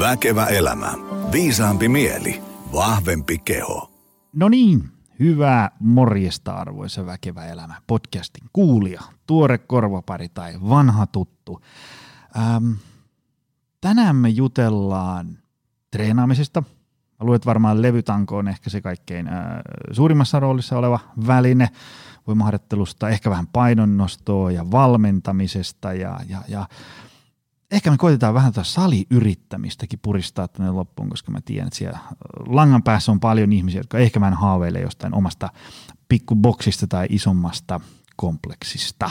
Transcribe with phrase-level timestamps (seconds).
[0.00, 0.92] Väkevä elämä.
[1.32, 2.42] Viisaampi mieli.
[2.72, 3.90] Vahvempi keho.
[4.32, 11.60] No niin, hyvää morjesta arvoisa Väkevä elämä podcastin kuulija, tuore korvapari tai vanha tuttu.
[12.36, 12.72] Ähm,
[13.80, 15.38] tänään me jutellaan
[15.90, 16.62] treenaamisesta.
[17.20, 19.34] Mä varmaan levytanko on ehkä se kaikkein äh,
[19.92, 21.68] suurimmassa roolissa oleva väline
[22.26, 26.66] voimaharjoittelusta, ehkä vähän painonnostoa ja valmentamisesta ja, ja, ja
[27.70, 31.98] ehkä me koitetaan vähän tätä saliyrittämistäkin puristaa tänne loppuun, koska mä tiedän, että siellä
[32.46, 35.48] langan päässä on paljon ihmisiä, jotka ehkä vähän haaveilee jostain omasta
[36.08, 37.80] pikkuboksista tai isommasta
[38.16, 39.10] kompleksista.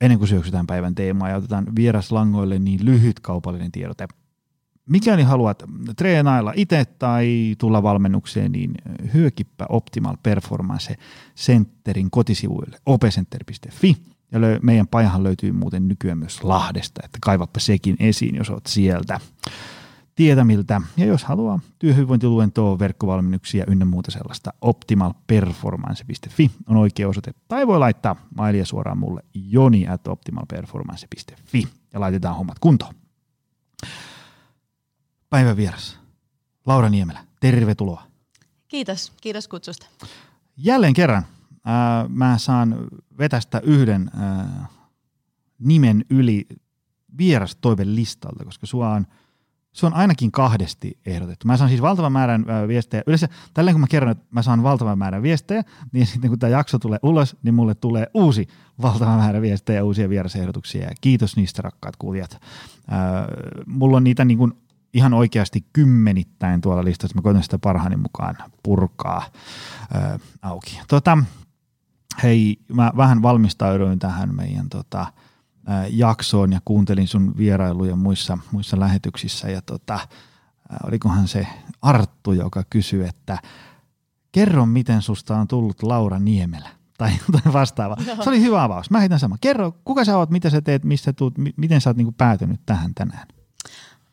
[0.00, 4.08] Ennen kuin syöksytään päivän teemaa ja otetaan vieraslangoille niin lyhyt kaupallinen tiedote.
[4.88, 5.62] Mikäli haluat
[5.96, 8.74] treenailla itse tai tulla valmennukseen, niin
[9.14, 10.94] hyökippä Optimal Performance
[11.36, 13.96] Centerin kotisivuille opcenter.fi–
[14.34, 18.66] ja lö- meidän pajahan löytyy muuten nykyään myös Lahdesta, että kaivappa sekin esiin, jos oot
[18.66, 19.20] sieltä
[20.14, 20.80] tietämiltä.
[20.96, 27.34] Ja jos haluaa työhyvinvointiluentoa, verkkovalmennuksia ynnä muuta sellaista, optimalperformance.fi on oikea osoite.
[27.48, 32.94] Tai voi laittaa mailia suoraan mulle joni at optimalperformance.fi ja laitetaan hommat kuntoon.
[35.30, 35.98] Päivän vieras,
[36.66, 38.02] Laura Niemelä, tervetuloa.
[38.68, 39.86] Kiitos, kiitos kutsusta.
[40.56, 41.26] Jälleen kerran
[41.64, 42.76] ää, mä saan
[43.18, 44.66] vetästä yhden ää,
[45.58, 46.46] nimen yli
[47.18, 49.06] vieras listalta, koska sua on,
[49.72, 51.46] sua on ainakin kahdesti ehdotettu.
[51.46, 53.02] Mä saan siis valtavan määrän ää, viestejä.
[53.06, 56.50] Yleensä tällä kun mä kerron, että mä saan valtavan määrän viestejä, niin sitten kun tämä
[56.50, 58.48] jakso tulee ulos, niin mulle tulee uusi
[58.82, 60.90] valtava määrä viestejä ja uusia vierasehdotuksia.
[61.00, 62.40] Kiitos niistä rakkaat kuulijat.
[63.66, 64.52] Mulla on niitä niin kuin
[64.94, 67.14] ihan oikeasti kymmenittäin tuolla listassa.
[67.14, 69.22] Mä koitan sitä parhaani mukaan purkaa
[69.94, 70.80] ää, auki.
[70.88, 71.18] Tota,
[72.22, 75.06] hei, mä vähän valmistauduin tähän meidän tota,
[75.90, 79.98] jaksoon ja kuuntelin sun vierailuja muissa, muissa lähetyksissä ja tota,
[80.86, 81.46] olikohan se
[81.82, 83.38] Arttu, joka kysyi, että
[84.32, 87.96] kerro miten susta on tullut Laura Niemelä tai jotain vastaavaa.
[88.24, 88.90] Se oli hyvä avaus.
[88.90, 89.36] Mä heitän sama.
[89.40, 92.94] Kerro, kuka sä oot, mitä sä teet, missä tuut, miten sä oot niinku päätynyt tähän
[92.94, 93.28] tänään?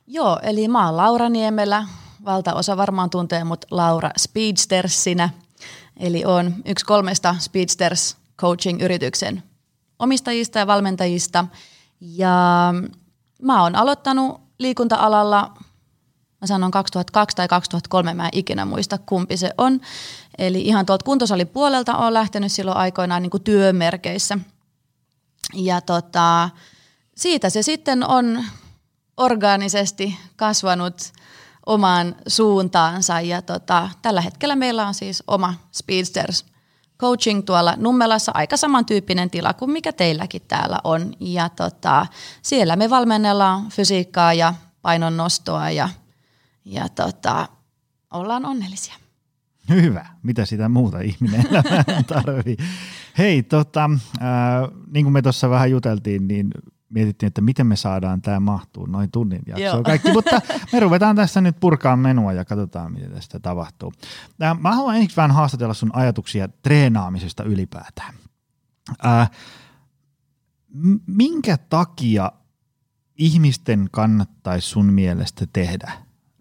[0.07, 1.87] Joo, eli mä oon Laura Niemelä.
[2.25, 5.29] Valtaosa varmaan tuntee mut Laura Speedstersinä–
[6.01, 9.43] Eli on yksi kolmesta Speedsters coaching-yrityksen
[9.99, 11.45] omistajista ja valmentajista.
[12.01, 12.73] Ja
[13.41, 15.53] mä oon aloittanut liikunta-alalla,
[16.41, 19.81] mä sanon 2002 tai 2003, mä en ikinä muista kumpi se on.
[20.37, 24.37] Eli ihan tuolta kuntosalipuolelta on lähtenyt silloin aikoinaan niin kuin työmerkeissä.
[25.53, 26.49] Ja tota,
[27.15, 28.45] siitä se sitten on
[29.17, 31.13] orgaanisesti kasvanut
[31.73, 33.21] omaan suuntaansa.
[33.21, 36.45] Ja tota, tällä hetkellä meillä on siis oma Speedsters
[36.99, 41.13] coaching tuolla Nummelassa, aika samantyyppinen tila kuin mikä teilläkin täällä on.
[41.19, 42.05] Ja tota,
[42.41, 45.89] siellä me valmennellaan fysiikkaa ja painonnostoa ja,
[46.65, 47.47] ja tota,
[48.11, 48.95] ollaan onnellisia.
[49.69, 50.05] Hyvä.
[50.23, 51.45] Mitä sitä muuta ihminen
[52.07, 52.57] tarvii?
[53.17, 53.89] Hei, tota,
[54.21, 54.29] äh,
[54.91, 56.51] niin kuin me tuossa vähän juteltiin, niin
[56.91, 60.41] mietittiin, että miten me saadaan tämä mahtuu noin tunnin jaksoon kaikki, mutta
[60.73, 63.93] me ruvetaan tässä nyt purkaa menua ja katsotaan, miten tästä tapahtuu.
[64.59, 68.13] Mä haluan ensiksi vähän haastatella sun ajatuksia treenaamisesta ylipäätään.
[69.03, 69.27] Ää,
[71.07, 72.31] minkä takia
[73.15, 75.91] ihmisten kannattaisi sun mielestä tehdä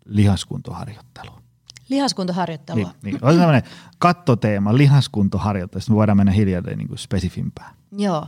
[0.05, 1.41] lihaskuntoharjoittelua?
[1.89, 2.85] Lihaskuntoharjoittelua.
[2.85, 3.15] Niin, niin.
[3.15, 3.63] Otetaan tämmöinen
[3.99, 7.75] kattoteema, lihaskuntoharjoittelu, sitten me voidaan mennä hiljalleen niin kuin spesifimpään.
[7.93, 8.27] Joo.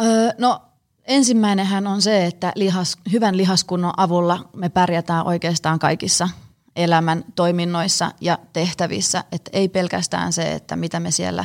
[0.00, 0.73] Öö, no
[1.04, 6.28] Ensimmäinenhän on se, että lihas, hyvän lihaskunnon avulla me pärjätään oikeastaan kaikissa
[6.76, 9.24] elämän toiminnoissa ja tehtävissä.
[9.32, 11.44] Että ei pelkästään se, että mitä me siellä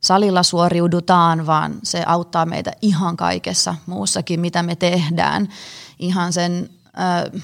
[0.00, 5.48] salilla suoriudutaan, vaan se auttaa meitä ihan kaikessa muussakin, mitä me tehdään.
[5.98, 7.42] Ihan sen äh,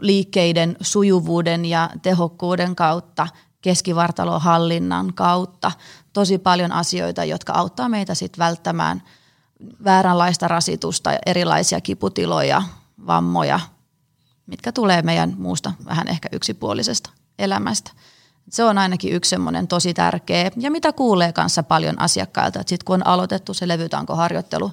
[0.00, 3.28] liikkeiden sujuvuuden ja tehokkuuden kautta,
[3.62, 5.72] keskivartalohallinnan kautta.
[6.12, 9.02] Tosi paljon asioita, jotka auttaa meitä sitten välttämään–
[9.84, 12.62] vääränlaista rasitusta, erilaisia kiputiloja,
[13.06, 13.60] vammoja,
[14.46, 17.90] mitkä tulee meidän muusta vähän ehkä yksipuolisesta elämästä.
[18.48, 22.84] Se on ainakin yksi semmoinen tosi tärkeä ja mitä kuulee kanssa paljon asiakkailta, että sitten
[22.84, 24.72] kun on aloitettu se levytankoharjoittelu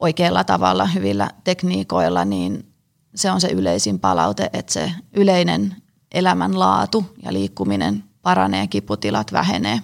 [0.00, 2.72] oikealla tavalla, hyvillä tekniikoilla, niin
[3.14, 5.76] se on se yleisin palaute, että se yleinen
[6.12, 9.80] elämänlaatu ja liikkuminen paranee, kiputilat vähenee.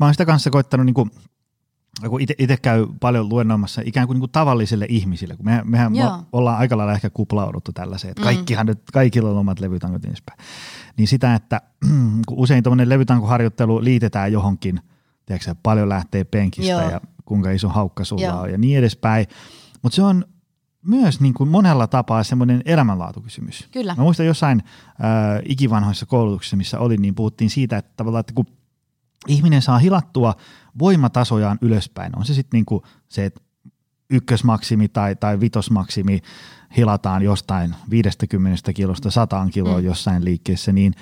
[0.00, 1.10] Mä oon sitä kanssa koittanut niin
[2.08, 6.18] kun itse käy paljon luennoimassa ikään kuin, niin kuin tavallisille ihmisille, kun me, mehän Joo.
[6.32, 8.24] ollaan aika lailla ehkä kuplauduttu tällaiseen, että mm.
[8.24, 10.14] kaikkihan nyt, kaikilla on omat levytankot niin
[10.96, 11.60] Niin sitä, että
[12.28, 14.80] kun usein tuommoinen levytankoharjoittelu liitetään johonkin,
[15.26, 16.90] tiedätkö, paljon lähtee penkistä Joo.
[16.90, 18.40] ja kuinka iso haukka sulla Joo.
[18.40, 19.26] on ja niin edespäin.
[19.82, 20.24] Mutta se on
[20.86, 23.68] myös niin kuin monella tapaa semmoinen elämänlaatukysymys.
[23.72, 23.94] Kyllä.
[23.94, 28.46] Mä muistan jossain äh, ikivanhoissa koulutuksissa, missä olin, niin puhuttiin siitä, että tavallaan, että kun
[29.28, 30.34] ihminen saa hilattua
[30.78, 33.40] voimatasojaan ylöspäin, on se sitten niin kuin se, että
[34.10, 36.20] ykkösmaksimi tai, tai vitosmaksimi
[36.76, 39.84] hilataan jostain 50 kilosta 100 kiloa mm.
[39.84, 40.94] jossain liikkeessä, niin,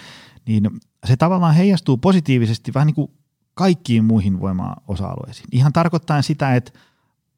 [0.47, 0.71] niin
[1.07, 3.11] se tavallaan heijastuu positiivisesti vähän niin kuin
[3.55, 5.49] kaikkiin muihin voima-osa-alueisiin.
[5.53, 6.73] Ihan tarkoittaa sitä, että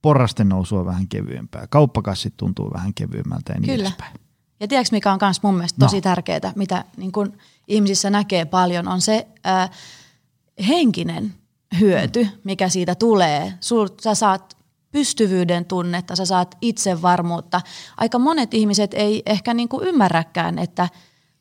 [0.03, 3.89] porrasten nousu on vähän kevyempää, kauppakassit tuntuu vähän kevyemmältä ja niin Kyllä.
[3.89, 4.15] edespäin.
[4.61, 6.01] Ja tiedätkö, mikä on myös mun mielestä tosi No.
[6.01, 7.33] tärkeää, mitä niin kun
[7.69, 9.69] ihmisissä näkee paljon, on se ää,
[10.69, 11.35] henkinen
[11.81, 13.55] hyöty, mikä siitä tulee.
[13.61, 14.57] Sul, sä saat
[14.93, 17.61] pystyvyyden tunnetta, sä saat itsevarmuutta.
[17.97, 20.89] Aika monet ihmiset ei ehkä niin kuin ymmärräkään, että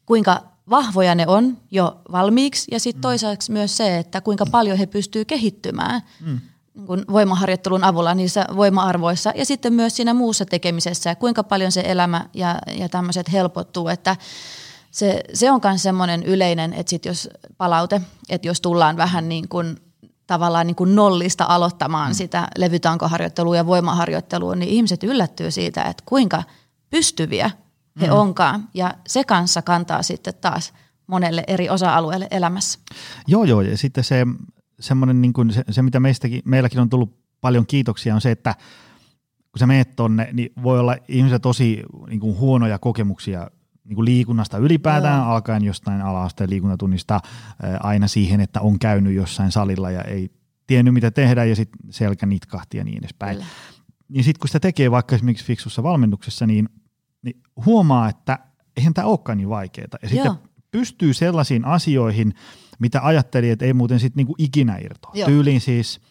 [0.06, 4.86] kuinka vahvoja ne on jo valmiiksi ja sitten toisaalta myös se, että kuinka paljon he
[4.86, 6.40] pystyvät kehittymään mm.
[6.76, 11.84] niin voimaharjoittelun avulla niissä voima-arvoissa ja sitten myös siinä muussa tekemisessä ja kuinka paljon se
[11.86, 14.16] elämä ja, ja tämmöiset helpottuu, että
[14.92, 19.50] se, se on myös semmoinen yleinen, että sit jos palaute, että jos tullaan vähän niin
[19.50, 19.78] kuin
[20.28, 22.16] tavallaan niin kuin nollista aloittamaan mm.
[22.16, 26.44] sitä levytankoharjoittelua ja voimaharjoittelua, niin ihmiset yllättyy siitä, että kuinka
[26.90, 27.52] pystyviä
[28.02, 28.14] he mm.
[28.14, 28.70] onkaan.
[28.74, 30.74] Ja se kanssa kantaa sitten taas
[31.08, 32.80] monelle eri osa-alueelle elämässä.
[33.28, 34.26] Joo, joo, ja sitten se,
[34.80, 38.56] semmoinen, niin kuin se, se, mitä meistäkin, meilläkin on tullut paljon kiitoksia, on se, että
[39.52, 43.48] kun sä meet tonne, niin voi olla ihmisillä tosi niin kuin huonoja kokemuksia
[43.84, 45.30] niin kuin liikunnasta ylipäätään, Joo.
[45.30, 47.20] alkaen jostain ala-asteen liikuntatunnista
[47.80, 50.32] aina siihen, että on käynyt jossain salilla ja ei
[50.68, 53.36] tiennyt mitä tehdä ja sitten selkä nitkahti ja niin edespäin.
[53.36, 53.50] Kyllä.
[54.10, 56.70] Niin sitten kun sitä tekee vaikka esimerkiksi fiksussa valmennuksessa, niin,
[57.22, 58.40] niin huomaa, että
[58.78, 59.88] eihän tämä olekaan niin vaikeaa.
[60.02, 60.38] Ja sitten Joo.
[60.72, 62.34] pystyy sellaisiin asioihin,
[62.80, 65.12] mitä ajatteli, että ei muuten sitten niinku ikinä irtoa.
[65.14, 65.28] Joo.
[65.28, 66.02] Tyyliin siis,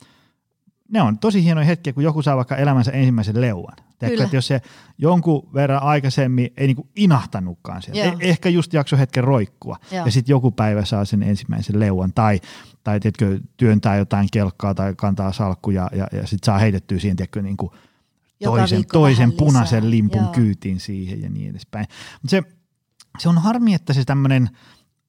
[0.91, 3.77] ne on tosi hienoja hetkiä, kun joku saa vaikka elämänsä ensimmäisen leuan.
[4.09, 4.25] Kyllä.
[4.25, 4.63] että jos se
[4.99, 8.13] jonkun verran aikaisemmin ei niinku inahtanutkaan sieltä, Joo.
[8.13, 10.07] eh- ehkä just jakso hetken roikkua, Joo.
[10.07, 12.41] ja sitten joku päivä saa sen ensimmäisen leuan, tai,
[12.85, 17.43] tai tiedätkö, työntää jotain kelkkaa tai kantaa salkkuja, ja, ja sitten saa heitettyä siihen, tiedätkö,
[17.43, 17.75] niinku
[18.45, 19.91] toisen, toisen punaisen lisää.
[19.91, 20.33] limpun Joo.
[20.33, 21.87] kyytiin siihen ja niin edespäin.
[22.23, 22.43] Mutta se,
[23.19, 24.51] se on harmi, että se tämmöinen,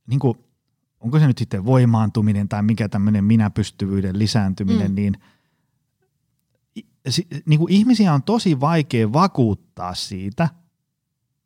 [0.07, 0.19] niin
[0.99, 4.95] onko se nyt sitten voimaantuminen tai mikä tämmöinen minäpystyvyyden lisääntyminen, mm.
[4.95, 5.17] Niin,
[7.45, 10.50] niin kuin ihmisiä on tosi vaikea vakuuttaa siitä,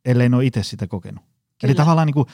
[0.06, 1.24] ellei ne ole itse sitä kokenut.
[1.24, 1.72] Kyllä.
[1.72, 2.28] Eli tavallaan niin kuin,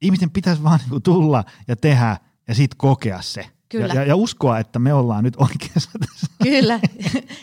[0.00, 2.16] ihmisten pitäisi vaan niin kuin tulla ja tehdä
[2.48, 3.46] ja sitten kokea se.
[3.68, 3.94] Kyllä.
[3.94, 6.26] Ja, ja, uskoa, että me ollaan nyt oikeassa tässä.
[6.42, 6.80] Kyllä.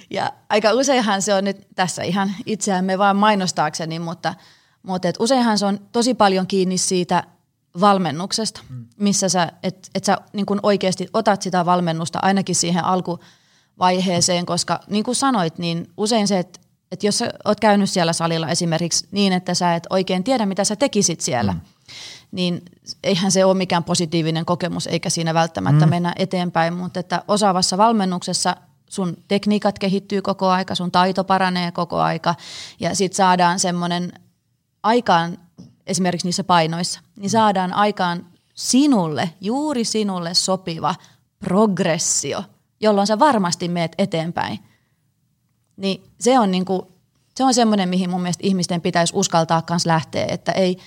[0.09, 4.33] Ja aika useinhan se on nyt tässä ihan itseämme vaan mainostaakseni, mutta,
[4.83, 7.24] mutta et useinhan se on tosi paljon kiinni siitä
[7.80, 8.62] valmennuksesta,
[9.00, 12.86] missä sä, et, et sä niin kun oikeasti otat sitä valmennusta ainakin siihen
[13.79, 16.59] alkuvaiheeseen, koska niin kuin sanoit, niin usein se, että
[16.91, 20.63] et jos sä oot käynyt siellä salilla esimerkiksi niin, että sä et oikein tiedä, mitä
[20.63, 21.59] sä tekisit siellä, mm.
[22.31, 22.62] niin
[23.03, 25.89] eihän se ole mikään positiivinen kokemus, eikä siinä välttämättä mm.
[25.89, 28.56] mennä eteenpäin, mutta että osaavassa valmennuksessa
[28.89, 32.35] sun tekniikat kehittyy koko aika, sun taito paranee koko aika
[32.80, 34.12] ja sit saadaan semmoinen
[34.83, 35.38] aikaan,
[35.88, 40.95] esimerkiksi niissä painoissa, niin saadaan aikaan sinulle, juuri sinulle sopiva
[41.39, 42.44] progressio,
[42.79, 44.59] jolloin sä varmasti meet eteenpäin.
[45.77, 46.91] Niin se on, niinku,
[47.35, 50.77] se on semmoinen, mihin mun mielestä ihmisten pitäisi uskaltaa myös lähteä, että ei,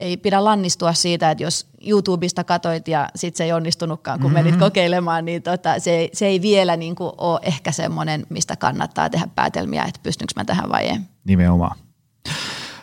[0.00, 4.56] ei pidä lannistua siitä, että jos YouTubesta katoit ja sitten se ei onnistunutkaan, kun menit
[4.56, 9.28] kokeilemaan, niin tota, se, ei- se ei vielä niinku ole ehkä semmoinen, mistä kannattaa tehdä
[9.34, 10.98] päätelmiä, että pystynkö mä tähän vai ei.
[11.24, 11.76] Nimenomaan.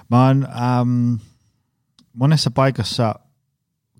[0.10, 1.14] Mä oon ähm,
[2.14, 3.16] monessa paikassa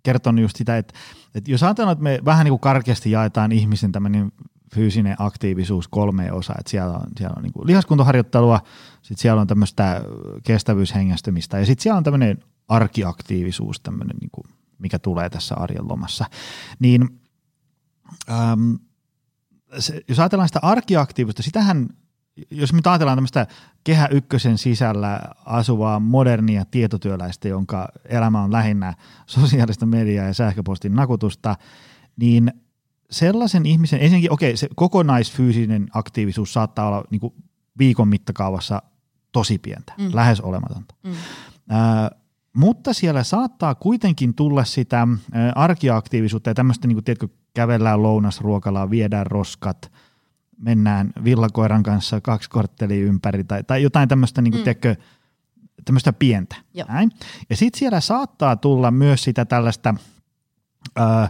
[0.04, 0.94] kertonut just sitä, että,
[1.36, 4.32] että jos ajatellaan, että me vähän niin kuin karkeasti jaetaan ihmisen tämmöinen
[4.76, 8.62] fyysinen aktiivisuus kolmeen osaan, että siellä on, siellä on niin kuin lihaskuntoharjoittelua,
[9.02, 10.02] sitten siellä on tämmöistä
[10.44, 14.46] kestävyyshengästymistä ja sitten siellä on tämmöinen arkiaktiivisuus, tämmöinen, niin kuin,
[14.80, 16.26] mikä tulee tässä arjen lomassa.
[16.80, 17.20] Niin
[18.30, 18.74] ähm,
[19.80, 21.90] se, jos ajatellaan sitä arkiaktiivista, sitähän,
[22.52, 23.48] jos me ajatellaan tämmöistä
[23.84, 28.94] kehä ykkösen sisällä asuvaa modernia tietotyöläistä, jonka elämä on lähinnä
[29.26, 31.56] sosiaalista mediaa ja sähköpostin nakutusta,
[32.18, 32.54] niin
[33.12, 37.34] sellaisen ihmisen, ensinnäkin okei, se kokonaisfyysinen aktiivisuus saattaa olla niin kuin
[37.78, 38.82] viikon mittakaavassa
[39.32, 40.10] tosi pientä, mm.
[40.14, 40.96] Lähes olematonta.
[41.04, 41.14] Mm.
[41.70, 42.12] Ää,
[42.54, 48.90] mutta siellä saattaa kuitenkin tulla sitä ää, arkiaktiivisuutta ja tämmöistä, niin kuin, tiedätkö, kävellään lounasruokalaa,
[48.90, 49.92] viedään roskat,
[50.58, 54.64] mennään villakoiran kanssa kaksi korttelia ympäri tai, tai jotain tämmöistä, niin kuin, mm.
[54.64, 54.96] Tiedätkö,
[55.86, 56.56] tämmöistä pientä.
[56.74, 56.88] Joo.
[56.90, 57.12] Näin.
[57.50, 59.96] Ja sitten siellä saattaa tulla myös sitä tällaista
[60.96, 61.30] ää,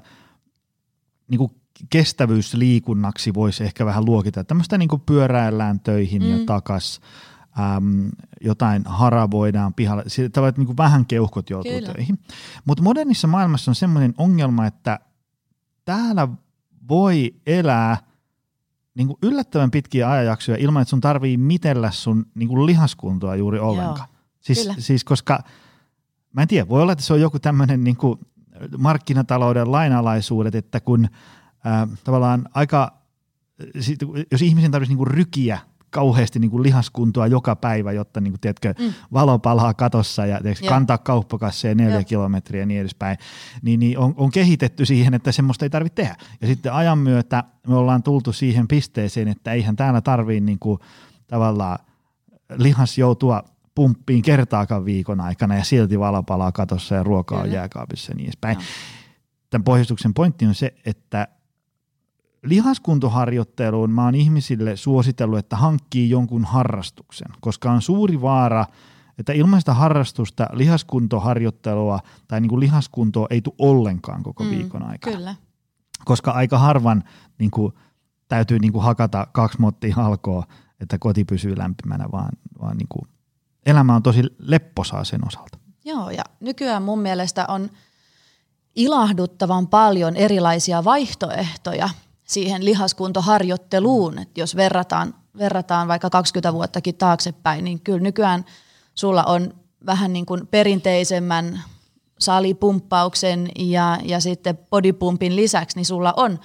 [1.28, 1.52] niin kuin
[1.90, 4.44] kestävyysliikunnaksi voisi ehkä vähän luokita.
[4.44, 6.30] Tämmöistä niin kuin pyöräillään töihin mm.
[6.30, 7.02] ja takas.
[7.60, 8.10] äm,
[8.42, 10.04] jotain haravoidaan pihalla.
[10.32, 11.94] Tavallaan niin kuin vähän keuhkot joutuu Kyllä.
[11.94, 12.20] töihin.
[12.66, 15.00] Mutta modernissa maailmassa on semmoinen ongelma, että
[15.86, 16.28] täällä
[16.90, 17.98] voi elää
[18.96, 23.60] niin kuin yllättävän pitkiä ajanjaksoja ilman, että sun tarvii mitellä sun niin kuin lihaskuntoa juuri
[23.60, 24.10] ollenkaan.
[24.10, 25.44] Joo, siis, siis koska,
[26.34, 28.20] mä en tiedä, voi olla, että se on joku tämmöinen niin kuin
[28.78, 31.08] markkinatalouden lainalaisuudet, että kun
[31.68, 32.92] äh, tavallaan aika,
[33.80, 34.00] sit,
[34.32, 38.40] jos ihmisen tarvitsisi niin kuin rykiä kauheasti niin kuin lihaskuntoa joka päivä, jotta niin kuin,
[38.40, 38.94] tiedätkö, mm.
[39.14, 42.04] valo palaa katossa ja tiedätkö, kantaa kauppakasseja neljä Joo.
[42.04, 43.18] kilometriä ja niin edespäin,
[43.62, 46.16] niin, niin on, on kehitetty siihen, että semmoista ei tarvitse tehdä.
[46.42, 50.80] Ja sitten ajan myötä me ollaan tultu siihen pisteeseen, että eihän täällä tarvii niin kuin,
[51.28, 51.80] tavallaan
[52.58, 53.44] lihas joutua
[53.76, 58.26] pumppiin kertaakaan viikon aikana ja silti valo palaa katossa ja ruokaa on jääkaapissa ja niin
[58.26, 58.58] edespäin.
[58.58, 58.64] No.
[59.50, 61.28] Tämän pohjustuksen pointti on se, että
[62.44, 68.66] lihaskuntoharjoitteluun mä oon ihmisille suositellut, että hankkii jonkun harrastuksen, koska on suuri vaara,
[69.18, 74.84] että ilman sitä harrastusta lihaskuntoharjoittelua tai niin kuin lihaskuntoa ei tule ollenkaan koko mm, viikon
[74.84, 75.18] aikana.
[75.18, 75.36] Kyllä.
[76.06, 77.04] Koska aika harvan
[77.40, 77.74] niin kuin,
[78.28, 80.44] täytyy niin kuin hakata kaksi mottia halkoa,
[80.80, 82.30] että koti pysyy lämpimänä, vaan,
[82.62, 83.08] vaan niin kuin,
[83.66, 85.58] elämä on tosi lepposaa sen osalta.
[85.86, 87.70] Joo, ja nykyään mun mielestä on
[88.76, 91.90] ilahduttavan paljon erilaisia vaihtoehtoja–
[92.30, 98.46] siihen lihaskuntoharjoitteluun, että jos verrataan, verrataan vaikka 20 vuottakin taaksepäin, niin kyllä nykyään
[98.96, 99.54] sulla on
[99.86, 101.64] vähän niin kuin perinteisemmän
[102.20, 106.40] salipumppauksen ja, ja sitten bodypumpin lisäksi, niin sulla on,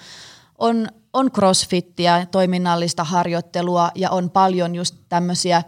[0.59, 5.63] on, on crossfittiä, toiminnallista harjoittelua ja on paljon just tämmöisiä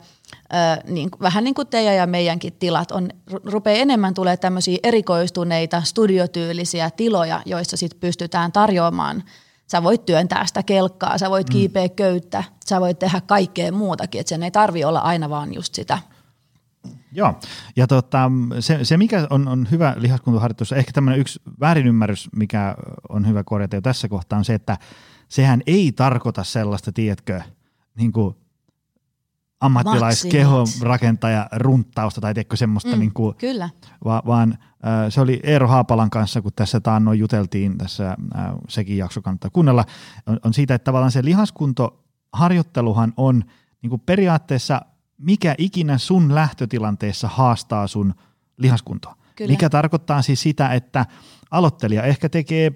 [0.84, 3.10] niin, vähän niin kuin teidän ja meidänkin tilat, on,
[3.44, 9.22] rupeaa enemmän tulee tämmöisiä erikoistuneita studiotyylisiä tiloja, joissa sit pystytään tarjoamaan–
[9.66, 11.52] Sä voit työntää sitä kelkkaa, sä voit mm.
[11.52, 15.74] kiipeä köyttä, sä voit tehdä kaikkea muutakin, että sen ei tarvi olla aina vaan just
[15.74, 15.98] sitä.
[17.12, 17.34] Joo,
[17.76, 18.30] ja tota,
[18.60, 22.76] se, se mikä on, on hyvä lihaskuntoharjoitus, ehkä tämmöinen yksi väärinymmärrys, mikä
[23.08, 24.78] on hyvä korjata jo tässä kohtaa, on se, että
[25.28, 27.40] sehän ei tarkoita sellaista, tiedätkö,
[27.96, 28.36] niin kuin
[29.60, 33.70] ammattilaiskehon rakentaja runttausta tai tiedätkö semmoista, mm, niin kuin, kyllä.
[34.04, 34.58] Va, vaan äh,
[35.08, 38.16] se oli Eero Haapalan kanssa, kun tässä taannoin juteltiin, tässä äh,
[38.68, 39.84] sekin jakso kannattaa kuunnella,
[40.26, 43.44] on, on siitä, että tavallaan se lihaskuntoharjoitteluhan on
[43.82, 44.80] niin kuin periaatteessa
[45.18, 48.14] mikä ikinä sun lähtötilanteessa haastaa sun
[48.56, 49.16] lihaskuntoa.
[49.36, 49.50] Kyllä.
[49.50, 51.06] Mikä tarkoittaa siis sitä, että
[51.50, 52.72] aloittelija ehkä tekee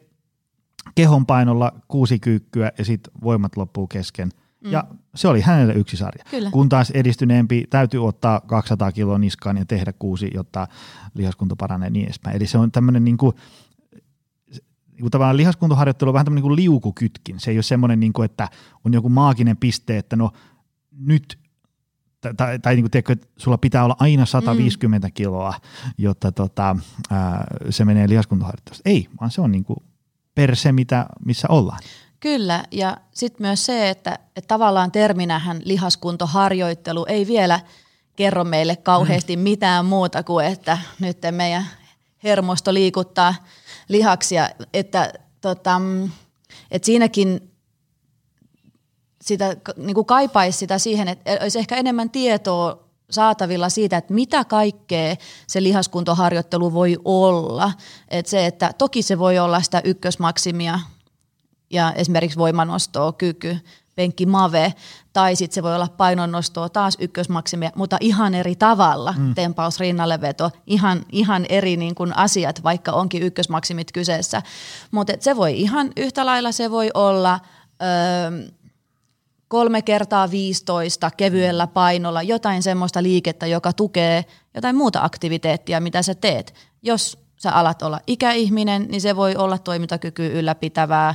[0.94, 4.30] kehon painolla kuusi kyykkyä ja sitten voimat loppuu kesken–
[4.64, 4.70] Mm.
[4.72, 6.24] Ja se oli hänelle yksi sarja.
[6.30, 6.50] Kyllä.
[6.50, 10.68] Kun taas edistyneempi täytyy ottaa 200 kiloa niskaan ja tehdä kuusi, jotta
[11.14, 12.36] lihaskunto paranee niin edespäin.
[12.36, 13.36] Eli se on tämmöinen niin kuin,
[14.92, 17.40] niin kuin tavallaan lihaskuntoharjoittelu on vähän tämmöinen niin kuin liukukytkin.
[17.40, 18.48] Se ei ole semmoinen, niin kuin, että
[18.84, 20.30] on joku maaginen piste, että no
[20.98, 21.38] nyt
[22.20, 25.12] tai, tai, tai niin kuin tiedätkö, että sulla pitää olla aina 150 mm.
[25.12, 25.54] kiloa,
[25.98, 26.76] jotta tota,
[27.10, 28.90] ää, se menee lihaskuntoharjoittelusta.
[28.90, 29.78] Ei, vaan se on niin kuin
[30.34, 31.80] per se, mitä, missä ollaan.
[32.20, 37.60] Kyllä, ja sitten myös se, että, että tavallaan terminähän lihaskuntoharjoittelu ei vielä
[38.16, 39.42] kerro meille kauheasti mm.
[39.42, 41.66] mitään muuta kuin, että nyt meidän
[42.22, 43.34] hermosto liikuttaa
[43.88, 45.80] lihaksia, että, tota,
[46.70, 47.50] että siinäkin
[49.22, 54.44] sitä niin kuin kaipaisi sitä siihen, että olisi ehkä enemmän tietoa saatavilla siitä, että mitä
[54.44, 57.72] kaikkea se lihaskuntoharjoittelu voi olla.
[58.08, 60.80] Että se, että toki se voi olla sitä ykkösmaksimia
[61.70, 63.58] ja esimerkiksi voimanostoa, kyky,
[63.94, 64.74] penkki mave,
[65.12, 69.34] tai sitten se voi olla painonnostoa taas ykkösmaksimia, mutta ihan eri tavalla, mm.
[69.34, 74.42] tempaus, rinnalleveto, ihan, ihan eri niin kuin asiat, vaikka onkin ykkösmaksimit kyseessä.
[74.90, 77.40] Mutta se voi ihan yhtä lailla, se voi olla
[77.82, 78.50] öö,
[79.48, 84.24] kolme kertaa 15 kevyellä painolla, jotain semmoista liikettä, joka tukee
[84.54, 86.54] jotain muuta aktiviteettia, mitä sä teet.
[86.82, 91.14] Jos sä alat olla ikäihminen, niin se voi olla toimintakyky ylläpitävää,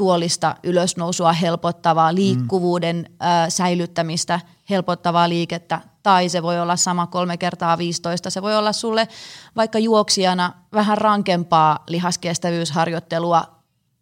[0.00, 3.26] tuolista ylösnousua helpottavaa, liikkuvuuden mm.
[3.26, 4.40] ä, säilyttämistä
[4.70, 8.30] helpottavaa liikettä, tai se voi olla sama kolme kertaa 15.
[8.30, 9.08] Se voi olla sulle
[9.56, 13.44] vaikka juoksijana vähän rankempaa lihaskestävyysharjoittelua,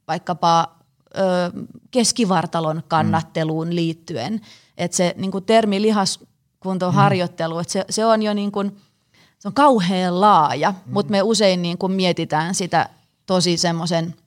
[0.08, 0.76] vaikkapa
[1.16, 1.20] ö,
[1.90, 3.74] keskivartalon kannatteluun mm.
[3.74, 4.40] liittyen.
[4.76, 7.60] Että se niin termi lihaskuntoharjoittelu, mm.
[7.60, 8.76] että se, se on jo niin kuin,
[9.38, 10.92] se on kauhean laaja, mm.
[10.92, 12.88] mutta me usein niin kuin mietitään sitä
[13.26, 14.14] tosi semmoisen–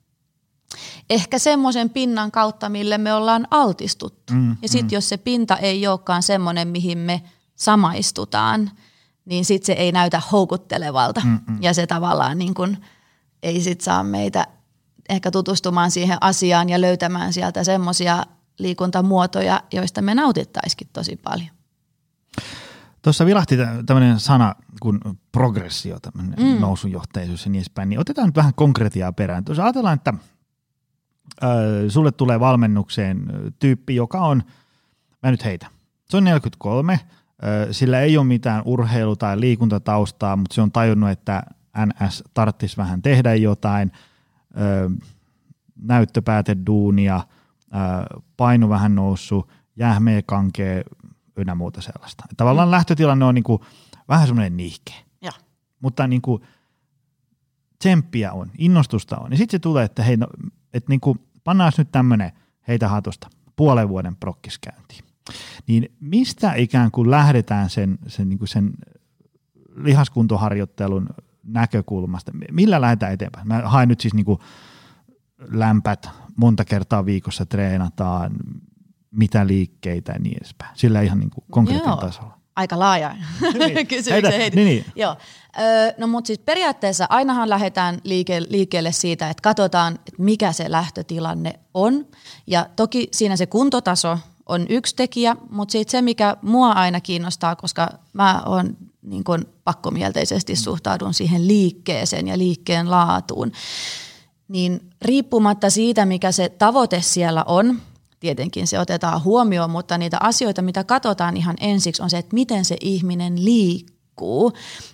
[1.10, 4.32] ehkä semmoisen pinnan kautta, mille me ollaan altistuttu.
[4.32, 4.94] Mm, ja sitten mm.
[4.94, 7.22] jos se pinta ei olekaan semmoinen, mihin me
[7.54, 8.70] samaistutaan,
[9.24, 11.20] niin sitten se ei näytä houkuttelevalta.
[11.24, 11.58] Mm, mm.
[11.60, 12.76] Ja se tavallaan niin kun
[13.42, 14.46] ei sit saa meitä
[15.08, 18.22] ehkä tutustumaan siihen asiaan ja löytämään sieltä semmoisia
[18.58, 21.50] liikuntamuotoja, joista me nautittaisikin tosi paljon.
[23.02, 25.00] Tuossa vilahti tämmöinen sana kuin
[25.32, 26.60] progressio, tämmöinen mm.
[26.60, 29.44] nousunjohtajuus ja niin edespäin, niin otetaan nyt vähän konkretiaa perään.
[29.44, 30.14] Tuossa ajatellaan, että
[31.44, 31.50] äh,
[31.88, 33.26] sulle tulee valmennukseen
[33.58, 34.42] tyyppi, joka on,
[35.22, 35.66] mä nyt heitä,
[36.08, 37.00] se on 43, äh,
[37.70, 41.42] sillä ei ole mitään urheilu- tai liikuntataustaa, mutta se on tajunnut, että
[41.86, 43.92] NS tarttisi vähän tehdä jotain,
[44.56, 45.08] äh,
[45.82, 47.20] näyttöpääteduunia,
[48.36, 50.84] paino vähän noussut, jähmeä kankee,
[51.36, 52.24] ynnä muuta sellaista.
[52.36, 52.70] Tavallaan mm.
[52.70, 53.62] lähtötilanne on niin kuin,
[54.08, 54.96] vähän semmoinen nihkeä.
[55.22, 55.32] Ja.
[55.80, 56.42] Mutta niin kuin,
[57.78, 59.30] tsemppiä on, innostusta on.
[59.30, 60.26] Ja sitten se tulee, että hei, no,
[60.74, 62.32] että niin kuin, pannaan nyt tämmöinen
[62.68, 65.04] heitä hatusta puolen vuoden prokkiskäyntiin.
[65.66, 68.72] Niin mistä ikään kuin lähdetään sen, sen, niin kuin sen
[69.76, 71.08] lihaskuntoharjoittelun
[71.42, 72.32] näkökulmasta?
[72.50, 73.48] Millä lähdetään eteenpäin?
[73.48, 74.38] Mä haen nyt siis niin kuin
[75.38, 78.32] lämpät, monta kertaa viikossa treenataan,
[79.10, 80.76] mitä liikkeitä ja niin edespäin.
[80.78, 82.41] Sillä ihan niin kuin konkreettinen tasolla.
[82.56, 83.16] Aika laaja
[83.58, 83.86] niin.
[83.88, 84.84] kysymyksen Niin, niin.
[84.96, 85.16] Joo.
[85.60, 90.70] Öö, no mutta siis periaatteessa ainahan lähdetään liike- liikkeelle siitä, että katsotaan, että mikä se
[90.70, 92.06] lähtötilanne on.
[92.46, 97.56] Ja toki siinä se kuntotaso on yksi tekijä, mutta sitten se, mikä mua aina kiinnostaa,
[97.56, 103.52] koska mä oon niin kun pakkomielteisesti suhtaudun siihen liikkeeseen ja liikkeen laatuun,
[104.48, 107.80] niin riippumatta siitä, mikä se tavoite siellä on,
[108.22, 112.64] tietenkin se otetaan huomioon, mutta niitä asioita, mitä katsotaan ihan ensiksi, on se, että miten
[112.64, 114.52] se ihminen liikkuu.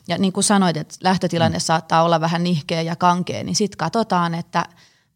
[0.08, 1.62] Ja niin kuin sanoit, että lähtötilanne mm.
[1.62, 4.64] saattaa olla vähän nihkeä ja kankea, niin sitten katsotaan, että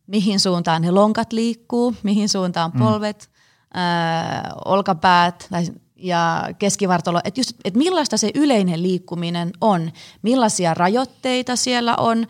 [0.06, 2.78] mihin suuntaan ne lonkat liikkuu, mihin suuntaan mm.
[2.78, 3.80] polvet, mm.
[3.80, 5.66] ää, olkapäät tai
[6.02, 9.92] ja keskivartalo, että, just, että millaista se yleinen liikkuminen on,
[10.22, 12.26] millaisia rajoitteita siellä on.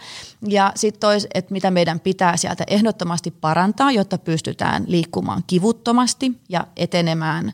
[0.48, 6.66] Ja sitten tois, että mitä meidän pitää sieltä ehdottomasti parantaa, jotta pystytään liikkumaan kivuttomasti ja
[6.76, 7.52] etenemään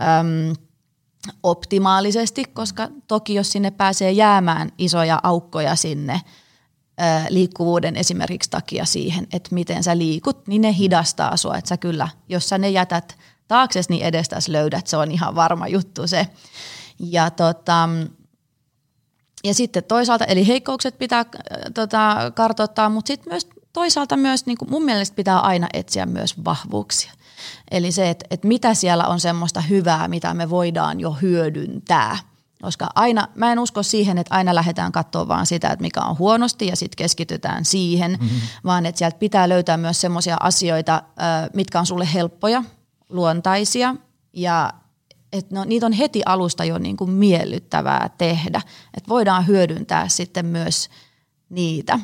[0.00, 0.54] äm,
[1.42, 6.20] optimaalisesti, koska toki jos sinne pääsee jäämään isoja aukkoja sinne
[7.28, 12.08] liikkuvuuden esimerkiksi takia siihen, että miten sä liikut, niin ne hidastaa sua, että sä kyllä,
[12.28, 13.16] jos sä ne jätät–
[13.50, 16.26] taakses, niin edestäs löydät, se on ihan varma juttu se.
[17.00, 17.88] Ja, tota,
[19.44, 21.26] ja sitten toisaalta, eli heikkoukset pitää äh,
[21.74, 27.12] tota, kartoittaa, mutta sitten myös toisaalta myös niin mun mielestä pitää aina etsiä myös vahvuuksia.
[27.70, 32.18] Eli se, että, että mitä siellä on semmoista hyvää, mitä me voidaan jo hyödyntää.
[32.62, 36.18] Koska aina, mä en usko siihen, että aina lähdetään katsoa vaan sitä, että mikä on
[36.18, 38.40] huonosti ja sitten keskitytään siihen, mm-hmm.
[38.64, 42.64] vaan että sieltä pitää löytää myös semmoisia asioita, äh, mitkä on sulle helppoja–
[43.10, 43.96] luontaisia
[44.32, 44.72] ja
[45.32, 48.62] et no, niitä on heti alusta jo niin kuin miellyttävää tehdä.
[48.96, 50.88] Et voidaan hyödyntää sitten myös
[51.48, 51.98] niitä.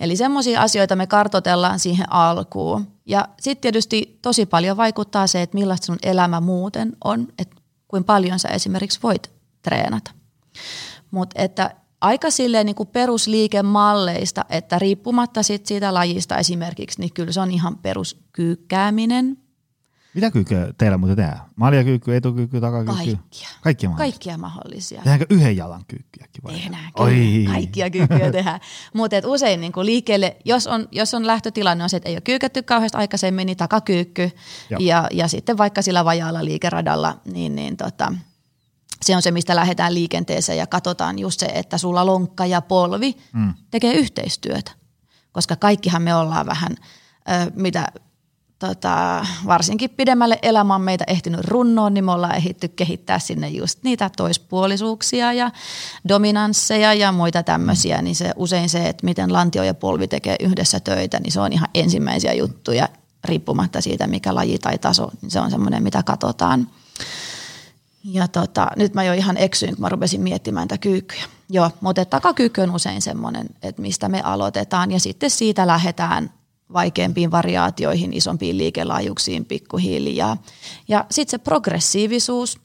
[0.00, 2.86] Eli semmoisia asioita me kartotellaan siihen alkuun.
[3.06, 7.56] Ja sitten tietysti tosi paljon vaikuttaa se, että millaista sun elämä muuten on, että
[7.88, 9.30] kuinka paljon sä esimerkiksi voit
[9.62, 10.10] treenata.
[11.10, 17.32] Mutta että aika silleen niin kuin perusliikemalleista, että riippumatta sit siitä lajista esimerkiksi, niin kyllä
[17.32, 19.43] se on ihan peruskyykkääminen,
[20.14, 21.40] mitä kyykkyä teillä muuten tehdään?
[21.56, 22.94] Maljakyykky, etukyykky, takakyykky?
[22.94, 23.48] Kaikkia.
[23.62, 23.96] Kaikkia mahdollisia?
[23.96, 24.98] Kaikkia mahdollisia.
[24.98, 26.54] Tehdäänkö yhden jalan kyykkyjäkin vai?
[26.54, 27.44] Tehdään, Oi.
[27.46, 28.60] kaikkia kyykkyjä tehdään.
[28.94, 32.20] Mutta usein niin kuin liikkeelle, jos on, jos on lähtötilanne on se, että ei ole
[32.20, 34.30] kyykätty kauheasti aikaisemmin, niin takakyykky.
[34.78, 38.12] Ja, ja sitten vaikka sillä vajaalla liikeradalla, niin, niin tota,
[39.04, 43.16] se on se, mistä lähdetään liikenteeseen ja katsotaan just se, että sulla lonkka ja polvi
[43.32, 43.54] mm.
[43.70, 44.72] tekee yhteistyötä.
[45.32, 47.88] Koska kaikkihan me ollaan vähän, ö, mitä
[48.66, 54.10] tota, varsinkin pidemmälle elämään meitä ehtinyt runnoon, niin me ollaan ehditty kehittää sinne just niitä
[54.16, 55.50] toispuolisuuksia ja
[56.08, 60.80] dominansseja ja muita tämmöisiä, niin se usein se, että miten lantio ja polvi tekee yhdessä
[60.80, 62.88] töitä, niin se on ihan ensimmäisiä juttuja
[63.24, 66.68] riippumatta siitä, mikä laji tai taso, niin se on semmoinen, mitä katsotaan.
[68.04, 71.24] Ja tota, nyt mä jo ihan eksyin, kun mä rupesin miettimään tätä kyykkyjä.
[71.50, 76.30] Joo, mutta takakyykky on usein semmoinen, että mistä me aloitetaan ja sitten siitä lähdetään
[76.74, 80.36] vaikeampiin variaatioihin, isompiin liikelaajuuksiin pikkuhiljaa.
[80.88, 82.58] Ja sitten se progressiivisuus,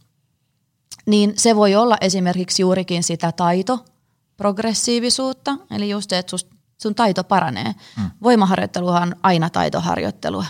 [1.05, 3.85] niin se voi olla esimerkiksi juurikin sitä taito
[4.37, 6.37] progressiivisuutta, eli just se, että
[6.81, 7.75] sun taito paranee.
[7.97, 8.09] Hmm.
[8.23, 10.45] Voimaharjoitteluhan on aina taitoharjoittelua.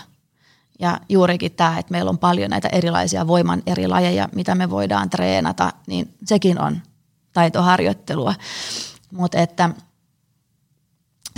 [0.78, 5.10] Ja juurikin tämä, että meillä on paljon näitä erilaisia voiman eri lajeja, mitä me voidaan
[5.10, 6.80] treenata, niin sekin on
[7.32, 8.34] taitoharjoittelua.
[9.12, 9.70] Mutta että–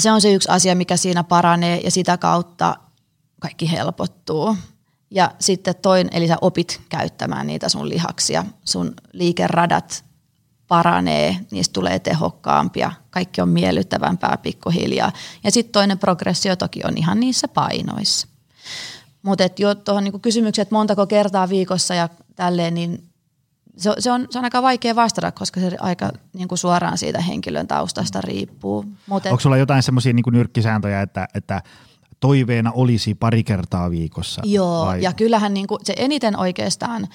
[0.03, 2.77] se on se yksi asia, mikä siinä paranee ja sitä kautta
[3.41, 4.57] kaikki helpottuu.
[5.11, 10.05] Ja sitten toin, eli sä opit käyttämään niitä sun lihaksia, sun liikeradat
[10.69, 15.13] paranee, niistä tulee tehokkaampia, kaikki on miellyttävämpää pikkuhiljaa.
[15.45, 18.29] Ja sitten toinen progressio toki on ihan niissä painoissa.
[19.23, 23.12] Mutta jo tuohon niinku kysymykseen, että montako kertaa viikossa ja tälleen, niin
[23.77, 27.21] se, se, on, se on aika vaikea vastata, koska se aika niin kuin suoraan siitä
[27.21, 28.85] henkilön taustasta riippuu.
[29.07, 31.63] Mut Onko sulla jotain semmoisia niin nyrkkisääntöjä, että, että
[32.21, 34.43] toiveena olisi pari kertaa viikossa?
[34.45, 35.03] Joo, vai?
[35.03, 37.09] ja kyllähän niin kuin se eniten oikeastaan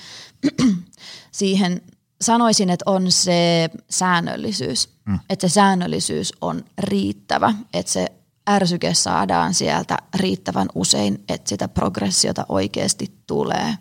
[1.32, 1.82] siihen
[2.22, 4.90] sanoisin, että on se säännöllisyys.
[5.06, 5.20] Mm.
[5.30, 8.08] Että se säännöllisyys on riittävä, että se
[8.50, 13.78] ärsyke saadaan sieltä riittävän usein, että sitä progressiota oikeasti tulee.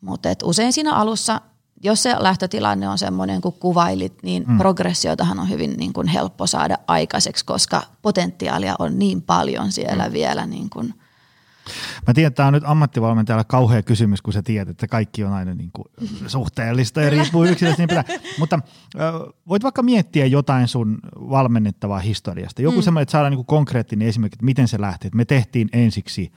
[0.00, 1.40] Mutta usein siinä alussa,
[1.82, 4.58] jos se lähtötilanne on semmoinen kuin kuvailit, niin mm.
[4.58, 10.12] progressiotahan on hyvin niin kuin helppo saada aikaiseksi, koska potentiaalia on niin paljon siellä mm.
[10.12, 10.94] vielä niin kuin–
[12.06, 15.32] Mä tiedän, että tämä on nyt ammattivalmentajalle kauhea kysymys, kun sä tiedät, että kaikki on
[15.32, 15.86] aina niin kuin
[16.26, 17.86] suhteellista ja riippuu yksilöstä.
[17.86, 18.60] Niin Mutta
[19.48, 22.62] voit vaikka miettiä jotain sun valmennettavaa historiasta.
[22.62, 22.82] Joku mm.
[22.82, 25.06] semmoinen, että saadaan niin kuin konkreettinen esimerkki, että miten se lähti.
[25.06, 26.32] Että me tehtiin ensiksi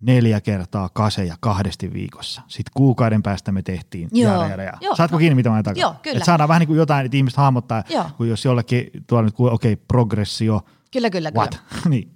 [0.00, 2.42] neljä kertaa kaseja kahdesti viikossa.
[2.48, 4.32] Sitten kuukauden päästä me tehtiin Joo.
[4.32, 4.78] Jää, jää, jää.
[4.80, 4.96] Joo.
[4.96, 5.80] Saatko kiinni, mitä mä takaa?
[5.80, 6.16] Joo, kyllä.
[6.16, 8.04] Että saadaan vähän niin kuin jotain, että ihmiset hahmottaa, Joo.
[8.16, 10.60] kun jos jollekin tuolla nyt, okei, okay, progressio.
[10.92, 11.50] Kyllä, kyllä, what?
[11.50, 11.82] kyllä.
[11.90, 12.12] niin.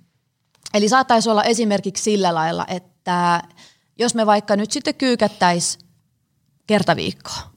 [0.75, 3.43] Eli saattaisi olla esimerkiksi sillä lailla, että
[3.99, 5.87] jos me vaikka nyt sitten kyykättäisiin
[6.67, 7.51] kerta viikkoa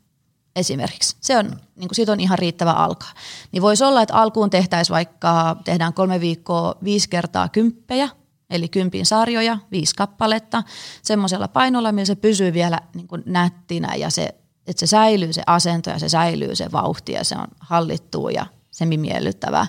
[0.56, 3.12] esimerkiksi, se on, niin kuin siitä on ihan riittävä alkaa,
[3.52, 8.10] niin voisi olla, että alkuun tehtäisiin vaikka, tehdään kolme viikkoa viisi kertaa kymppejä,
[8.54, 10.64] eli kympin sarjoja, viisi kappaletta,
[11.02, 14.36] semmoisella painolla, millä se pysyy vielä niin kuin nättinä ja se,
[14.68, 18.46] että se säilyy se asento ja se säilyy se vauhti ja se on hallittua ja
[18.74, 19.68] semimiellyttävää.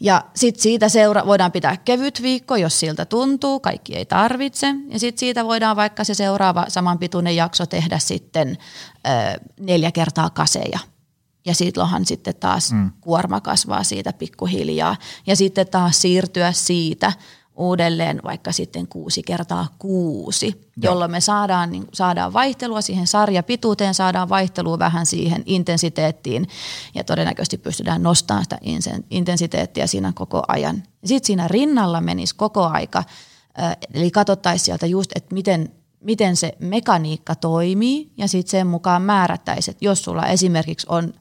[0.00, 4.66] Ja sitten siitä seura- voidaan pitää kevyt viikko, jos siltä tuntuu, kaikki ei tarvitse.
[4.88, 8.58] Ja sitten siitä voidaan vaikka se seuraava samanpituinen jakso tehdä sitten
[9.06, 10.78] ö, neljä kertaa kaseja.
[11.46, 12.90] Ja silloinhan sitten taas mm.
[13.00, 14.96] kuorma kasvaa siitä pikkuhiljaa.
[15.26, 17.12] Ja sitten taas siirtyä siitä
[17.58, 20.92] uudelleen vaikka sitten kuusi kertaa kuusi, Joo.
[20.92, 26.48] jolloin me saadaan, niin, saadaan vaihtelua siihen sarjapituuteen, saadaan vaihtelua vähän siihen intensiteettiin
[26.94, 28.58] ja todennäköisesti pystytään nostamaan sitä
[29.10, 30.82] intensiteettiä siinä koko ajan.
[31.04, 33.04] Sitten siinä rinnalla menisi koko aika,
[33.94, 39.72] eli katsottaisiin sieltä just, että miten, miten se mekaniikka toimii ja sitten sen mukaan määrättäisiin,
[39.72, 41.12] että jos sulla esimerkiksi on–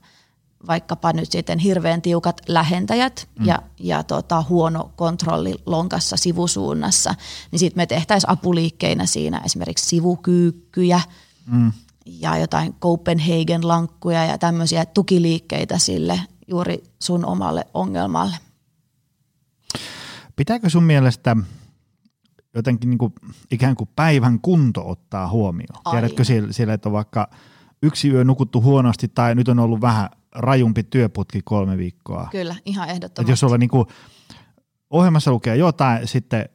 [0.68, 3.46] vaikkapa nyt sitten hirveän tiukat lähentäjät mm.
[3.46, 7.16] ja, ja tota, huono kontrolli lonkassa sivusuunnassa,
[7.52, 11.02] niin sitten me tehtäisiin apuliikkeinä siinä esimerkiksi sivukyykkyjä
[11.46, 11.72] mm.
[12.06, 18.36] ja jotain Copenhagen-lankkuja ja tämmöisiä tukiliikkeitä sille juuri sun omalle ongelmalle.
[20.36, 21.36] Pitääkö sun mielestä
[22.56, 23.14] jotenkin niin kuin
[23.52, 25.82] ikään kuin päivän kunto ottaa huomioon?
[25.86, 26.00] Aina.
[26.00, 27.30] Tiedätkö siellä, että on vaikka
[27.84, 32.28] yksi yö nukuttu huonosti tai nyt on ollut vähän rajumpi työputki kolme viikkoa.
[32.32, 33.22] Kyllä, ihan ehdottomasti.
[33.22, 33.88] Et jos sulla niinku,
[34.90, 36.50] ohjelmassa lukee jotain, sitten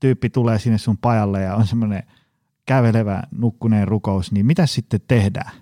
[0.00, 2.02] tyyppi tulee sinne sun pajalle ja on semmoinen
[2.66, 5.52] kävelevä nukkuneen rukous, niin mitä sitten tehdään?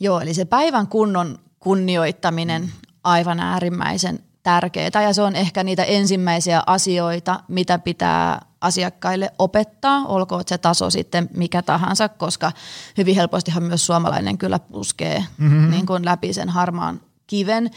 [0.00, 2.70] Joo, eli se päivän kunnon kunnioittaminen
[3.04, 10.42] aivan äärimmäisen tärkeää ja se on ehkä niitä ensimmäisiä asioita, mitä pitää asiakkaille opettaa, olkoon
[10.46, 12.52] se taso sitten mikä tahansa, koska
[12.98, 15.70] hyvin helpostihan myös suomalainen kyllä puskee mm-hmm.
[15.70, 17.70] niin kuin läpi sen harmaan kiven,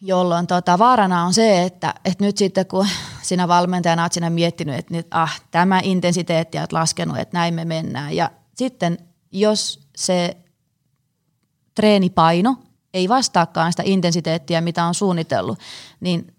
[0.00, 2.88] jolloin tota, vaarana on se, että, että nyt sitten kun
[3.22, 7.64] sinä valmentajana olet sinä miettinyt, että nyt, ah, tämä intensiteetti on laskenut, että näin me
[7.64, 8.98] mennään ja sitten
[9.32, 10.36] jos se
[11.74, 12.56] treenipaino
[12.98, 15.58] ei vastaakaan sitä intensiteettiä, mitä on suunnitellut,
[16.00, 16.34] niin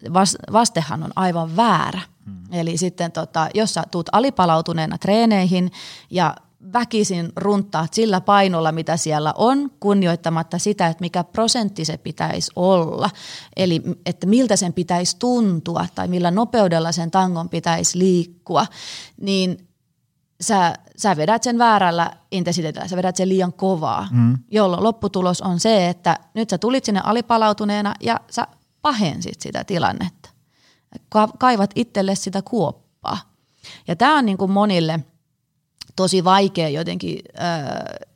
[0.53, 2.01] vastehan on aivan väärä.
[2.25, 2.43] Hmm.
[2.51, 5.71] Eli sitten tota, jos sä tuut alipalautuneena treeneihin
[6.09, 6.35] ja
[6.73, 13.09] väkisin runtaat sillä painolla, mitä siellä on, kunnioittamatta sitä, että mikä prosentti se pitäisi olla,
[13.57, 18.65] eli että miltä sen pitäisi tuntua tai millä nopeudella sen tangon pitäisi liikkua,
[19.21, 19.68] niin
[20.41, 24.37] sä, sä vedät sen väärällä intensiteetillä, sä vedät sen liian kovaa, mm.
[24.51, 28.47] jolloin lopputulos on se, että nyt sä tulit sinne alipalautuneena ja sä
[28.81, 30.29] pahensit sitä tilannetta.
[31.09, 33.17] Ka- kaivat itselle sitä kuoppaa.
[33.87, 34.99] Ja tämä on niin kuin monille
[35.95, 37.41] tosi vaikea jotenkin ö,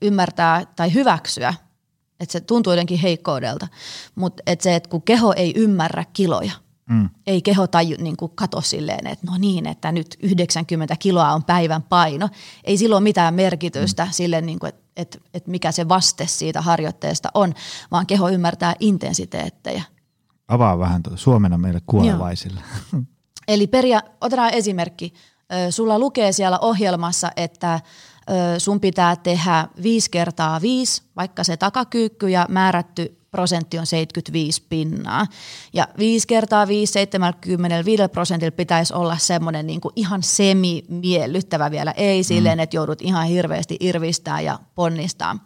[0.02, 1.54] ymmärtää tai hyväksyä,
[2.20, 3.68] että se tuntuu jotenkin heikkoudelta,
[4.16, 6.52] mutta että se, että kun keho ei ymmärrä kiloja,
[6.90, 7.10] Mm.
[7.28, 11.44] Ei keho taju, niin kuin kato silleen, että no niin, että nyt 90 kiloa on
[11.44, 12.30] päivän paino.
[12.64, 14.12] Ei silloin ole mitään merkitystä mm.
[14.12, 17.54] sille, niin kuin, että, että, että mikä se vaste siitä harjoitteesta on,
[17.92, 19.84] vaan keho ymmärtää intensiteettejä.
[20.48, 22.62] Avaa vähän tuota suomena meille kuolevaisille.
[23.48, 25.14] Eli peria, otetaan esimerkki.
[25.70, 27.80] Sulla lukee siellä ohjelmassa, että
[28.58, 35.28] sun pitää tehdä viisi kertaa viisi, vaikka se takakyykky ja määrätty prosentti on 75 pinnaa.
[35.74, 42.60] Ja 5 kertaa 5, 75 prosentilla pitäisi olla semmoinen niin ihan semi-miellyttävä vielä, ei silleen,
[42.60, 45.38] että joudut ihan hirveästi irvistää ja ponnistaa.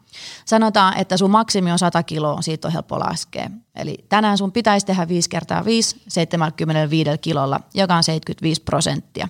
[0.46, 3.50] Sanotaan, että sun maksimi on 100 kiloa, siitä on helppo laskea.
[3.76, 9.28] Eli tänään sun pitäisi tehdä 5 kertaa 5, 75 kilolla, joka on 75 prosenttia.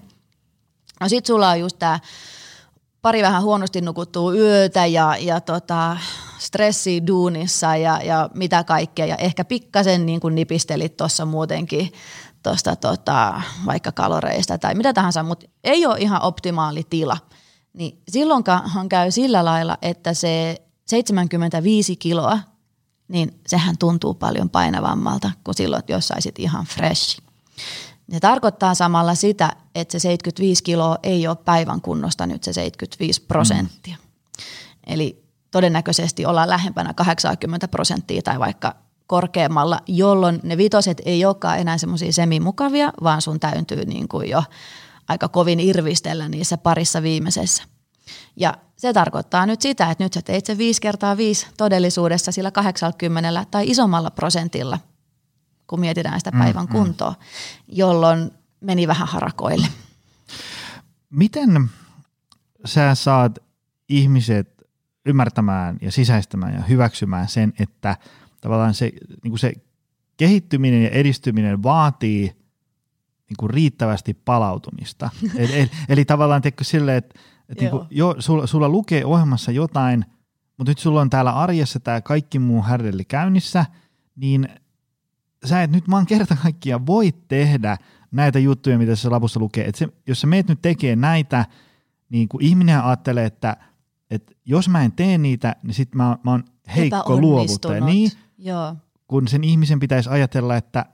[1.00, 2.00] No sit sulla on just tää
[3.08, 5.98] pari vähän huonosti nukuttua yötä ja, ja tota,
[6.38, 9.06] stressi duunissa ja, ja mitä kaikkea.
[9.06, 11.94] Ja ehkä pikkasen niin kuin nipistelit tuossa muutenkin
[12.44, 17.18] tuosta tota, vaikka kaloreista tai mitä tahansa, mutta ei ole ihan optimaali tila.
[17.74, 22.40] Niin silloinkaan käy sillä lailla, että se 75 kiloa,
[23.08, 27.20] niin sehän tuntuu paljon painavammalta kuin silloin, jos saisit ihan fresh.
[28.12, 33.22] Se tarkoittaa samalla sitä, että se 75 kiloa ei ole päivän kunnosta nyt se 75
[33.22, 33.96] prosenttia.
[33.96, 34.44] Mm.
[34.88, 38.76] Eli todennäköisesti ollaan lähempänä 80 prosenttia tai vaikka
[39.08, 44.44] korkeammalla, jolloin ne vitoset ei olekaan enää semmoisia semimukavia, vaan sun täytyy niin kuin jo
[45.08, 47.64] aika kovin irvistellä niissä parissa viimeisessä.
[48.36, 52.52] Ja se tarkoittaa nyt sitä, että nyt sä teit se 5 kertaa 5 todellisuudessa sillä
[52.52, 54.80] 80 tai isommalla prosentilla,
[55.68, 57.16] kun mietitään sitä mm, päivän mm, kuntoa,
[57.68, 59.68] jolloin meni vähän harakoille.
[61.10, 61.70] Miten
[62.66, 63.40] sä saat
[63.90, 64.58] ihmiset
[65.06, 67.98] ymmärtämään ja sisäistämään ja hyväksymään sen, että
[68.42, 68.92] tavallaan se,
[69.24, 69.54] niin kuin se
[70.18, 72.38] kehittyminen ja edistyminen vaatii
[73.30, 75.10] niin kuin riittävästi palautumista.
[75.38, 79.52] eli, eli, eli tavallaan teikö silleen, että, että niin kuin, jo, sulla, sulla lukee ohjelmassa
[79.52, 80.06] jotain,
[80.58, 83.66] mutta nyt sulla on täällä arjessa tämä kaikki muu härdelli käynnissä,
[84.16, 84.50] niin
[85.46, 87.78] sä et nyt vaan kerta kaikkiaan voi tehdä
[88.12, 89.68] näitä juttuja, mitä se lapussa lukee.
[89.68, 91.46] Et se, jos sä meet nyt tekee näitä,
[92.10, 93.58] niin kuin ihminen ajattelee, että
[94.12, 96.44] että jos mä en tee niitä, niin sit mä, mä oon
[96.76, 97.86] heikko luovuttaja.
[97.86, 98.76] Niin, Joo.
[99.08, 100.86] kun sen ihmisen pitäisi ajatella, että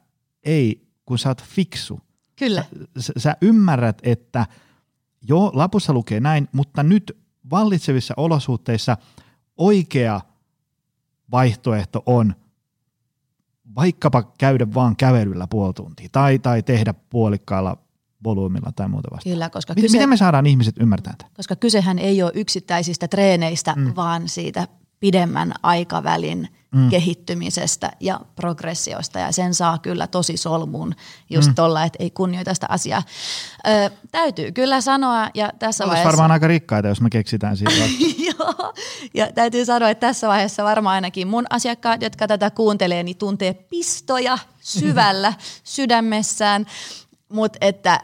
[0.43, 1.99] ei, kun sä oot fiksu.
[2.35, 2.63] Kyllä.
[2.97, 4.45] Sä, sä ymmärrät, että
[5.21, 7.17] joo, lapussa lukee näin, mutta nyt
[7.49, 8.97] vallitsevissa olosuhteissa
[9.57, 10.21] oikea
[11.31, 12.35] vaihtoehto on
[13.75, 17.77] vaikkapa käydä vaan kävelyllä puoli tuntia tai, tai tehdä puolikkaalla
[18.23, 19.33] volyymilla tai muuta vastaavaa.
[19.33, 21.31] Kyllä, koska kyse, Miten me saadaan ihmiset ymmärtämään tätä?
[21.35, 23.93] Koska kysehän ei ole yksittäisistä treeneistä, mm.
[23.95, 24.67] vaan siitä
[24.99, 26.89] pidemmän aikavälin mm.
[26.89, 30.95] kehittymisestä ja progressiosta ja sen saa kyllä tosi solmuun
[31.29, 31.55] just mm.
[31.55, 33.03] tuolla, että ei kunnioita sitä asiaa.
[33.67, 36.07] Ö, täytyy kyllä sanoa ja tässä Olisi vaiheessa...
[36.07, 37.73] varmaan aika rikkaita, jos me keksitään siitä.
[38.29, 38.73] Joo,
[39.13, 43.53] ja täytyy sanoa, että tässä vaiheessa varmaan ainakin mun asiakkaat, jotka tätä kuuntelee, niin tuntee
[43.53, 45.33] pistoja syvällä
[45.63, 46.65] sydämessään,
[47.29, 47.99] mutta että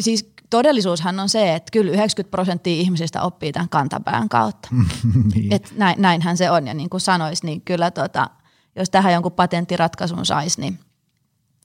[0.00, 4.68] siis todellisuushan on se, että kyllä 90 prosenttia ihmisistä oppii tämän kantapään kautta.
[5.34, 5.52] niin.
[5.52, 8.30] Et näin, näinhän se on ja niin kuin sanois, niin kyllä tota,
[8.76, 10.78] jos tähän jonkun patenttiratkaisun saisi, niin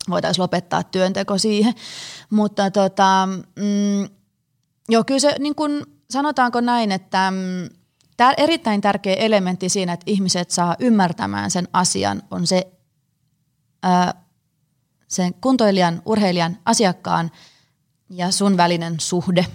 [0.09, 1.73] voitaisiin lopettaa työnteko siihen.
[2.29, 4.09] Mutta tota, mm,
[4.89, 7.75] joo, kyllä se niin kuin sanotaanko näin, että mm,
[8.17, 12.67] tää erittäin tärkeä elementti siinä, että ihmiset saa ymmärtämään sen asian, on se
[13.83, 14.13] ää,
[15.07, 17.31] sen kuntoilijan, urheilijan, asiakkaan–
[18.09, 19.45] ja sun välinen suhde.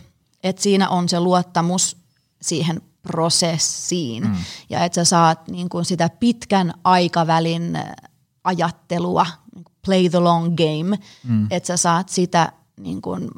[0.43, 1.97] Että siinä on se luottamus
[2.43, 4.37] siihen prosessiin mm.
[4.71, 7.79] ja että sä saat niin kun sitä pitkän aikavälin
[8.45, 9.27] ajattelua,
[9.85, 11.47] play the long game, mm.
[11.51, 13.31] että sä saat sitä niin kun,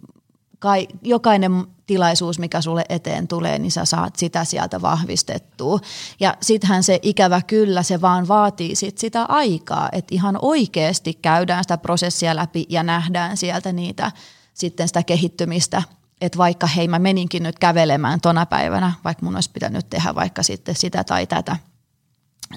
[0.59, 5.79] kai, jokainen tilaisuus, mikä sulle eteen tulee, niin sä saat sitä sieltä vahvistettua.
[6.21, 11.65] Ja sittenhän se ikävä kyllä, se vaan vaatii sit sitä aikaa, että ihan oikeasti käydään
[11.65, 14.13] sitä prosessia läpi ja nähdään sieltä niitä–
[14.57, 15.83] sitten sitä kehittymistä,
[16.21, 20.43] että vaikka hei mä meninkin nyt kävelemään tona päivänä, vaikka mun olisi pitänyt tehdä vaikka
[20.43, 21.57] sitten sitä tai tätä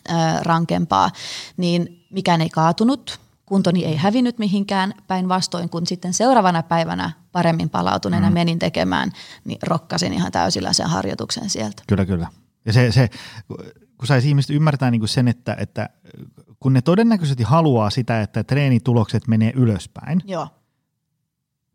[0.07, 1.11] ää, rankempaa,
[1.57, 8.29] niin mikään ei kaatunut, kuntoni ei hävinnyt mihinkään päinvastoin, kun sitten seuraavana päivänä paremmin palautuneena
[8.29, 8.33] mm.
[8.33, 9.11] menin tekemään,
[9.45, 11.83] niin rokkasin ihan täysillä sen harjoituksen sieltä.
[11.87, 12.27] Kyllä, kyllä.
[12.65, 13.09] Ja se, se
[13.97, 15.89] kun saisi ihmiset ymmärtää niin kuin sen, että, että
[16.59, 20.47] kun ne todennäköisesti haluaa sitä, että treenitulokset menee ylöspäin, Joo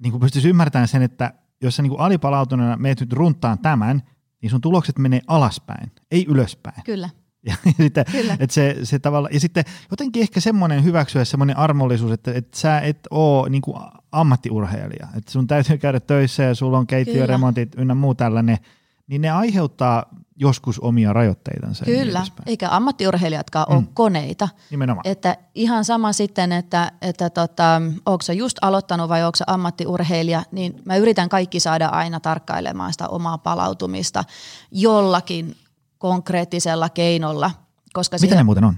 [0.05, 4.03] niin kuin pystyisi ymmärtämään sen, että jos sä niin kuin alipalautuneena meet nyt runtaan tämän,
[4.43, 6.83] niin sun tulokset menee alaspäin, ei ylöspäin.
[6.85, 7.11] Kyllä.
[7.47, 8.37] Ja, sitten, Kyllä.
[8.40, 12.81] Että se, se tavalla, ja sitten jotenkin ehkä semmoinen hyväksyä semmoinen armollisuus, että, että sä
[12.81, 13.77] et ole niin kuin
[14.12, 15.09] ammattiurheilija.
[15.17, 18.59] Että sun täytyy käydä töissä ja sulla on keittiöremontit ynnä muu tällainen,
[19.07, 21.85] niin ne aiheuttaa joskus omia rajoitteitansa.
[21.85, 23.77] Kyllä, niin eikä ammattiurheilijatkaan mm.
[23.77, 24.49] ole koneita.
[24.71, 25.07] Nimenomaan.
[25.07, 30.97] Että ihan sama sitten, että, että tota, onko just aloittanut vai onko ammattiurheilija, niin mä
[30.97, 34.25] yritän kaikki saada aina tarkkailemaan sitä omaa palautumista
[34.71, 35.57] jollakin
[35.99, 37.51] konkreettisella keinolla.
[37.93, 38.75] Koska Mitä siihen, ne muuten on?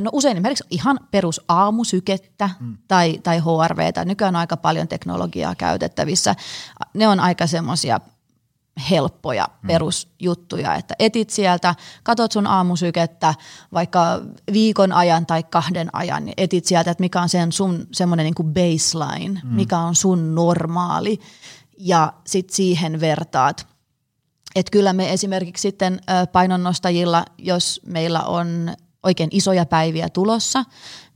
[0.00, 2.78] No usein esimerkiksi ihan perus aamusykettä mm.
[2.88, 4.04] tai, tai HRVtä.
[4.04, 6.34] Nykyään on aika paljon teknologiaa käytettävissä.
[6.94, 8.00] Ne on aika semmoisia
[8.90, 9.66] helppoja mm.
[9.66, 13.34] perusjuttuja, että etit sieltä, katot sun aamusykettä
[13.72, 14.20] vaikka
[14.52, 18.34] viikon ajan tai kahden ajan, niin etit sieltä, että mikä on sen sun semmoinen niin
[18.34, 19.54] kuin baseline, mm.
[19.54, 21.20] mikä on sun normaali
[21.78, 23.66] ja sitten siihen vertaat.
[24.54, 26.00] Että kyllä me esimerkiksi sitten
[26.32, 30.64] painonnostajilla, jos meillä on oikein isoja päiviä tulossa,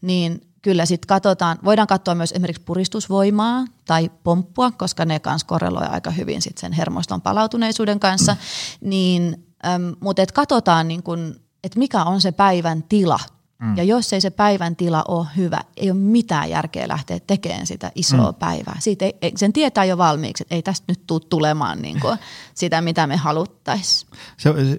[0.01, 5.87] niin kyllä sitten katsotaan, voidaan katsoa myös esimerkiksi puristusvoimaa tai pomppua, koska ne kanssa korreloi
[5.87, 8.37] aika hyvin sit sen hermoston palautuneisuuden kanssa,
[8.81, 13.18] niin, äm, mutta et katsotaan niin kun, että mikä on se päivän tila.
[13.61, 13.77] Mm.
[13.77, 17.92] Ja jos ei se päivän tila ole hyvä, ei ole mitään järkeä lähteä tekemään sitä
[17.94, 18.38] isoa mm.
[18.38, 18.77] päivää.
[18.79, 22.18] Siitä ei, sen tietää jo valmiiksi, että ei tästä nyt tule tulemaan niin kuin
[22.55, 24.11] sitä, mitä me haluttaisiin.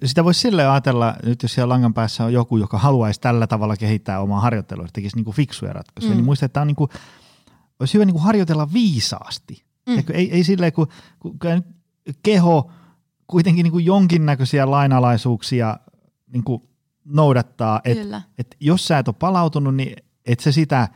[0.06, 3.78] sitä voisi sille ajatella, nyt jos siellä langan päässä on joku, joka haluaisi tällä tavalla
[3.78, 6.18] kehittää omaa harjoittelua, että tekisi niin kuin fiksuja ratkaisuja, mm.
[6.18, 6.90] niin muista, että tämä on niin kuin,
[7.80, 9.64] olisi hyvä niin kuin harjoitella viisaasti.
[9.90, 10.04] Mm.
[10.14, 10.88] Ei, ei silleen, kun,
[11.20, 11.38] kun
[12.24, 12.72] keho
[13.28, 15.78] kuitenkin niin kuin jonkinnäköisiä lainalaisuuksia
[16.34, 16.71] niin kuin
[17.12, 19.96] noudattaa, että et jos sä et ole palautunut, niin
[20.26, 20.88] et se sitä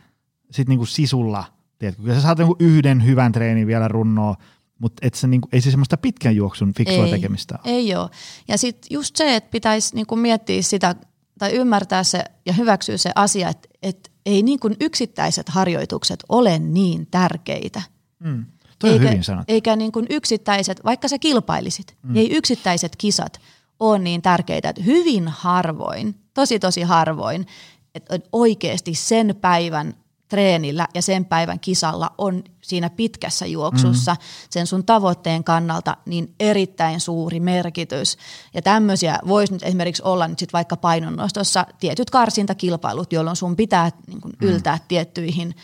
[0.50, 1.44] sit niinku sisulla,
[1.78, 4.34] tiedätkö, kyllä sä saat niinku yhden hyvän treenin vielä runnoa,
[4.78, 7.74] mutta et se niinku, ei se semmoista pitkän juoksun fiksua ei, tekemistä ole.
[7.74, 8.10] Ei ole.
[8.48, 10.94] Ja sitten just se, että pitäisi niinku miettiä sitä
[11.38, 17.06] tai ymmärtää se ja hyväksyä se asia, että et ei niinku yksittäiset harjoitukset ole niin
[17.10, 17.82] tärkeitä.
[18.18, 18.46] Mm.
[18.78, 19.52] Toi eikä, hyvin sanottu.
[19.52, 22.16] Eikä niin kuin yksittäiset, vaikka sä kilpailisit, mm.
[22.16, 23.40] ei yksittäiset kisat
[23.80, 27.46] on niin tärkeitä, että hyvin harvoin, tosi tosi harvoin,
[27.94, 29.94] että oikeasti sen päivän
[30.28, 34.18] treenillä ja sen päivän kisalla on siinä pitkässä juoksussa mm.
[34.50, 38.16] sen sun tavoitteen kannalta niin erittäin suuri merkitys.
[38.54, 43.90] Ja tämmöisiä voisi nyt esimerkiksi olla nyt sit vaikka painonnostossa tietyt karsintakilpailut, jolloin sun pitää
[44.06, 44.48] niin kun mm.
[44.48, 45.54] yltää tiettyihin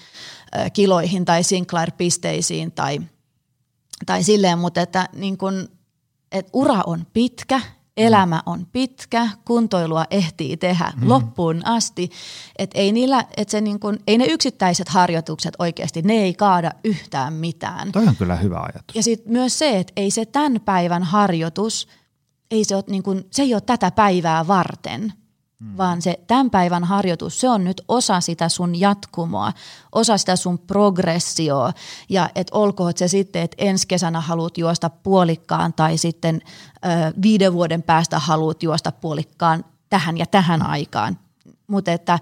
[0.56, 3.00] ö, kiloihin tai Sinclair-pisteisiin tai,
[4.06, 5.68] tai silleen, mutta että niin kun,
[6.32, 7.60] et ura on pitkä
[7.96, 11.08] elämä on pitkä, kuntoilua ehtii tehdä mm.
[11.08, 12.10] loppuun asti,
[12.58, 16.70] että ei, niillä, et se niin kun, ei ne yksittäiset harjoitukset oikeasti, ne ei kaada
[16.84, 17.92] yhtään mitään.
[17.92, 18.96] Toi on kyllä hyvä ajatus.
[18.96, 21.88] Ja sitten myös se, että ei se tämän päivän harjoitus,
[22.50, 25.12] ei se, ole niin kun, se ei ole tätä päivää varten–
[25.62, 25.76] Mm.
[25.76, 29.52] Vaan se tämän päivän harjoitus, se on nyt osa sitä sun jatkumoa,
[29.92, 31.72] osa sitä sun progressioa.
[32.08, 36.88] Ja et olkoon se sitten, että ensi kesänä haluat juosta puolikkaan tai sitten ö,
[37.22, 41.18] viiden vuoden päästä haluat juosta puolikkaan tähän ja tähän aikaan.
[41.66, 42.18] Mutta että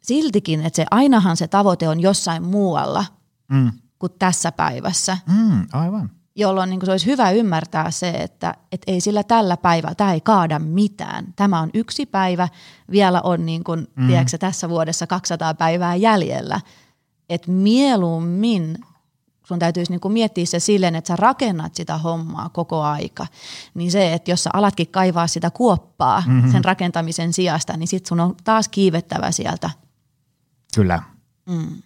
[0.00, 3.04] siltikin, että se ainahan se tavoite on jossain muualla
[3.48, 3.72] mm.
[3.98, 5.18] kuin tässä päivässä.
[5.26, 9.94] Mm, aivan jolloin niin se olisi hyvä ymmärtää se, että et ei sillä tällä päivällä,
[9.94, 11.32] tämä ei kaada mitään.
[11.36, 12.48] Tämä on yksi päivä,
[12.90, 14.06] vielä on niin kuin, mm.
[14.06, 16.60] tiedätkö, tässä vuodessa 200 päivää jäljellä.
[17.28, 18.78] Että mieluummin
[19.44, 23.26] sun täytyisi niin kuin miettiä se silleen, että sä rakennat sitä hommaa koko aika.
[23.74, 26.52] Niin se, että jos sä alatkin kaivaa sitä kuoppaa mm-hmm.
[26.52, 29.70] sen rakentamisen sijasta, niin sit sun on taas kiivettävä sieltä.
[30.74, 31.02] Kyllä.
[31.46, 31.82] Mm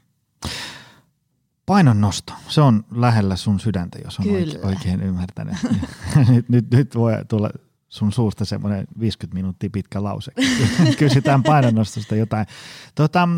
[1.95, 4.59] nosto, se on lähellä sun sydäntä, jos on Kyllä.
[4.63, 5.55] oikein ymmärtänyt.
[6.29, 7.51] nyt, nyt, nyt voi tulla
[7.89, 10.33] sun suusta semmoinen 50 minuuttia pitkä lause.
[10.99, 12.47] Kysytään painonnostosta jotain.
[12.95, 13.29] Tota,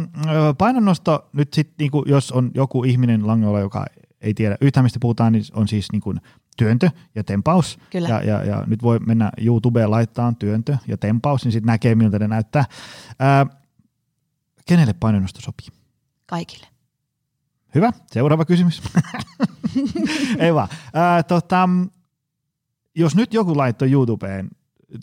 [0.59, 3.87] painonnosto nyt sitten, niinku, jos on joku ihminen langolla, joka
[4.21, 6.15] ei tiedä yhtään mistä puhutaan, niin on siis niinku
[6.57, 7.79] työntö ja tempaus.
[7.91, 8.09] Kyllä.
[8.09, 12.19] Ja, ja, ja nyt voi mennä YouTubeen laittaa työntö ja tempaus, niin sitten näkee miltä
[12.19, 12.65] ne näyttää.
[13.19, 13.47] Ää,
[14.67, 15.69] kenelle painonnosto sopii?
[16.27, 16.72] Kaikille.
[17.75, 18.83] Hyvä, seuraava kysymys.
[20.39, 20.69] Ei vaan.
[20.95, 21.69] Ää, tota,
[22.95, 24.49] jos nyt joku laittoi YouTubeen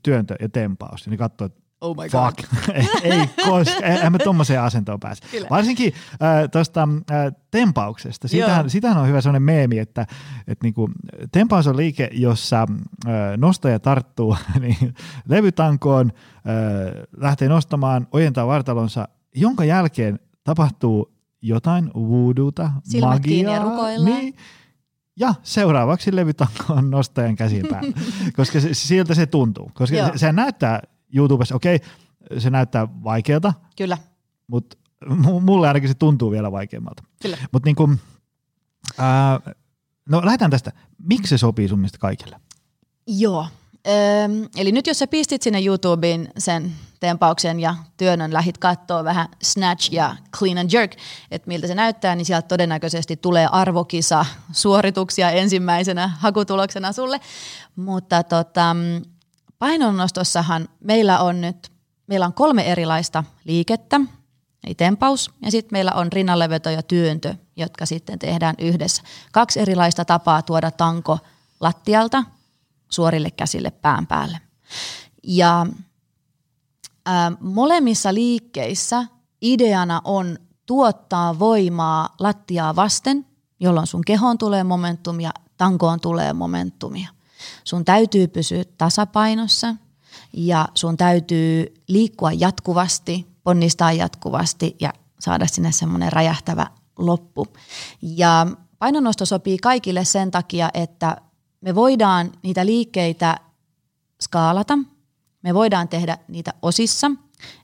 [0.03, 2.33] työntö ja tempaus, niin katsoo, että Oh my God.
[2.35, 2.67] Fuck.
[2.75, 5.23] ei, ei koska, eihän me tuommoiseen asentoon pääse.
[5.31, 5.47] Kyllä.
[5.49, 8.27] Varsinkin äh, tuosta äh, tempauksesta.
[8.27, 10.01] Sitähän, sitähän on hyvä sellainen meemi, että,
[10.47, 10.89] että niinku,
[11.31, 12.67] tempaus on liike, jossa
[13.07, 14.93] äh, nostaja tarttuu niin
[15.27, 23.53] levytankoon, äh, lähtee nostamaan, ojentaa vartalonsa, jonka jälkeen tapahtuu jotain voodota, Silmät magiaa.
[23.53, 24.35] ja Niin,
[25.19, 27.91] ja seuraavaksi levytanko on nostajan käsin päällä,
[28.37, 29.71] koska se, siltä se tuntuu.
[29.73, 30.81] Koska se, se näyttää
[31.15, 33.53] YouTubessa, okei, okay, se näyttää vaikealta.
[33.77, 33.97] Kyllä.
[34.47, 34.77] Mutta
[35.41, 37.03] mulle ainakin se tuntuu vielä vaikeammalta.
[37.21, 37.37] Kyllä.
[37.51, 37.99] Mutta niin kuin,
[38.99, 39.55] äh,
[40.09, 40.71] no lähdetään tästä.
[41.03, 42.39] Miksi se sopii sun mielestä kaikille?
[43.07, 43.47] Joo,
[43.87, 49.27] Öö, eli nyt jos sä pistit sinne YouTubeen sen tempauksen ja työnnön lähit katsoa vähän
[49.41, 50.95] snatch ja clean and jerk,
[51.31, 57.19] että miltä se näyttää, niin sieltä todennäköisesti tulee arvokisa suorituksia ensimmäisenä hakutuloksena sulle.
[57.75, 58.75] Mutta tota,
[59.59, 61.71] painonnostossahan meillä on nyt
[62.07, 64.01] meillä on kolme erilaista liikettä–
[64.63, 69.03] eli tempaus, ja sitten meillä on rinnalleveto ja työntö, jotka sitten tehdään yhdessä.
[69.31, 71.19] Kaksi erilaista tapaa tuoda tanko
[71.59, 72.23] lattialta
[72.89, 74.37] suorille käsille pään päälle.
[75.23, 75.65] Ja
[77.39, 79.05] molemmissa liikkeissä
[79.41, 83.25] ideana on tuottaa voimaa lattiaa vasten,
[83.59, 87.09] jolloin sun kehoon tulee momentumia, tankoon tulee momentumia.
[87.63, 89.75] Sun täytyy pysyä tasapainossa
[90.33, 97.47] ja sun täytyy liikkua jatkuvasti, ponnistaa jatkuvasti ja saada sinne semmoinen räjähtävä loppu.
[98.01, 98.47] Ja
[98.79, 101.17] painonnosto sopii kaikille sen takia, että
[101.61, 103.37] me voidaan niitä liikkeitä
[104.21, 104.77] skaalata,
[105.41, 107.11] me voidaan tehdä niitä osissa,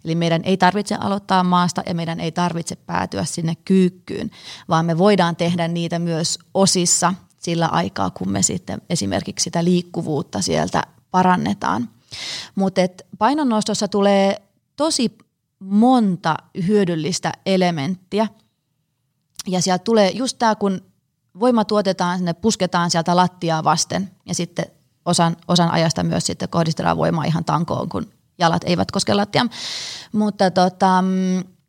[0.05, 4.31] eli meidän ei tarvitse aloittaa maasta ja meidän ei tarvitse päätyä sinne kyykkyyn,
[4.69, 10.41] vaan me voidaan tehdä niitä myös osissa sillä aikaa, kun me sitten esimerkiksi sitä liikkuvuutta
[10.41, 11.89] sieltä parannetaan.
[12.55, 12.81] Mutta
[13.17, 14.41] painonnostossa tulee
[14.75, 15.17] tosi
[15.59, 16.35] monta
[16.67, 18.27] hyödyllistä elementtiä.
[19.47, 20.81] Ja sieltä tulee just tämä, kun
[21.39, 24.65] voima tuotetaan, sinne pusketaan sieltä lattiaa vasten ja sitten
[25.05, 28.07] osan, osan ajasta myös sitten kohdistetaan voimaa ihan tankoon, kun
[28.39, 29.45] jalat eivät koske lattiaa.
[30.11, 31.03] Mutta tota,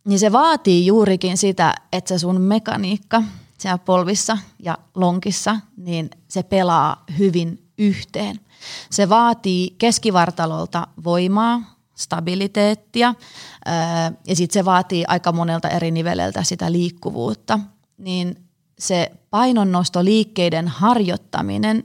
[0.05, 3.23] niin se vaatii juurikin sitä, että se sun mekaniikka
[3.59, 8.41] siellä polvissa ja lonkissa, niin se pelaa hyvin yhteen.
[8.91, 13.15] Se vaatii keskivartalolta voimaa, stabiliteettia
[14.27, 17.59] ja sitten se vaatii aika monelta eri niveleltä sitä liikkuvuutta.
[17.99, 18.39] Niin
[18.79, 21.83] se painonnostoliikkeiden harjoittaminen,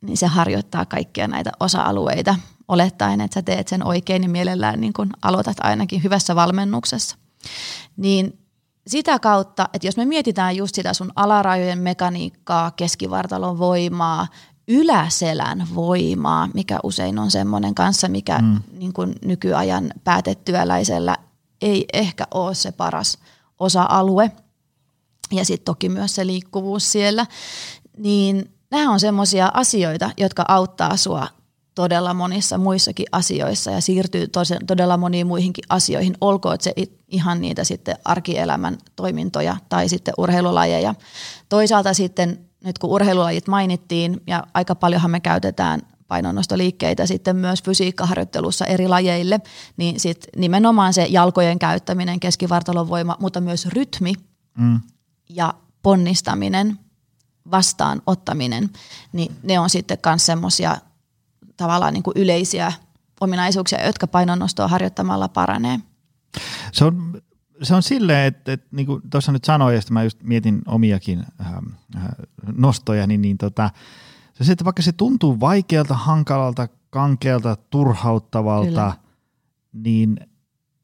[0.00, 2.34] niin se harjoittaa kaikkia näitä osa-alueita
[2.68, 7.16] olettaen, että sä teet sen oikein niin mielellään niin kun aloitat ainakin hyvässä valmennuksessa.
[7.96, 8.38] Niin
[8.86, 14.26] sitä kautta, että jos me mietitään just sitä sun alarajojen mekaniikkaa, keskivartalon voimaa,
[14.68, 18.62] yläselän voimaa, mikä usein on semmoinen kanssa, mikä mm.
[18.78, 21.16] niin kuin nykyajan päätetyöläisellä
[21.62, 23.18] ei ehkä ole se paras
[23.58, 24.32] osa-alue.
[25.32, 27.26] Ja sitten toki myös se liikkuvuus siellä.
[27.98, 31.28] Niin nämä on semmoisia asioita, jotka auttaa sua
[31.74, 34.26] todella monissa muissakin asioissa ja siirtyy
[34.66, 36.74] todella moniin muihinkin asioihin, olkoon se
[37.08, 40.94] ihan niitä sitten arkielämän toimintoja tai sitten urheilulajeja.
[41.48, 48.66] Toisaalta sitten nyt kun urheilulajit mainittiin ja aika paljonhan me käytetään painonnostoliikkeitä sitten myös fysiikkaharjoittelussa
[48.66, 49.40] eri lajeille,
[49.76, 54.12] niin sitten nimenomaan se jalkojen käyttäminen, keskivartalon voima, mutta myös rytmi
[54.58, 54.80] mm.
[55.28, 56.78] ja ponnistaminen,
[57.50, 58.70] vastaanottaminen,
[59.12, 60.76] niin ne on sitten myös semmoisia
[61.56, 62.72] tavallaan niin kuin yleisiä
[63.20, 65.80] ominaisuuksia, jotka painonnostoa harjoittamalla paranee.
[66.72, 67.22] Se on,
[67.62, 71.24] se on silleen, että, että niin kuin tuossa nyt sanoin, ja mä just mietin omiakin
[71.40, 71.54] äh,
[71.96, 72.08] äh,
[72.56, 73.70] nostoja, niin, niin tota,
[74.42, 78.92] se, että vaikka se tuntuu vaikealta, hankalalta, kankealta, turhauttavalta, Kyllä.
[79.72, 80.20] niin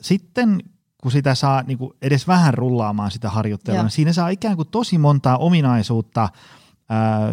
[0.01, 0.63] sitten
[1.05, 4.69] kun sitä saa niin kuin edes vähän rullaamaan sitä harjoittelua, niin siinä saa ikään kuin
[4.69, 6.29] tosi montaa ominaisuutta–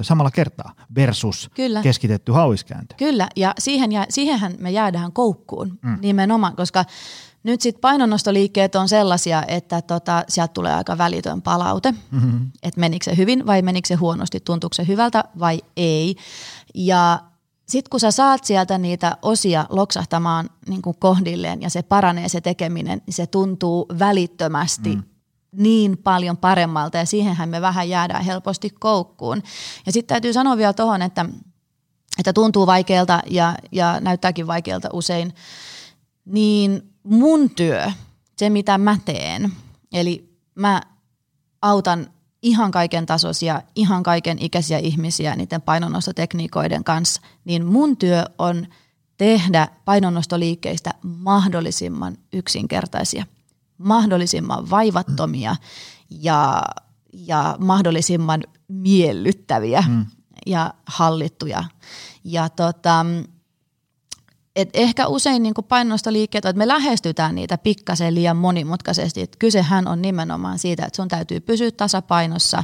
[0.01, 1.81] samalla kertaa versus Kyllä.
[1.81, 2.95] keskitetty hauiskääntö.
[2.97, 5.97] Kyllä, ja, siihen ja siihenhän me jäädään koukkuun mm.
[6.01, 6.85] nimenomaan, koska
[7.43, 12.51] nyt sitten painonnostoliikkeet on sellaisia, että tota, sieltä tulee aika välitön palaute, mm-hmm.
[12.63, 16.15] että menikö se hyvin vai menikö se huonosti, tuntuuko se hyvältä vai ei.
[16.75, 17.19] Ja
[17.71, 22.41] sitten kun sä saat sieltä niitä osia loksahtamaan niin kuin kohdilleen ja se paranee se
[22.41, 25.03] tekeminen, niin se tuntuu välittömästi mm
[25.55, 29.43] niin paljon paremmalta ja siihenhän me vähän jäädään helposti koukkuun.
[29.85, 31.25] Ja sitten täytyy sanoa vielä tuohon, että,
[32.19, 35.33] että tuntuu vaikealta ja, ja näyttääkin vaikealta usein,
[36.25, 37.91] niin mun työ,
[38.37, 39.51] se mitä mä teen,
[39.93, 40.81] eli mä
[41.61, 42.07] autan
[42.41, 48.67] ihan kaiken tasoisia, ihan kaiken ikäisiä ihmisiä niiden painonnostotekniikoiden kanssa, niin mun työ on
[49.17, 53.25] tehdä painonnostoliikkeistä mahdollisimman yksinkertaisia–
[53.83, 55.55] mahdollisimman vaivattomia
[56.09, 56.63] ja,
[57.13, 60.05] ja mahdollisimman miellyttäviä mm.
[60.45, 61.63] ja hallittuja.
[62.23, 63.05] Ja tota,
[64.55, 69.21] et ehkä usein niin painostoliikkeet, että me lähestytään niitä pikkasen liian monimutkaisesti.
[69.21, 72.63] Et kysehän on nimenomaan siitä, että sun täytyy pysyä tasapainossa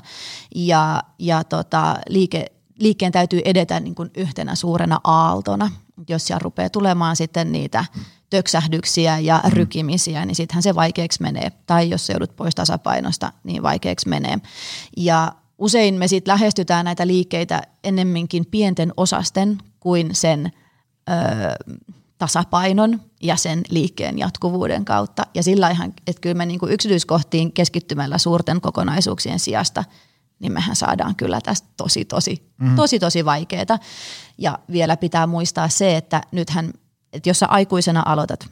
[0.55, 2.45] ja, ja tota, liike,
[2.79, 5.71] liikkeen täytyy edetä niin kuin yhtenä suurena aaltona.
[6.09, 7.85] Jos siellä rupeaa tulemaan sitten niitä–
[8.29, 9.51] töksähdyksiä ja mm.
[9.53, 11.51] rykimisiä, niin sittenhän se vaikeaksi menee.
[11.65, 14.39] Tai jos se joudut pois tasapainosta, niin vaikeaksi menee.
[14.97, 20.51] Ja usein me sitten lähestytään näitä liikkeitä ennemminkin pienten osasten kuin sen
[21.10, 21.76] ö,
[22.18, 25.24] tasapainon ja sen liikkeen jatkuvuuden kautta.
[25.34, 29.84] Ja sillä ihan, että kyllä me niinku yksityiskohtiin keskittymällä suurten kokonaisuuksien sijasta,
[30.39, 32.76] niin mehän saadaan kyllä tästä tosi, tosi, mm.
[32.76, 33.80] tosi, tosi vaikeaa.
[34.38, 36.74] Ja vielä pitää muistaa se, että nythän
[37.14, 38.49] että jos sä aikuisena aloitat,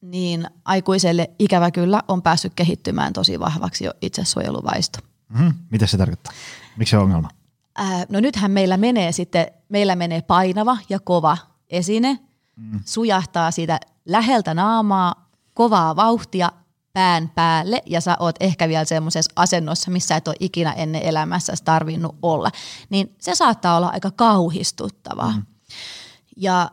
[0.00, 4.98] niin aikuiselle ikävä kyllä on päässyt kehittymään tosi vahvaksi jo itsesuojeluvaisto.
[5.28, 5.54] Mm-hmm.
[5.70, 6.32] Mitä se tarkoittaa?
[6.76, 7.28] Miksi se on ongelma?
[7.76, 11.38] Ää, no nythän meillä menee sitten, meillä menee painava ja kova
[11.70, 12.18] esine,
[12.56, 12.80] mm.
[12.84, 16.52] sujahtaa siitä läheltä naamaa, kovaa vauhtia
[16.92, 21.52] pään päälle ja sä oot ehkä vielä semmoisessa asennossa, missä et ole ikinä ennen elämässä
[21.64, 22.50] tarvinnut olla,
[22.90, 25.32] niin se saattaa olla aika kauhistuttavaa.
[25.32, 25.42] Mm.
[26.36, 26.70] Ja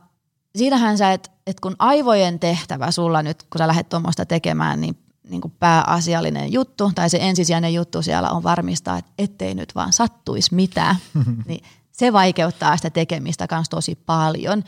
[0.55, 4.97] siinähän sä, että et kun aivojen tehtävä sulla nyt, kun sä lähdet tuommoista tekemään, niin,
[5.31, 9.93] niin kuin pääasiallinen juttu tai se ensisijainen juttu siellä on varmistaa, että ettei nyt vaan
[9.93, 10.95] sattuisi mitään,
[11.47, 14.63] niin se vaikeuttaa sitä tekemistä myös tosi paljon.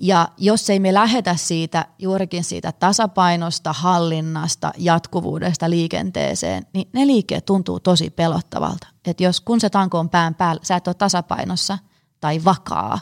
[0.00, 7.44] Ja jos ei me lähetä siitä juurikin siitä tasapainosta, hallinnasta, jatkuvuudesta liikenteeseen, niin ne liikkeet
[7.44, 8.86] tuntuu tosi pelottavalta.
[9.06, 11.78] Että jos kun se tanko on pään päällä, sä et ole tasapainossa
[12.20, 12.98] tai vakaa,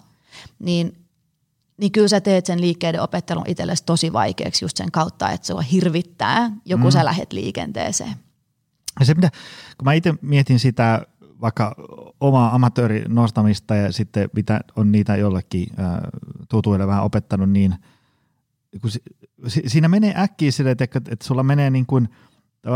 [0.58, 1.03] niin
[1.76, 5.54] niin kyllä sä teet sen liikkeiden opettelun itsellesi tosi vaikeaksi just sen kautta, että se
[5.54, 6.90] on hirvittää, joku mm.
[6.90, 8.14] sä lähet liikenteeseen.
[9.00, 9.30] Ja se, mitä,
[9.78, 11.06] kun mä itse mietin sitä
[11.40, 11.74] vaikka
[12.20, 15.86] omaa amatöörin nostamista ja sitten mitä on niitä jollekin äh,
[16.48, 17.74] tutuille vähän opettanut, niin
[18.80, 19.02] kun si,
[19.46, 22.08] si, siinä menee äkkiä sille, että, että sulla menee niin kuin,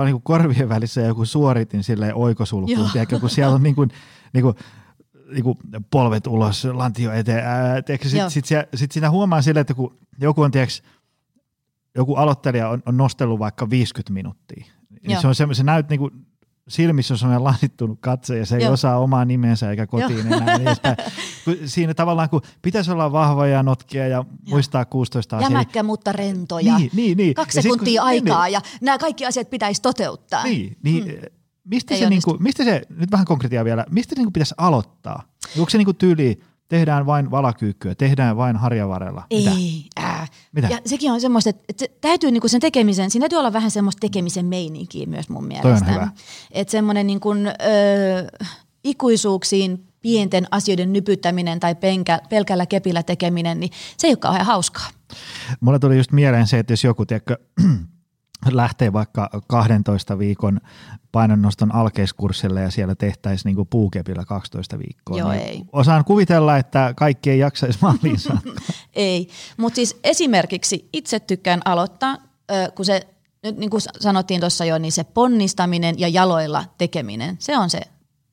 [0.05, 2.91] niin kuin korvien välissä joku suoritin sille oikosulkuun,
[3.21, 3.91] kun siellä on niin kuin,
[4.33, 4.55] niin kuin
[5.33, 5.59] niinku
[5.91, 7.45] polvet ulos, lantio eteen.
[7.87, 10.83] Sitten sit, sit, sit siinä huomaa sille, että kun joku on, tiiäks,
[11.95, 14.64] joku aloittelija on, on nostellut vaikka 50 minuuttia,
[15.09, 16.11] niin se, on se, se näyt niinku,
[16.68, 18.72] silmissä on sellainen lasittunut katse ja se ei Joo.
[18.72, 20.37] osaa omaa nimensä eikä kotiin Joo.
[20.37, 20.59] enää.
[20.59, 20.68] Niin
[21.66, 24.24] siinä tavallaan, kun pitäisi olla vahva ja notkia ja Joo.
[24.51, 25.51] muistaa 16 asiaa.
[25.51, 26.79] Jämäkkä, mutta rentoja.
[26.79, 27.35] Niin, niin, niin.
[27.35, 30.45] Kaksi ja sekuntia sit, kun, aikaa niin, ja nämä kaikki asiat pitäisi toteuttaa.
[30.45, 31.38] Niin, niin hmm
[31.71, 35.23] mistä se, niinku, mistä se, nyt vähän konkreettia vielä, mistä se niinku pitäisi aloittaa?
[35.59, 39.27] Onko se niinku tyyli, tehdään vain valakyykkyä, tehdään vain harjavarella?
[39.31, 40.31] Ei, Äh.
[40.53, 40.69] Mitä?
[40.69, 44.47] Ja sekin on semmoista, että täytyy niinku sen tekemisen, siinä täytyy olla vähän semmoista tekemisen
[44.47, 45.69] meininkiä myös mun mielestä.
[45.69, 46.09] Toi on hyvä.
[46.51, 47.35] Että semmoinen niinku, ö,
[48.85, 54.89] ikuisuuksiin pienten asioiden nypyttäminen tai penkä, pelkällä kepillä tekeminen, niin se ei ole kauhean hauskaa.
[55.61, 57.37] Mulle tuli just mieleen se, että jos joku, tiedätkö,
[58.51, 60.61] lähtee vaikka 12 viikon
[61.12, 65.18] painonnoston alkeiskurssille ja siellä tehtäisiin niin puukepillä 12 viikkoa.
[65.18, 65.62] Joo, niin ei.
[65.72, 68.16] Osaan kuvitella, että kaikki ei jaksaisi maaliin
[68.95, 72.18] Ei, mutta siis esimerkiksi itse tykkään aloittaa,
[72.74, 73.09] kun se,
[73.43, 77.80] nyt niin kuin sanottiin tuossa jo, niin se ponnistaminen ja jaloilla tekeminen, se on se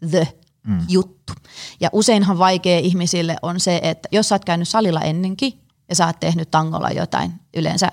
[0.10, 0.28] the
[0.68, 0.80] mm.
[0.90, 1.34] juttu.
[1.80, 6.06] Ja useinhan vaikea ihmisille on se, että jos sä oot käynyt salilla ennenkin ja sä
[6.06, 7.92] oot tehnyt tangolla jotain, yleensä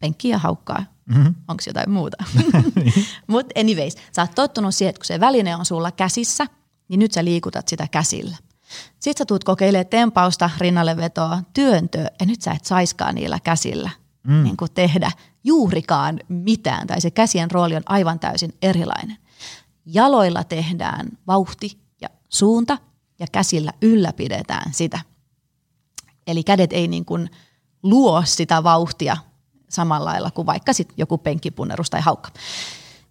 [0.00, 1.34] penkkiä haukkaa Mm-hmm.
[1.48, 2.16] Onko jotain muuta?
[3.26, 6.46] Mutta anyways, sä oot tottunut siihen, että kun se väline on sulla käsissä,
[6.88, 8.36] niin nyt sä liikutat sitä käsillä.
[9.00, 13.90] Sitten sä tuut kokeilemaan tempausta, rinnalle vetoa, työntöä, ja nyt sä et saiskaan niillä käsillä
[14.26, 14.42] mm.
[14.42, 15.12] niin kuin tehdä
[15.44, 19.16] juurikaan mitään, tai se käsien rooli on aivan täysin erilainen.
[19.86, 22.78] Jaloilla tehdään vauhti ja suunta,
[23.18, 25.00] ja käsillä ylläpidetään sitä.
[26.26, 27.30] Eli kädet ei niin kuin
[27.82, 29.16] luo sitä vauhtia
[29.72, 32.30] samalla lailla kuin vaikka sit joku penkkipunnerus tai haukka.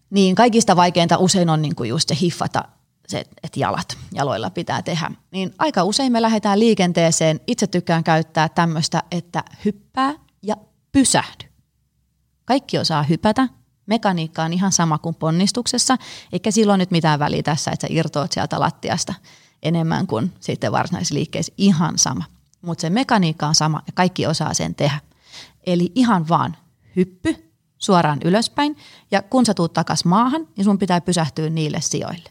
[0.10, 2.64] Niin kaikista vaikeinta usein on niinku just se hiffata
[3.08, 5.12] se, että jalat, jaloilla pitää tehdä.
[5.32, 7.40] Niin aika usein me lähdetään liikenteeseen.
[7.48, 10.56] Itse tykkään käyttää tämmöistä, että hyppää ja
[10.92, 11.46] pysähdy.
[12.46, 13.48] Kaikki osaa hypätä.
[13.86, 15.98] Mekaniikka on ihan sama kuin ponnistuksessa,
[16.34, 19.14] eikä silloin nyt mitään väliä tässä, että sä irtoat sieltä lattiasta
[19.64, 21.54] enemmän kuin sitten varsinaisliikkeessä.
[21.58, 22.24] Ihan sama.
[22.62, 25.00] Mutta se mekaniikka on sama ja kaikki osaa sen tehdä.
[25.66, 26.58] Eli ihan vaan
[26.96, 28.78] hyppy suoraan ylöspäin
[29.12, 32.30] ja kun sä tuut takas maahan, niin sun pitää pysähtyä niille sijoille.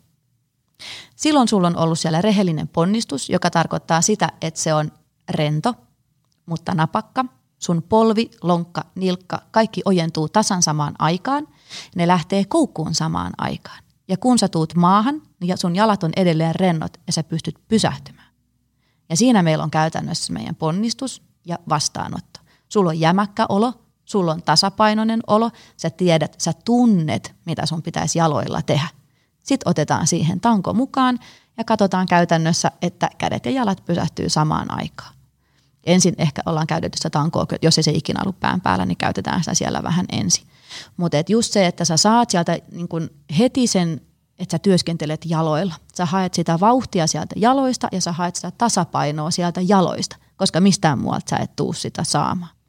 [1.17, 4.93] Silloin sulla on ollut siellä rehellinen ponnistus, joka tarkoittaa sitä, että se on
[5.29, 5.75] rento,
[6.47, 7.25] mutta napakka.
[7.59, 11.49] Sun polvi, lonkka, nilkka, kaikki ojentuu tasan samaan aikaan.
[11.97, 13.83] Ne lähtee koukkuun samaan aikaan.
[14.09, 18.29] Ja kun sä tuut maahan, niin sun jalat on edelleen rennot ja sä pystyt pysähtymään.
[19.09, 22.30] Ja siinä meillä on käytännössä meidän ponnistus ja vastaanotto.
[22.73, 23.73] Sulla on jämäkkä olo,
[24.05, 28.89] sulla on tasapainoinen olo, sä tiedät, sä tunnet, mitä sun pitäisi jaloilla tehdä.
[29.43, 31.19] Sitten otetaan siihen tanko mukaan
[31.57, 35.15] ja katsotaan käytännössä, että kädet ja jalat pysähtyy samaan aikaan.
[35.85, 39.41] Ensin ehkä ollaan käytetty sitä tankoa, jos ei se ikinä ollut pään päällä, niin käytetään
[39.41, 40.47] sitä siellä vähän ensin.
[40.97, 44.01] Mutta just se, että sä saat sieltä niin kun heti sen,
[44.39, 45.75] että sä työskentelet jaloilla.
[45.95, 50.99] Sä haet sitä vauhtia sieltä jaloista ja sä haet sitä tasapainoa sieltä jaloista, koska mistään
[50.99, 52.60] muualta sä et tuu sitä saamaan.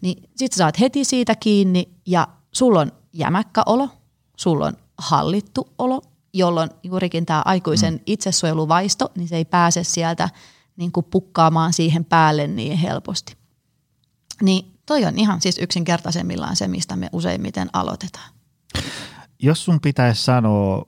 [0.00, 3.88] Niin sit sä saat heti siitä kiinni ja sulla on jämäkkä olo,
[4.36, 6.02] sulla on hallittu olo,
[6.34, 8.00] jolloin juurikin tämä aikuisen mm.
[8.06, 10.28] itsesuojeluvaisto, niin se ei pääse sieltä
[10.76, 13.36] niin kuin pukkaamaan siihen päälle niin helposti.
[14.42, 18.30] Niin toi on ihan siis yksinkertaisemmillaan se, mistä me useimmiten aloitetaan.
[19.42, 20.86] Jos sun pitäisi sanoa,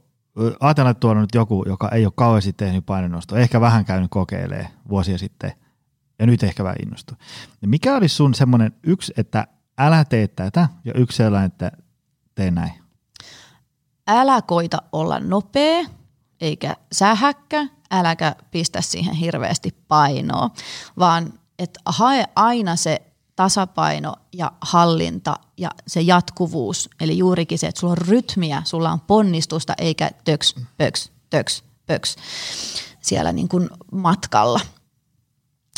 [0.61, 4.69] ajatellaan, että tuolla nyt joku, joka ei ole kauheasti tehnyt painonnostoa, ehkä vähän käynyt kokeilee
[4.89, 5.53] vuosia sitten
[6.19, 7.17] ja nyt ehkä vähän innostuu.
[7.61, 9.47] Niin mikä olisi sun semmoinen yksi, että
[9.79, 11.73] älä tee tätä ja yksi sellainen, että
[12.35, 12.73] tee näin?
[14.07, 15.85] Älä koita olla nopea
[16.41, 20.51] eikä sähäkkä, äläkä pistä siihen hirveästi painoa,
[20.99, 23.03] vaan että hae aina se
[23.37, 26.91] tasapaino ja hallinta ja se jatkuvuus.
[27.01, 32.17] Eli juurikin se, että sulla on rytmiä, sulla on ponnistusta eikä töks, pöks, töks, pöks
[33.01, 34.61] siellä niin kuin matkalla.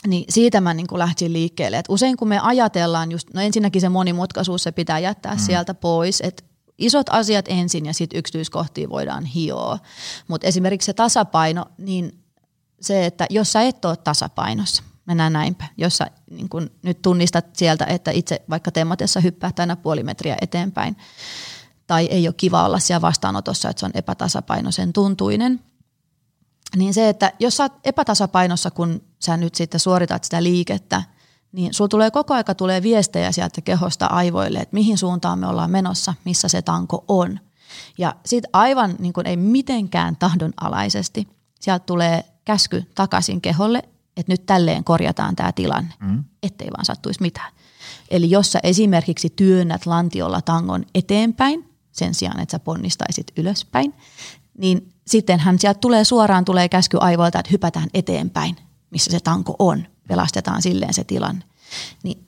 [0.07, 1.79] Niin siitä mä niin kuin lähtin liikkeelle.
[1.79, 5.41] Et usein kun me ajatellaan just, no ensinnäkin se monimutkaisuus, se pitää jättää mm.
[5.41, 6.43] sieltä pois, että
[6.79, 9.79] isot asiat ensin ja sitten yksityiskohtia voidaan hioa.
[10.29, 12.25] Mutta esimerkiksi se tasapaino, niin
[12.81, 17.57] se, että jos sä et ole tasapainossa, mennään näinpä, jos sä niin kun nyt tunnistat
[17.57, 20.97] sieltä, että itse vaikka temmatessa hyppää tänä puoli metriä eteenpäin,
[21.87, 25.61] tai ei ole kiva olla siellä vastaanotossa, että se on epätasapainoisen tuntuinen,
[26.77, 31.03] niin se, että jos sä oot epätasapainossa, kun sä nyt sitten suoritat sitä liikettä,
[31.53, 35.71] niin sulla tulee koko aika tulee viestejä sieltä kehosta aivoille, että mihin suuntaan me ollaan
[35.71, 37.41] menossa, missä se tanko on.
[37.99, 41.29] Ja sitten aivan niin kuin ei mitenkään tahdonalaisesti,
[41.61, 43.79] sieltä tulee käsky takaisin keholle,
[44.17, 46.25] että nyt tälleen korjataan tämä tilanne, mm.
[46.43, 47.53] ettei vaan sattuisi mitään.
[48.11, 53.95] Eli jos sä esimerkiksi työnnät lantiolla tangon eteenpäin, sen sijaan, että sä ponnistaisit ylöspäin,
[54.59, 58.57] niin sittenhän sieltä tulee suoraan tulee käsky aivoilta, että hypätään eteenpäin,
[58.91, 59.87] missä se tanko on.
[60.09, 61.45] Pelastetaan silleen se tilanne.
[62.03, 62.27] Niin,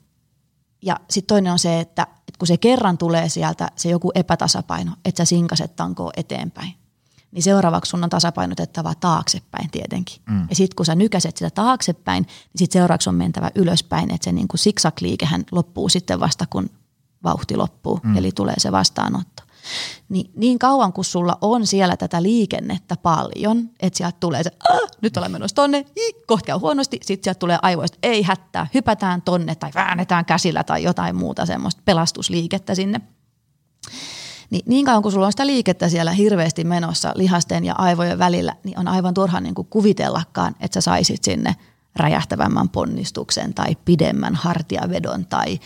[0.81, 4.91] ja sitten toinen on se, että, että kun se kerran tulee sieltä se joku epätasapaino,
[5.05, 6.73] että sä sinkaset tankoa eteenpäin,
[7.31, 10.21] niin seuraavaksi sun on tasapainotettava taaksepäin tietenkin.
[10.29, 10.47] Mm.
[10.49, 14.31] Ja sitten kun sä nykäset sitä taaksepäin, niin sitten seuraavaksi on mentävä ylöspäin, että se
[14.31, 16.69] niin kuin siksak-liikehän loppuu sitten vasta, kun
[17.23, 18.17] vauhti loppuu, mm.
[18.17, 19.43] eli tulee se vastaanotto.
[20.09, 24.51] Niin, niin kauan kun sulla on siellä tätä liikennettä paljon, että sieltä tulee se,
[25.01, 25.85] nyt olemme menossa tonne,
[26.27, 30.83] kohta käy huonosti, sitten sieltä tulee aivoista, ei hättää, hypätään tonne tai väännetään käsillä tai
[30.83, 33.01] jotain muuta semmoista pelastusliikettä sinne.
[34.49, 38.55] Niin, niin kauan kun sulla on sitä liikettä siellä hirveästi menossa lihasten ja aivojen välillä,
[38.63, 41.55] niin on aivan turha niin kuin kuvitellakaan, että sä saisit sinne
[41.95, 45.59] räjähtävämmän ponnistuksen tai pidemmän hartiavedon tai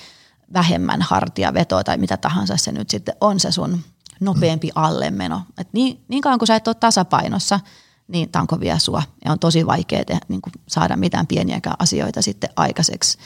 [0.54, 3.80] vähemmän hartiavetoa tai mitä tahansa se nyt sitten on se sun
[4.20, 5.42] nopeampi allemeno.
[5.58, 7.60] Et niin, niin kauan kun sä et ole tasapainossa,
[8.08, 12.22] niin tanko vie sua ja on tosi vaikea te, niin kuin saada mitään pieniäkään asioita
[12.22, 13.18] sitten aikaiseksi.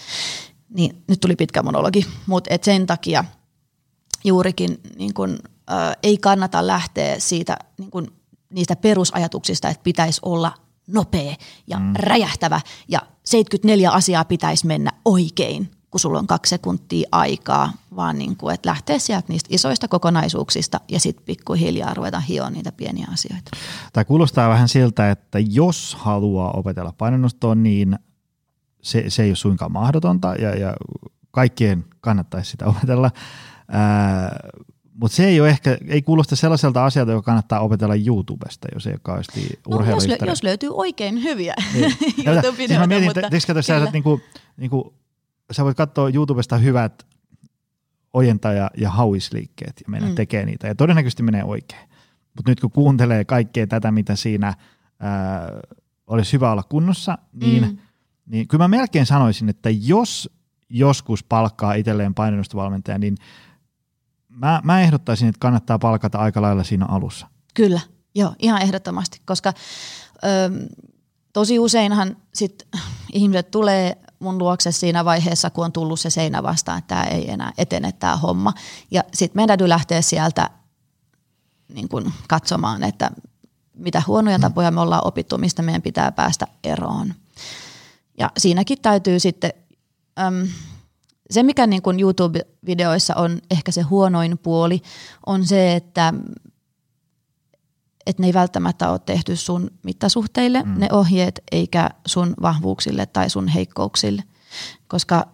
[0.70, 3.26] Niin, nyt tuli pitkä monologi, mutta sen takia
[4.24, 5.38] juurikin niin kun,
[5.72, 8.14] ä, ei kannata lähteä siitä niin kun,
[8.54, 10.52] niistä perusajatuksista, että pitäisi olla
[10.88, 11.36] nopea
[11.68, 11.94] ja mm.
[11.96, 18.38] räjähtävä ja 74 asiaa pitäisi mennä oikein, kun sulla on kaksi sekuntia aikaa, vaan niin
[18.38, 23.52] kuin, että lähtee sieltä niistä isoista kokonaisuuksista ja sitten pikkuhiljaa ruveta hioa niitä pieniä asioita.
[23.94, 28.00] Tämä kuulostaa vähän siltä, että jos haluaa opetella painonnostoa, niin
[28.82, 30.74] se, se ei ole suinkaan mahdotonta ja, ja
[31.32, 33.12] kaikkien kannattaisi sitä opetella.
[34.94, 38.94] Mutta se ei ole ehkä, ei kuulosta sellaiselta asialta, joka kannattaa opetella YouTubesta, jos ei
[38.94, 41.84] ole kauheasti no, jos, lö, jos löytyy oikein hyviä niin.
[42.28, 42.58] YouTube-videoita.
[42.58, 44.22] Siis mä mietin, mutta, että, sä, niinku,
[44.58, 44.94] niinku,
[45.52, 47.08] sä voit katsoa YouTubesta hyvät
[48.14, 50.16] ojenta- ja, hauisliikkeet ja mennä mm.
[50.16, 51.90] tekee niitä ja todennäköisesti menee oikein.
[52.36, 54.54] Mutta nyt kun kuuntelee kaikkea tätä, mitä siinä
[55.00, 55.52] ää,
[56.08, 57.78] olisi hyvä olla kunnossa, niin, mm.
[58.26, 60.30] niin kyllä mä melkein sanoisin, että jos
[60.70, 63.18] joskus palkkaa itselleen painonnostovalmentaja, niin
[64.30, 67.28] mä, mä ehdottaisin, että kannattaa palkata aika lailla siinä alussa.
[67.54, 67.80] Kyllä,
[68.16, 69.54] joo, ihan ehdottomasti, koska
[70.24, 70.68] ö,
[71.34, 72.68] tosi useinhan sit
[73.14, 77.32] ihmiset tulee mun luokse siinä vaiheessa, kun on tullut se seinä vastaan, että tämä ei
[77.32, 78.54] enää etene tämä homma.
[78.92, 80.50] Ja sitten meidän täytyy lähteä sieltä
[81.74, 83.12] niin kun katsomaan, että
[83.74, 84.42] mitä huonoja mm.
[84.42, 87.14] tapoja me ollaan opittu, mistä meidän pitää päästä eroon.
[88.18, 89.54] Ja siinäkin täytyy sitten,
[90.20, 90.48] äm,
[91.30, 94.82] se mikä niin YouTube-videoissa on ehkä se huonoin puoli,
[95.26, 96.14] on se, että
[98.06, 100.80] että ne ei välttämättä ole tehty sun mittasuhteille mm.
[100.80, 104.24] ne ohjeet, eikä sun vahvuuksille tai sun heikkouksille.
[104.88, 105.28] Koska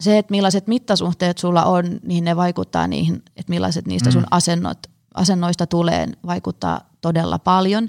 [0.00, 4.28] se, että millaiset mittasuhteet sulla on, niin ne vaikuttaa niihin, että millaiset niistä sun mm.
[4.30, 4.78] asennot,
[5.14, 7.88] asennoista tulee, vaikuttaa todella paljon.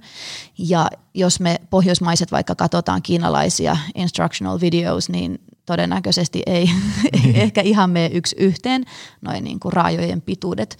[0.58, 6.70] Ja jos me pohjoismaiset vaikka katsotaan kiinalaisia instructional videos, niin todennäköisesti ei,
[7.14, 8.86] ei ehkä ihan mene yksi yhteen
[9.22, 10.78] noin niin kuin raajojen pituudet.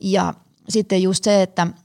[0.00, 0.34] Ja
[0.68, 1.66] sitten just se, että–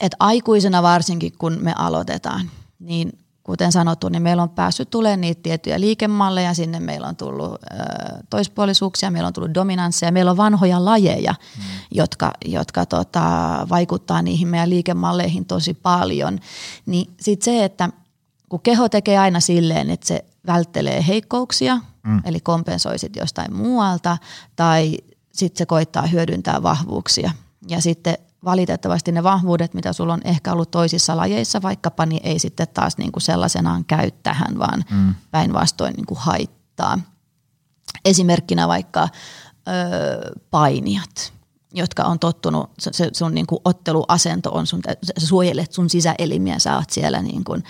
[0.00, 5.42] että aikuisena varsinkin kun me aloitetaan, niin kuten sanottu, niin meillä on päässyt tulemaan niitä
[5.42, 7.66] tiettyjä liikemalleja, sinne meillä on tullut ö,
[8.30, 11.62] toispuolisuuksia, meillä on tullut dominansseja, meillä on vanhoja lajeja, mm.
[11.90, 13.20] jotka, jotka tota,
[13.68, 16.38] vaikuttaa niihin meidän liikemalleihin tosi paljon.
[16.86, 17.88] Niin sitten se, että
[18.48, 22.20] kun keho tekee aina silleen, että se välttelee heikkouksia, mm.
[22.24, 24.18] eli kompensoi sit jostain muualta,
[24.56, 24.96] tai
[25.32, 27.30] sitten se koittaa hyödyntää vahvuuksia.
[27.68, 32.38] Ja sitten valitettavasti ne vahvuudet, mitä sulla on ehkä ollut toisissa lajeissa vaikkapa, niin ei
[32.38, 35.14] sitten taas niin kuin sellaisenaan käy tähän, vaan mm.
[35.30, 36.98] päinvastoin niin kuin haittaa.
[38.04, 39.10] Esimerkkinä vaikka ö,
[40.50, 41.32] painijat,
[41.74, 44.80] jotka on tottunut, se sun niin kuin otteluasento on sun,
[45.20, 47.64] sä suojelet sun sisäelimiä, sä oot siellä niin kuin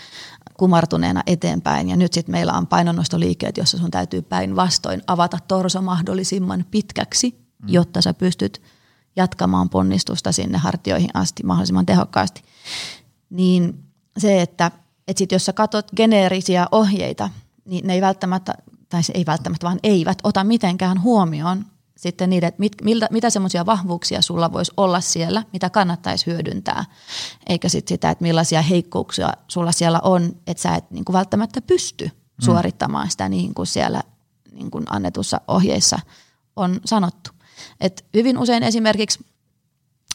[0.58, 1.88] kumartuneena eteenpäin.
[1.88, 7.30] Ja nyt sitten meillä on painonnostoliikkeet, jossa sun täytyy päinvastoin avata torso mahdollisimman pitkäksi,
[7.62, 7.68] mm.
[7.68, 8.62] jotta sä pystyt–
[9.18, 12.42] jatkamaan ponnistusta sinne hartioihin asti mahdollisimman tehokkaasti.
[13.30, 13.84] Niin
[14.18, 14.70] se, että,
[15.08, 17.30] että sit jos sä katsot geneerisiä ohjeita,
[17.64, 18.54] niin ne ei välttämättä,
[18.88, 21.64] tai se ei välttämättä, vaan eivät ota mitenkään huomioon
[21.98, 26.84] sitten niitä, että mit, miltä, mitä semmoisia vahvuuksia sulla voisi olla siellä, mitä kannattaisi hyödyntää,
[27.48, 31.60] eikä sitten sitä, että millaisia heikkouksia sulla siellä on, että sä et niin kuin välttämättä
[31.62, 32.44] pysty mm.
[32.44, 34.02] suorittamaan sitä niin kuin siellä
[34.52, 35.98] niin kuin annetussa ohjeissa
[36.56, 37.30] on sanottu.
[37.80, 39.24] Et hyvin usein esimerkiksi,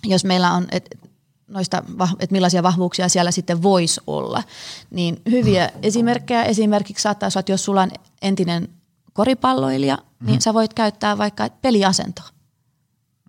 [0.04, 1.00] jos meillä on, et,
[1.48, 1.84] noista,
[2.20, 4.44] että millaisia vahvuuksia siellä sitten voisi olla,
[4.92, 7.92] niin hyviä esimerkkejä esimerkiksi saattaa olla, että jos sulla on
[8.22, 8.70] entinen
[9.14, 10.26] koripalloilija, mm.
[10.26, 12.28] niin sä voit käyttää vaikka peliasentoa.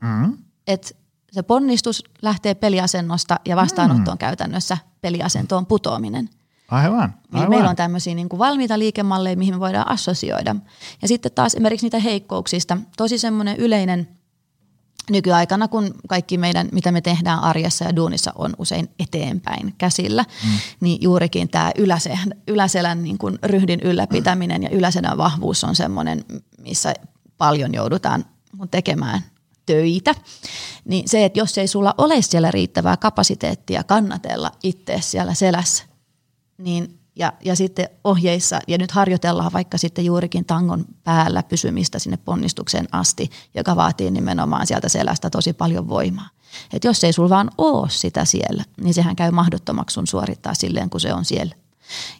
[0.03, 0.39] Mm.
[0.66, 0.97] Et
[1.32, 4.18] se ponnistus lähtee peliasennosta ja vastaanotto on mm.
[4.18, 6.28] käytännössä peliasentoon putoaminen.
[6.68, 7.14] Aivan, aivan.
[7.32, 10.57] Niin meillä on tämmöisiä niin kuin valmiita liikemalleja, mihin me voidaan assosioida.
[11.03, 12.78] Ja sitten taas esimerkiksi niitä heikkouksista.
[12.97, 14.09] Tosi semmoinen yleinen
[15.11, 20.51] nykyaikana, kun kaikki meidän, mitä me tehdään arjessa ja duunissa on usein eteenpäin käsillä, mm.
[20.81, 26.25] niin juurikin tämä yläselän, yläselän niin kuin ryhdin ylläpitäminen ja yläselän vahvuus on semmoinen,
[26.59, 26.95] missä
[27.39, 28.25] paljon joudutaan
[28.71, 29.21] tekemään
[29.67, 30.15] töitä,
[30.85, 35.85] niin se, että jos ei sulla ole siellä riittävää kapasiteettia kannatella itse siellä selässä,
[36.59, 42.17] niin ja, ja sitten ohjeissa, ja nyt harjoitellaan vaikka sitten juurikin tangon päällä pysymistä sinne
[42.17, 46.29] ponnistukseen asti, joka vaatii nimenomaan sieltä selästä tosi paljon voimaa.
[46.73, 50.91] Et jos ei sulla vaan ole sitä siellä, niin sehän käy mahdottomaksi sun suorittaa silleen,
[50.91, 51.55] kun se on siellä.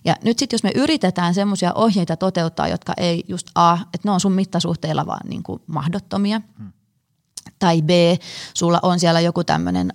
[0.05, 4.11] Ja nyt sitten jos me yritetään semmoisia ohjeita toteuttaa, jotka ei just A, että ne
[4.11, 6.73] on sun mittasuhteilla vaan niin kuin mahdottomia, hmm.
[7.59, 7.91] tai B,
[8.55, 9.93] sulla on siellä joku tämmöinen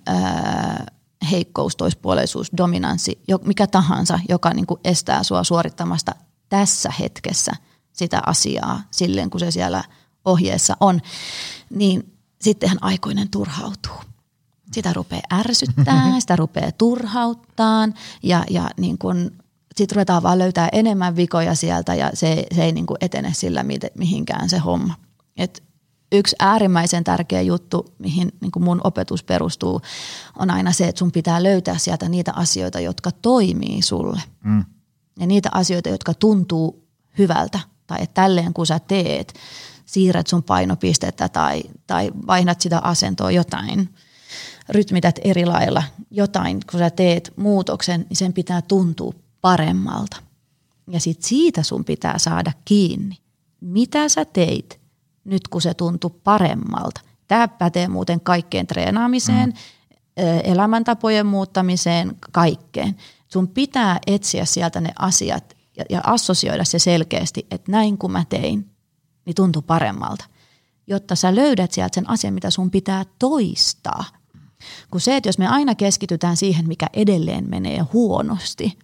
[1.30, 6.12] heikkous, toispuoleisuus, dominanssi, mikä tahansa, joka niin kuin estää sua suorittamasta
[6.48, 7.52] tässä hetkessä
[7.92, 9.84] sitä asiaa silleen, kun se siellä
[10.24, 11.00] ohjeessa on,
[11.70, 13.96] niin sittenhän aikuinen turhautuu.
[14.72, 17.88] Sitä rupeaa ärsyttää, sitä rupeaa turhauttaa
[18.22, 19.30] ja, ja niin kun,
[19.76, 23.64] sitten ruvetaan vaan löytää enemmän vikoja sieltä ja se, se ei niin kuin etene sillä
[23.94, 24.94] mihinkään se homma.
[25.36, 25.62] Et
[26.12, 29.80] yksi äärimmäisen tärkeä juttu, mihin niin kuin mun opetus perustuu,
[30.38, 34.22] on aina se, että sun pitää löytää sieltä niitä asioita, jotka toimii sulle.
[34.44, 34.64] Mm.
[35.20, 36.88] Ja niitä asioita, jotka tuntuu
[37.18, 37.60] hyvältä.
[37.86, 39.34] Tai että tälleen kun sä teet,
[39.86, 43.94] siirrät sun painopistettä tai, tai vaihnat sitä asentoa jotain,
[44.68, 50.16] rytmität eri lailla jotain, kun sä teet muutoksen, niin sen pitää tuntua paremmalta.
[50.88, 53.16] Ja sit siitä sun pitää saada kiinni.
[53.60, 54.79] Mitä sä teit
[55.24, 57.00] nyt kun se tuntui paremmalta.
[57.28, 60.40] Tämä pätee muuten kaikkeen treenaamiseen, mm.
[60.44, 62.96] elämäntapojen muuttamiseen, kaikkeen.
[63.28, 68.24] Sun pitää etsiä sieltä ne asiat ja, ja assosioida se selkeästi, että näin kun mä
[68.28, 68.70] tein,
[69.24, 70.24] niin tuntui paremmalta.
[70.86, 74.04] Jotta sä löydät sieltä sen asian, mitä sun pitää toistaa.
[74.90, 78.78] Kun se, että jos me aina keskitytään siihen, mikä edelleen menee huonosti,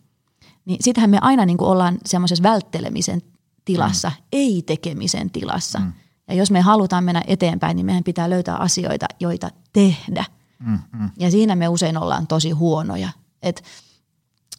[0.65, 3.23] niin sitähän me aina niin kuin ollaan semmoisessa välttelemisen
[3.65, 4.25] tilassa, mm.
[4.33, 5.79] ei-tekemisen tilassa.
[5.79, 5.93] Mm
[6.29, 10.25] ja jos me halutaan mennä eteenpäin, niin meidän pitää löytää asioita, joita tehdä.
[10.59, 11.11] Mm-hmm.
[11.19, 13.09] Ja siinä me usein ollaan tosi huonoja.
[13.43, 13.65] Et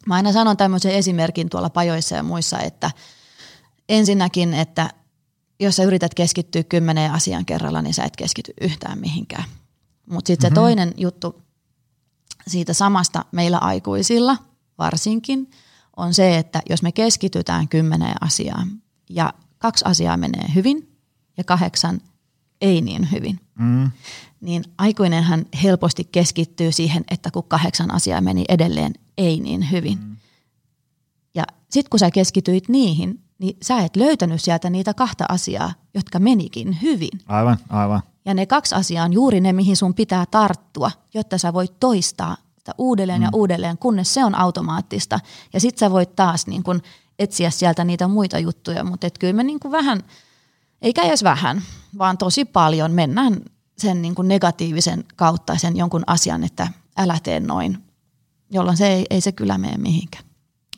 [0.05, 2.91] mä aina sanon tämmöisen esimerkin tuolla pajoissa ja muissa, että
[3.89, 4.89] ensinnäkin, että
[5.59, 9.43] jos sä yrität keskittyä kymmeneen asian kerralla, niin sä et keskity yhtään mihinkään.
[10.09, 10.55] Mutta sitten mm-hmm.
[10.55, 11.41] se toinen juttu
[12.47, 14.37] siitä samasta meillä aikuisilla
[14.77, 15.51] varsinkin
[15.97, 18.67] on se, että jos me keskitytään kymmeneen asiaan
[19.09, 20.96] ja kaksi asiaa menee hyvin,
[21.37, 22.01] ja kahdeksan
[22.61, 23.39] ei niin hyvin.
[23.59, 23.91] Mm.
[24.41, 29.99] Niin aikuinenhan helposti keskittyy siihen, että kun kahdeksan asiaa meni edelleen ei niin hyvin.
[29.99, 30.17] Mm.
[31.35, 36.19] Ja sitten kun sä keskityit niihin, niin sä et löytänyt sieltä niitä kahta asiaa, jotka
[36.19, 37.19] menikin hyvin.
[37.25, 38.01] Aivan, aivan.
[38.25, 42.37] Ja ne kaksi asiaa on juuri ne, mihin sun pitää tarttua, jotta sä voit toistaa
[42.57, 43.23] sitä uudelleen mm.
[43.23, 45.19] ja uudelleen, kunnes se on automaattista.
[45.53, 46.81] Ja sitten sä voit taas niin kun
[47.19, 50.03] etsiä sieltä niitä muita juttuja, mutta kyllä me niin vähän,
[50.81, 51.61] eikä edes vähän,
[51.97, 53.41] vaan tosi paljon mennään
[53.77, 56.67] sen niin kuin negatiivisen kautta sen jonkun asian, että
[56.97, 57.77] älä tee noin,
[58.51, 60.23] jolloin se ei, ei se kyllä mene mihinkään.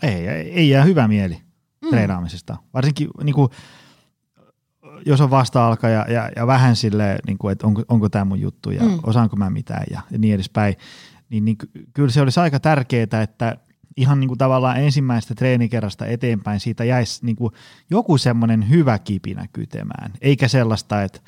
[0.04, 1.42] Ei, ei jää hyvä mieli
[1.82, 1.90] mm.
[1.90, 2.58] treenaamisesta.
[2.74, 3.50] Varsinkin niin kuin,
[5.06, 8.40] jos on vasta ja, ja, ja vähän silleen, niin kuin, että onko, onko tämä mun
[8.42, 9.00] juttu ja mm.
[9.04, 10.76] osaanko mä mitään ja, ja niin edespäin,
[11.30, 11.58] niin, niin
[11.94, 13.58] kyllä se olisi aika tärkeää, että
[14.00, 17.54] ihan niin kuin tavallaan ensimmäistä treenikerrasta eteenpäin siitä jäisi niin kuin
[17.90, 21.20] joku semmoinen hyvä kipinä kytemään, eikä sellaista, että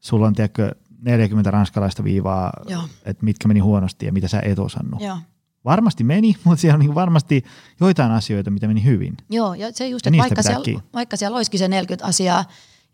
[0.00, 2.82] sulla on tiedätkö, 40 ranskalaista viivaa, Joo.
[3.04, 5.00] että mitkä meni huonosti ja mitä sä et osannut.
[5.00, 5.18] Joo.
[5.64, 7.44] Varmasti meni, mutta siellä on niin varmasti
[7.80, 9.16] joitain asioita, mitä meni hyvin.
[9.30, 12.44] Joo, ja se just, että vaikka siellä, vaikka siellä olisikin se 40 asiaa,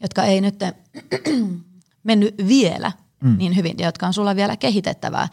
[0.02, 0.60] jotka ei nyt
[2.04, 3.38] mennyt vielä mm.
[3.38, 5.28] niin hyvin ja jotka on sulla vielä kehitettävää,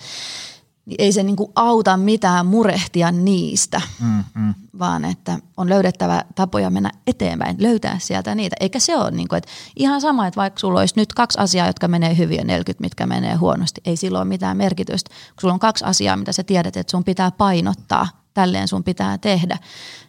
[0.90, 4.54] niin ei se niinku auta mitään murehtia niistä, mm, mm.
[4.80, 8.56] vaan että on löydettävä tapoja mennä eteenpäin, löytää sieltä niitä.
[8.60, 11.88] Eikä se ole niinku, että ihan sama, että vaikka sulla olisi nyt kaksi asiaa, jotka
[11.88, 15.10] menee hyvin ja 40, mitkä menee huonosti, ei sillä ole mitään merkitystä.
[15.10, 19.18] Kun sulla on kaksi asiaa, mitä sä tiedät, että sun pitää painottaa, tälleen sun pitää
[19.18, 19.58] tehdä.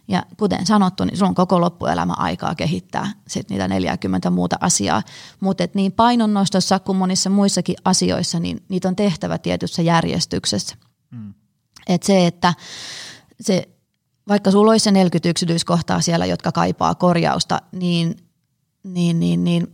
[0.07, 5.03] Ja kuten sanottu, niin sulla on koko loppuelämä aikaa kehittää sit niitä 40 muuta asiaa.
[5.39, 10.75] Mutta niin painonnostossa kuin monissa muissakin asioissa, niin niitä on tehtävä tietyssä järjestyksessä.
[11.11, 11.33] Mm.
[11.87, 12.53] Et se, että
[13.41, 13.69] se,
[14.27, 18.15] vaikka sulla olisi se 40 yksityiskohtaa siellä, jotka kaipaa korjausta, niin,
[18.83, 19.67] niin, niin, niin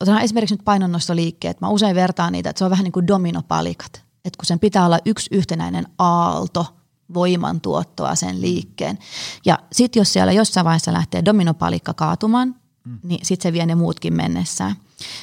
[0.00, 1.60] otetaan esimerkiksi nyt painonnostoliikkeet.
[1.60, 4.03] Mä usein vertaan niitä, että se on vähän niin kuin dominopalikat.
[4.24, 6.66] Että kun sen pitää olla yksi yhtenäinen aalto–
[7.14, 8.98] voimantuottoa sen liikkeen.
[9.44, 12.54] Ja sitten jos siellä jossain vaiheessa lähtee dominopalikka kaatumaan,
[12.84, 12.98] mm.
[13.02, 14.76] niin sitten se vie ne muutkin mennessään.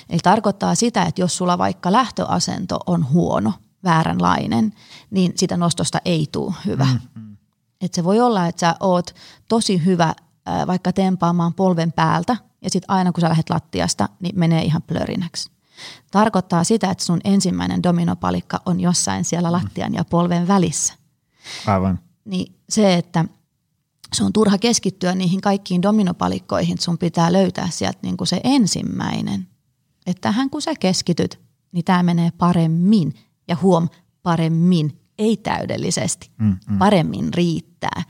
[0.10, 4.74] Eli tarkoittaa sitä, että jos sulla vaikka lähtöasento on huono, vääränlainen,
[5.12, 6.88] niin sitä nostosta ei tule hyvä.
[7.16, 7.38] Mm.
[7.82, 9.16] Et se voi olla, että sä oot
[9.48, 10.14] tosi hyvä
[10.68, 15.52] vaikka tempaamaan polven päältä, ja sitten aina kun sä lähdet lattiasta, niin menee ihan plörinäksi.
[16.12, 20.94] Tarkoittaa sitä, että sun ensimmäinen dominopalikka on jossain siellä lattian ja polven välissä.
[21.68, 22.00] Aivan.
[22.26, 23.26] Niin se, että
[24.14, 29.48] se on turha keskittyä niihin kaikkiin dominopalikkoihin, sun pitää löytää sieltä niin kuin se ensimmäinen.
[30.06, 31.40] Että tähän kun sä keskityt,
[31.72, 33.14] niin tämä menee paremmin.
[33.48, 33.90] Ja huom,
[34.24, 36.30] paremmin, ei täydellisesti.
[36.38, 36.78] Mm, mm.
[36.78, 38.04] Paremmin riittää.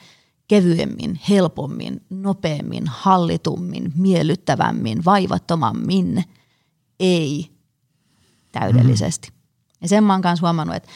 [0.47, 6.23] Kevyemmin, helpommin, nopeammin, hallitummin, miellyttävämmin, vaivattomammin.
[6.99, 7.50] Ei
[8.51, 9.29] täydellisesti.
[9.29, 9.35] Mm.
[9.81, 10.89] Ja sen mä oon kanssa huomannut, että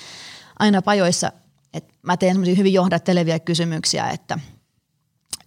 [0.60, 1.32] aina pajoissa–
[1.76, 4.40] et mä teen semmoisia hyvin johdattelevia kysymyksiä, että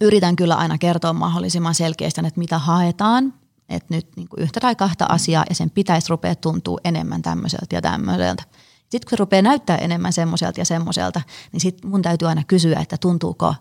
[0.01, 3.33] yritän kyllä aina kertoa mahdollisimman selkeästi, että mitä haetaan,
[3.69, 7.75] että nyt niin kuin yhtä tai kahta asiaa ja sen pitäisi rupea tuntua enemmän tämmöiseltä
[7.75, 8.43] ja tämmöiseltä.
[8.79, 12.79] Sitten kun se rupeaa näyttää enemmän semmoiselta ja semmoiselta, niin sitten mun täytyy aina kysyä,
[12.79, 13.55] että tuntuuko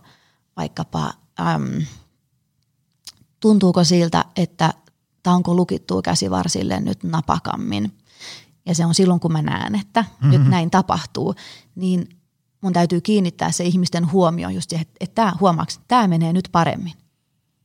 [0.57, 1.83] vaikkapa, äm,
[3.41, 4.75] tuntuuko siltä, että
[5.23, 7.98] tanko lukittuu käsivarsille nyt napakammin.
[8.69, 10.31] Ja se on silloin, kun mä näen, että mm-hmm.
[10.31, 11.35] nyt näin tapahtuu,
[11.75, 12.09] niin
[12.61, 16.49] mun täytyy kiinnittää se ihmisten huomio just siihen, että, että tämä huomaaks, tämä menee nyt
[16.53, 16.93] paremmin.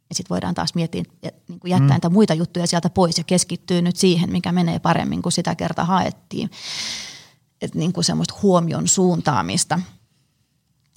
[0.09, 1.03] Ja sitten voidaan taas miettiä,
[1.47, 2.13] niin kuin jättää mm.
[2.13, 6.51] muita juttuja sieltä pois ja keskittyä nyt siihen, mikä menee paremmin kuin sitä kerta haettiin.
[7.61, 9.79] Että niin kuin semmoista huomion suuntaamista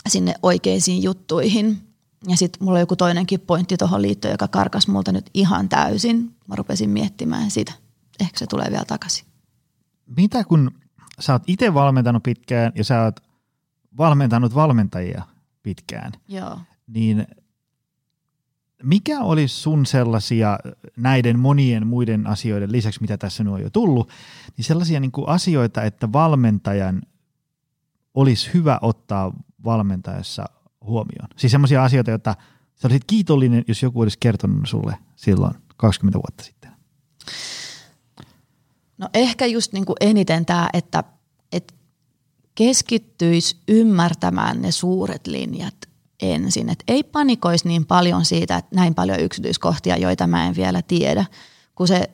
[0.09, 1.83] sinne oikeisiin juttuihin.
[2.29, 6.37] Ja sitten mulla on joku toinenkin pointti tuohon liittyen, joka karkas multa nyt ihan täysin.
[6.47, 7.73] Mä rupesin miettimään sitä.
[8.21, 9.27] Ehkä se tulee vielä takaisin.
[10.17, 10.71] Mitä kun
[11.21, 13.21] sä oot itse valmentanut pitkään ja sä oot
[13.99, 15.23] valmentanut valmentajia
[15.63, 16.59] pitkään, Joo.
[16.87, 17.27] niin
[18.83, 20.59] mikä olisi sun sellaisia
[20.97, 24.11] näiden monien muiden asioiden lisäksi, mitä tässä nyt on jo tullut,
[24.57, 27.03] niin sellaisia niin kuin asioita, että valmentajan
[28.15, 29.33] olisi hyvä ottaa
[29.65, 30.45] valmentajassa
[30.81, 31.29] huomioon?
[31.37, 32.35] Siis sellaisia asioita, joita
[32.75, 36.71] sä olisit kiitollinen, jos joku olisi kertonut sulle silloin 20 vuotta sitten.
[38.99, 41.05] No ehkä just niin kuin eniten tämä, että,
[41.53, 41.75] että
[42.55, 45.75] keskittyisi ymmärtämään ne suuret linjat
[46.23, 46.69] ensin.
[46.69, 51.25] Et ei panikoisi niin paljon siitä, että näin paljon yksityiskohtia, joita mä en vielä tiedä,
[51.75, 52.11] kun se,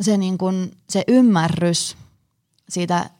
[0.00, 1.96] se, niin kun, se ymmärrys
[2.68, 3.10] siitä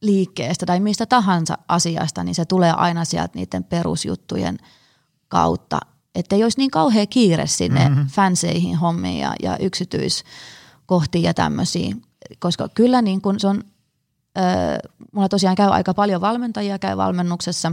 [0.00, 4.58] liikkeestä tai mistä tahansa asiasta, niin se tulee aina sieltä niiden perusjuttujen
[5.28, 5.78] kautta.
[6.14, 8.06] Että ei olisi niin kauhea kiire sinne mm-hmm.
[8.06, 12.02] fanseihin hommiin ja, ja yksityiskohtiin ja tämmöisiin,
[12.38, 13.64] koska kyllä niin kun se on
[15.12, 17.72] mulla tosiaan käy aika paljon valmentajia, käy valmennuksessa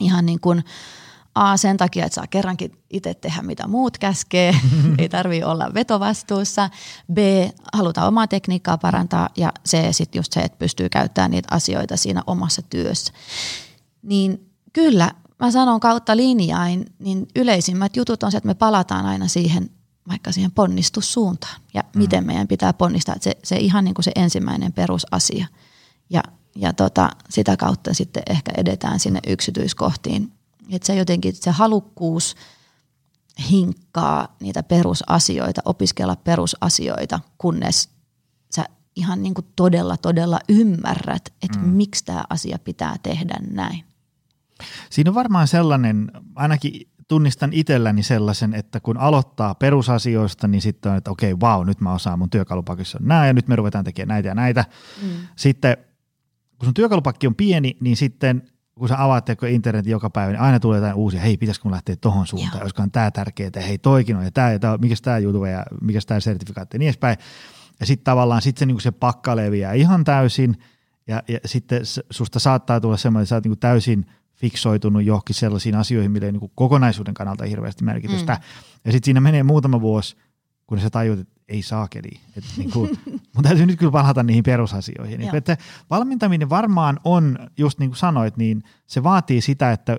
[0.00, 0.64] ihan niin kuin
[1.34, 4.54] A sen takia, että saa kerrankin itse tehdä mitä muut käskee,
[4.98, 6.70] ei tarvii olla vetovastuussa.
[7.12, 7.18] B
[7.72, 12.22] halutaan omaa tekniikkaa parantaa ja C sitten just se, että pystyy käyttämään niitä asioita siinä
[12.26, 13.12] omassa työssä.
[14.02, 19.28] Niin kyllä, mä sanon kautta linjain, niin yleisimmät jutut on se, että me palataan aina
[19.28, 19.70] siihen
[20.08, 21.98] vaikka siihen ponnistussuuntaan ja mm.
[21.98, 23.14] miten meidän pitää ponnistaa.
[23.14, 25.46] Että se, se ihan niin kuin se ensimmäinen perusasia.
[26.10, 26.22] Ja,
[26.54, 30.32] ja tota, sitä kautta sitten ehkä edetään sinne yksityiskohtiin.
[30.70, 32.36] Että se jotenkin se halukkuus
[33.50, 37.88] hinkkaa niitä perusasioita, opiskella perusasioita, kunnes
[38.54, 38.64] sä
[38.96, 41.68] ihan niin kuin todella, todella ymmärrät, että mm.
[41.68, 43.84] miksi tämä asia pitää tehdä näin.
[44.90, 50.98] Siinä on varmaan sellainen, ainakin tunnistan itselläni sellaisen, että kun aloittaa perusasioista, niin sitten on,
[50.98, 53.84] että okei, okay, vau, nyt mä osaan mun työkalupakissa on nämä ja nyt me ruvetaan
[53.84, 54.64] tekemään näitä ja näitä.
[55.02, 55.08] Mm.
[55.36, 55.76] Sitten
[56.58, 58.42] kun sun työkalupakki on pieni, niin sitten
[58.74, 61.96] kun sä avaat internetin joka päivä, niin aina tulee jotain uusia, hei, pitäisikö mun lähteä
[61.96, 65.44] tohon suuntaan, olisikohan tämä tärkeää, hei, toikin on, ja tämä, ja tämä mikä tämä jutu,
[65.44, 67.16] ja mikä tämä sertifikaatti, ja niin edespäin.
[67.80, 70.58] Ja sitten tavallaan sit se, niin se pakka leviää ihan täysin,
[71.06, 71.80] ja, ja sitten
[72.10, 74.06] susta saattaa tulla semmoinen, että sä oot niin täysin–
[74.38, 78.34] fiksoitunut johonkin sellaisiin asioihin, millä ei niin kokonaisuuden kannalta hirveästi merkitystä.
[78.34, 78.40] Mm.
[78.84, 80.16] Ja sitten siinä menee muutama vuosi,
[80.66, 82.20] kun sä tajuut, että ei saakeli.
[82.36, 82.90] Että niin kuin,
[83.34, 85.20] mun täytyy nyt kyllä palata niihin perusasioihin.
[85.20, 85.56] Niin, että
[85.90, 89.96] valmentaminen varmaan on, just niin kuin sanoit, niin se vaatii sitä, että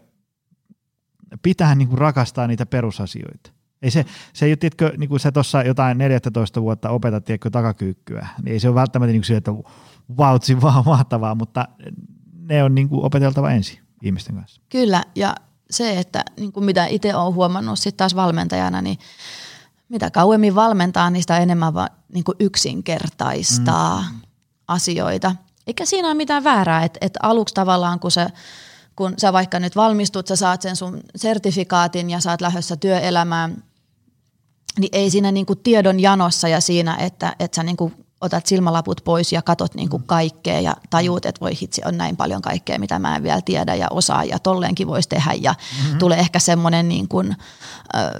[1.41, 3.51] pitää niin kuin rakastaa niitä perusasioita.
[3.81, 7.49] Ei se, se ei ole, tiedätkö, niin kuin sä tuossa jotain 14 vuotta opetat, tiedätkö,
[7.49, 9.51] takakyykkyä, niin ei se ole välttämättä niin kuin se, että
[10.17, 11.67] vautsi vaan mahtavaa, mutta
[12.33, 14.61] ne on niin kuin opeteltava ensin ihmisten kanssa.
[14.69, 15.35] Kyllä, ja
[15.71, 18.97] se, että niin kuin mitä itse olen huomannut sitten taas valmentajana, niin
[19.89, 24.19] mitä kauemmin valmentaa, niin sitä enemmän va, niin kuin yksinkertaistaa mm.
[24.67, 25.35] asioita.
[25.67, 28.27] Eikä siinä ole mitään väärää, että, että aluksi tavallaan kun se
[28.99, 33.63] kun sä vaikka nyt valmistut, sä saat sen sun sertifikaatin ja saat lähdössä työelämään,
[34.79, 38.45] niin ei siinä niin kuin tiedon janossa ja siinä, että, että sä niin kuin otat
[38.45, 42.41] silmälaput pois ja katot niin kuin kaikkea ja tajuut, että voi hitsi, on näin paljon
[42.41, 45.99] kaikkea, mitä mä en vielä tiedä ja osaa ja tolleenkin voisi tehdä ja mm-hmm.
[45.99, 47.35] tulee ehkä semmoinen niin kuin,
[47.95, 48.11] äh,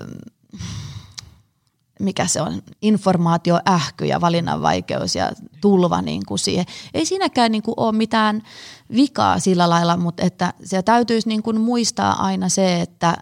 [2.00, 5.32] mikä se on, informaatioähky ja valinnanvaikeus ja
[5.62, 6.66] tulva niin kuin siihen.
[6.94, 8.44] Ei siinäkään niin kuin ole mitään
[8.96, 13.18] vikaa sillä lailla, mutta että se täytyisi niin kuin muistaa aina se, että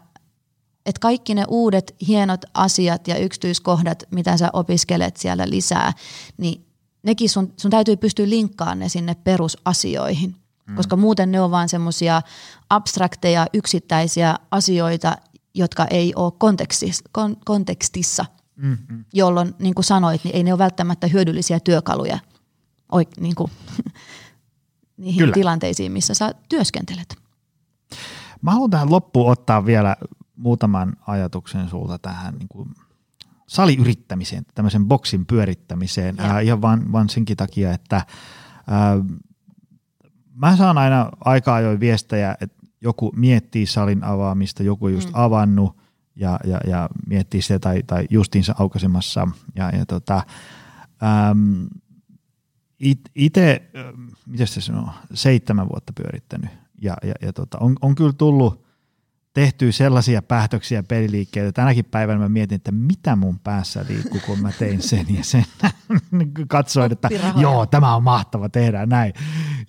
[0.86, 5.94] että kaikki ne uudet hienot asiat ja yksityiskohdat, mitä sä opiskelet siellä lisää,
[6.38, 6.67] niin
[7.08, 10.36] nekin sun, sun täytyy pystyä linkkaamaan ne sinne perusasioihin,
[10.68, 10.76] mm.
[10.76, 12.22] koska muuten ne on vaan semmoisia
[12.70, 15.18] abstrakteja, yksittäisiä asioita,
[15.54, 19.06] jotka ei ole kontekstissa, kon, kontekstissa mm-hmm.
[19.14, 22.20] jolloin niin kuin sanoit, niin ei ne ole välttämättä hyödyllisiä työkaluja
[22.92, 23.52] oik, niin kuin,
[24.98, 25.34] niihin Kyllä.
[25.34, 27.16] tilanteisiin, missä sä työskentelet.
[28.42, 29.96] Mä haluan tähän loppuun ottaa vielä
[30.36, 32.70] muutaman ajatuksen sulta tähän niin kuin–
[33.48, 38.06] saliyrittämiseen, tämmöisen boksin pyörittämiseen ää, ihan vaan, vaan senkin takia, että
[38.68, 38.98] ää,
[40.36, 45.16] mä saan aina aika ajoin viestejä, että joku miettii salin avaamista, joku on just mm.
[45.16, 45.78] avannut
[46.16, 50.24] ja, ja, ja miettii sitä tai, tai justiinsa aukaisemassa ja, ja tota,
[51.04, 51.68] äm,
[53.16, 53.72] itse,
[54.26, 56.50] miten se sanoo, seitsemän vuotta pyörittänyt.
[56.82, 58.67] Ja, ja, ja tota, on, on kyllä tullut
[59.38, 61.52] tehtyä sellaisia päätöksiä peliliikkeitä.
[61.52, 65.46] Tänäkin päivänä mä mietin, että mitä mun päässä liikkuu, kun mä tein sen ja sen.
[66.48, 69.14] Katsoin, että joo, tämä on mahtava, tehdään näin.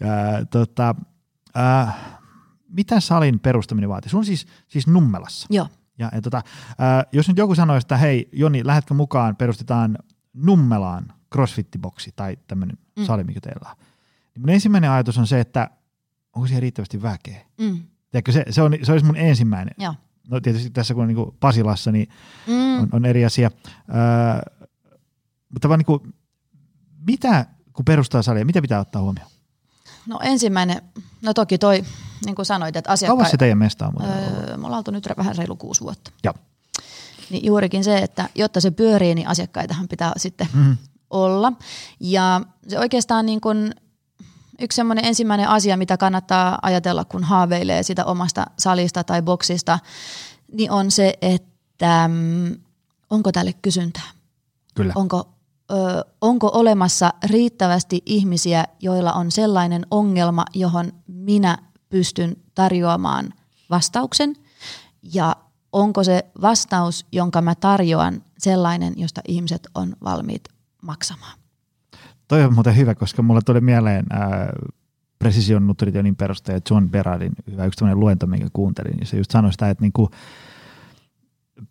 [0.01, 0.95] Ja, tota,
[1.57, 1.97] äh,
[2.69, 4.11] mitä salin perustaminen vaatii?
[4.11, 5.47] Sun siis, siis Nummelassa.
[5.51, 5.69] Joo.
[5.99, 9.99] Ja, ja tota, äh, jos nyt joku sanoisi, että hei Joni, lähdetkö mukaan, perustetaan
[10.33, 13.05] Nummelaan crossfit-boksi tai tämmöinen mm.
[13.05, 13.77] sali, mikä teillä on.
[14.35, 15.71] Niin mun ensimmäinen ajatus on se, että
[16.37, 17.41] onko siihen riittävästi väkeä?
[17.61, 19.75] Mm Tiedätkö, se, se, on, se olisi mun ensimmäinen.
[19.79, 19.95] Joo.
[20.29, 22.09] No tietysti tässä kun on niin Pasilassa, niin
[22.47, 22.83] mm.
[22.83, 23.51] on, on eri asia.
[23.89, 24.63] Öö,
[25.53, 26.15] mutta vaan niin kuin,
[27.07, 29.31] mitä, kun perustaa salia, mitä pitää ottaa huomioon?
[30.07, 30.83] No ensimmäinen,
[31.23, 31.85] no toki toi,
[32.25, 33.19] niin kuin sanoit, että asiakkaat...
[33.19, 33.95] Kauan se teidän mesta on?
[34.05, 36.11] Öö, me ollaan oltu nyt vähän reilu kuusi vuotta.
[36.25, 36.35] Joo.
[37.31, 40.77] Niin juurikin se, että jotta se pyörii, niin asiakkaitahan pitää sitten mm-hmm.
[41.11, 41.53] olla.
[42.01, 43.75] Ja se oikeastaan niin kuin
[44.61, 49.79] yksi semmoinen ensimmäinen asia, mitä kannattaa ajatella, kun haaveilee sitä omasta salista tai boksista,
[50.53, 52.57] niin on se, että mm,
[53.11, 54.11] onko tälle kysyntää?
[54.75, 54.93] Kyllä.
[54.97, 55.29] Onko,
[55.71, 63.35] ö, onko olemassa riittävästi ihmisiä, joilla on sellainen ongelma, johon minä pystyn tarjoamaan
[63.71, 64.37] vastauksen?
[65.13, 65.37] Ja
[65.73, 70.49] onko se vastaus, jonka mä tarjoan, sellainen, josta ihmiset on valmiit
[70.83, 71.39] maksamaan?
[72.29, 74.53] Toi on muuten hyvä, koska mulle tuli mieleen, ää,
[75.18, 79.70] Precision Nutritionin perustaja John Berardin hyvä yksi luento, minkä kuuntelin, niin se just sanoi sitä,
[79.70, 80.11] että niinku,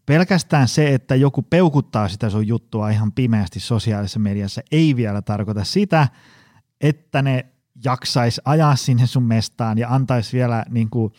[0.05, 5.63] pelkästään se, että joku peukuttaa sitä sun juttua ihan pimeästi sosiaalisessa mediassa, ei vielä tarkoita
[5.63, 6.07] sitä,
[6.81, 7.45] että ne
[7.83, 11.13] jaksais ajaa sinne sun mestaan ja antaisi vielä niin kuin,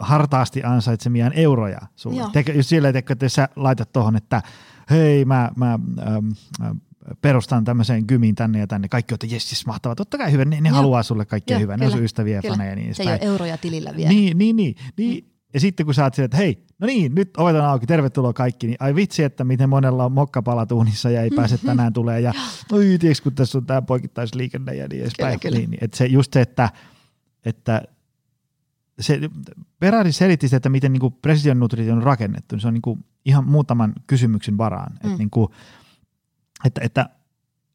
[0.00, 2.16] hartaasti ansaitsemiaan euroja sulle.
[2.32, 4.42] Teke, just silleen, että sä laitat tuohon, että
[4.90, 6.28] hei mä, mä ähm,
[7.20, 8.88] perustan tämmöiseen gymiin tänne ja tänne.
[8.88, 9.96] Kaikki on, että jes, jes mahtavaa.
[9.96, 11.76] Totta kai hyvä, ne, ne haluaa sulle kaikkea hyvää.
[11.76, 12.54] Ne on ystäviä, kyllä.
[12.54, 14.08] faneja niin Se ei ole euroja tilillä vielä.
[14.08, 14.76] Niin, niin, niin.
[14.96, 15.24] niin.
[15.24, 15.30] Mm.
[15.54, 18.32] Ja sitten kun sä oot silleen, että hei, no niin, nyt ovet on auki, tervetuloa
[18.32, 22.32] kaikki, niin ai vitsi, että miten monella on mokkapalatuunissa ja ei pääse tänään tulee ja
[22.72, 25.40] oi, tiiäks, kun tässä on tämä poikittaisliikenne ja niin edespäin.
[25.40, 25.68] Kyllä, kyllä.
[25.68, 26.70] Niin, että se just se, että,
[27.44, 27.82] että
[29.00, 29.20] se,
[29.80, 33.04] Ferrari selitti sitä, että miten niin precision nutrition on rakennettu, niin se on niin kuin
[33.24, 34.92] ihan muutaman kysymyksen varaan.
[34.92, 34.96] Mm.
[34.96, 35.48] Että, niin kuin,
[36.64, 37.08] että, että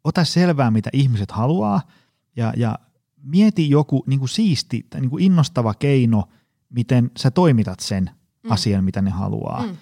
[0.03, 1.81] ota selvää, mitä ihmiset haluaa
[2.35, 2.79] ja, ja
[3.23, 6.23] mieti joku niin kuin siisti tai niin kuin innostava keino,
[6.69, 8.09] miten sä toimitat sen
[8.43, 8.51] mm.
[8.51, 9.65] asian, mitä ne haluaa.
[9.65, 9.77] Mm.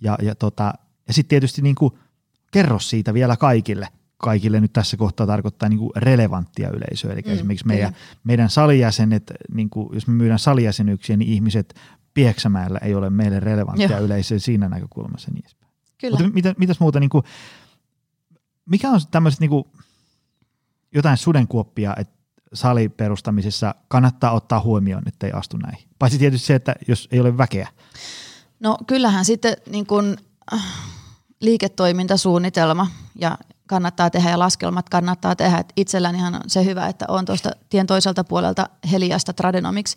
[0.00, 0.72] Ja, ja, tota,
[1.08, 1.92] ja sitten tietysti niin kuin,
[2.52, 3.88] kerro siitä vielä kaikille–
[4.24, 7.12] kaikille nyt tässä kohtaa tarkoittaa niin kuin relevanttia yleisöä.
[7.12, 7.94] Eli mm, esimerkiksi meidän,
[8.24, 11.74] meidän salijäsenet, niin kuin, jos me myydään salijäsenyksiä, niin ihmiset
[12.14, 14.00] Pieksämäellä ei ole meille relevanttia Joo.
[14.00, 15.30] yleisöä siinä näkökulmassa.
[15.34, 15.44] Niin
[16.00, 16.18] Kyllä.
[16.18, 17.24] Mutta mitä, mitäs muuta, niin kuin,
[18.66, 19.64] mikä on tämmöiset niin
[20.94, 22.14] jotain sudenkuoppia, että
[22.52, 25.88] saliperustamisessa kannattaa ottaa huomioon, että ei astu näihin?
[25.98, 27.68] Paitsi tietysti se, että jos ei ole väkeä.
[28.60, 30.16] No kyllähän sitten niin kuin,
[30.54, 30.62] äh,
[31.40, 35.58] liiketoimintasuunnitelma ja kannattaa tehdä ja laskelmat kannattaa tehdä.
[35.58, 39.96] Et itsellänihan on se hyvä, että olen tuosta tien toiselta puolelta Heliasta Tradenomics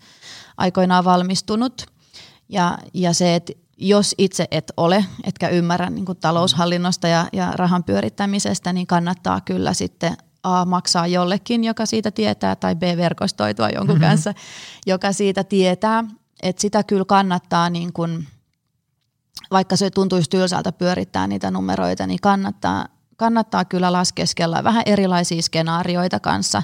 [0.58, 1.86] aikoinaan valmistunut.
[2.50, 7.52] Ja, ja se, että jos itse et ole, etkä ymmärrä niin kuin taloushallinnosta ja, ja
[7.56, 13.70] rahan pyörittämisestä, niin kannattaa kyllä sitten A maksaa jollekin, joka siitä tietää, tai B verkostoitua
[13.70, 14.10] jonkun mm-hmm.
[14.10, 14.34] kanssa,
[14.86, 16.04] joka siitä tietää.
[16.44, 18.28] Että sitä kyllä kannattaa, niin kuin,
[19.52, 26.20] vaikka se tuntuisi tylsältä pyörittää niitä numeroita, niin kannattaa kannattaa kyllä laskeskella vähän erilaisia skenaarioita
[26.20, 26.64] kanssa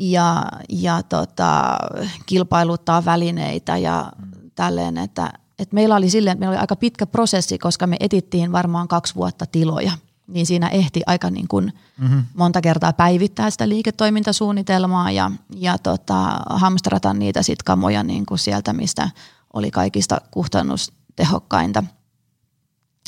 [0.00, 1.78] ja, ja tota,
[2.26, 4.12] kilpailuttaa välineitä ja
[4.54, 8.52] tälleen, että, että meillä oli silleen, että meillä oli aika pitkä prosessi, koska me etittiin
[8.52, 9.92] varmaan kaksi vuotta tiloja
[10.28, 12.24] niin siinä ehti aika niin kuin mm-hmm.
[12.34, 18.72] monta kertaa päivittää sitä liiketoimintasuunnitelmaa ja, ja tota, hamstrata niitä sit kamoja niin kuin sieltä,
[18.72, 19.10] mistä
[19.52, 21.84] oli kaikista kustannustehokkainta.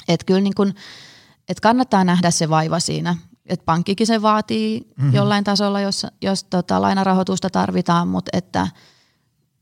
[0.09, 0.75] Että kyllä niin kuin,
[1.49, 5.15] että kannattaa nähdä se vaiva siinä, että pankkikin se vaatii mm-hmm.
[5.15, 8.69] jollain tasolla, jos, jos tota, lainarahoitusta tarvitaan, mutta että,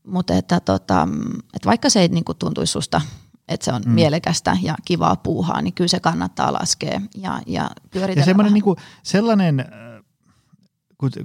[0.07, 1.07] mutta että, tota,
[1.53, 3.01] että vaikka se ei niin kuin tuntuisi susta,
[3.47, 3.91] että se on mm.
[3.91, 8.63] mielekästä ja kivaa puuhaa, niin kyllä se kannattaa laskea ja, ja pyöritellä Ja semmoinen niin
[8.63, 9.65] kuin, sellainen, äh,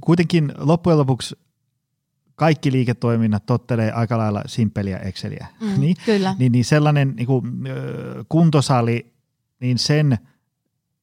[0.01, 1.37] kuitenkin loppujen lopuksi
[2.35, 5.47] kaikki liiketoiminnat tottelee aika lailla simpeliä Exceliä.
[5.61, 6.35] Mm, niin, kyllä.
[6.39, 7.45] Niin, niin sellainen niin kuin,
[8.29, 9.15] kuntosali,
[9.61, 10.19] niin sen–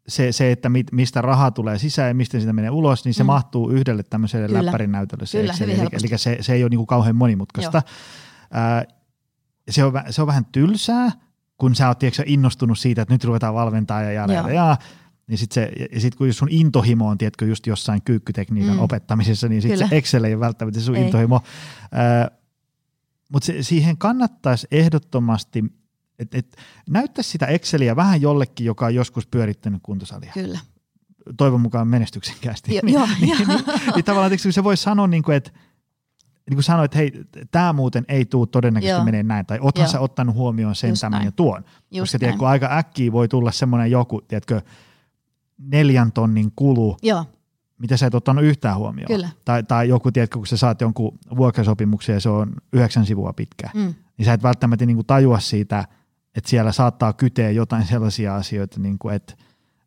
[0.08, 3.24] se, se, että mit, mistä raha tulee sisään ja mistä sitä menee ulos, niin se
[3.24, 3.28] mm.
[3.28, 4.66] mahtuu yhdelle tämmöiselle Kyllä.
[4.66, 5.26] läppärin näytölle.
[5.26, 7.82] Se Kyllä, Excel, eli, eli se, se ei ole niin kuin kauhean monimutkaista.
[8.52, 8.86] Ää,
[9.70, 11.12] se, on, se on vähän tylsää,
[11.58, 14.78] kun sä oot tiedätkö, innostunut siitä, että nyt ruvetaan valmentaa ja ja, ja
[15.28, 18.82] niin sit se, ja sit kun sun intohimo on tiedätkö, just jossain kyykkytekniikan mm.
[18.82, 21.04] opettamisessa, niin sitten se Excel ei ole välttämättä sun ei.
[21.04, 21.42] intohimo.
[23.30, 25.64] Mutta siihen kannattaisi ehdottomasti
[26.22, 26.58] et, et,
[26.90, 30.32] näyttäisi sitä Exceliä vähän jollekin, joka on joskus pyörittänyt kuntosalia.
[30.34, 30.60] Kyllä.
[31.38, 32.76] Toivon mukaan menestyksekkäästi.
[32.76, 33.64] Jo, niin, joo, niin, niin, niin,
[33.96, 35.52] niin tavallaan että se voi sanoa, niin kuin, että
[36.50, 37.12] niin kuin sanoit, että hei,
[37.52, 41.12] tämä muuten ei tule todennäköisesti menee näin, tai oothan sä ottanut huomioon sen Just tämän
[41.12, 41.26] näin.
[41.26, 41.64] ja tuon.
[41.92, 44.62] Just Koska tiedätkö, aika äkkiä voi tulla semmoinen joku, tiedätkö,
[45.58, 47.26] neljän tonnin kulu, Joo.
[47.78, 49.08] mitä sä et ottanut yhtään huomioon.
[49.08, 49.30] Kyllä.
[49.46, 53.70] Tai, tai joku, tiedätkö, kun sä saat jonkun vuokrasopimuksen ja se on yhdeksän sivua pitkä,
[53.74, 53.94] mm.
[54.18, 55.86] niin sä et välttämättä niin kuin tajua siitä–
[56.36, 59.34] että siellä saattaa kyteä jotain sellaisia asioita, niin kuin, että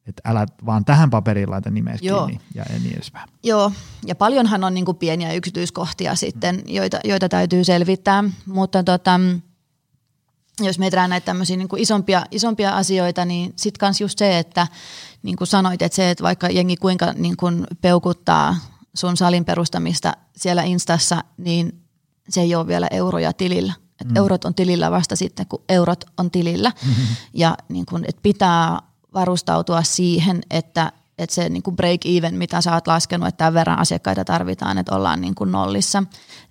[0.06, 3.28] että älä vaan tähän paperiin laita nimeä kiinni ja, niin edespäin.
[3.42, 3.72] Joo,
[4.06, 9.20] ja paljonhan on niin kuin pieniä yksityiskohtia sitten, joita, joita täytyy selvittää, mutta tota,
[10.60, 14.66] jos mietitään näitä tämmöisiä niin kuin isompia, isompia asioita, niin sitten kans just se, että
[15.22, 18.56] niin kuin sanoit, että se, että vaikka jengi kuinka niin kuin peukuttaa
[18.94, 21.80] sun salin perustamista siellä Instassa, niin
[22.28, 23.72] se ei ole vielä euroja tilillä.
[24.04, 24.16] Et mm.
[24.16, 26.72] Eurot on tilillä vasta sitten, kun eurot on tilillä.
[26.86, 27.04] Mm-hmm.
[27.34, 28.78] Ja niin kun, et pitää
[29.14, 33.54] varustautua siihen, että, että se niin kuin break even, mitä sä oot laskenut, että tämän
[33.54, 36.02] verran asiakkaita tarvitaan, että ollaan niin kuin nollissa,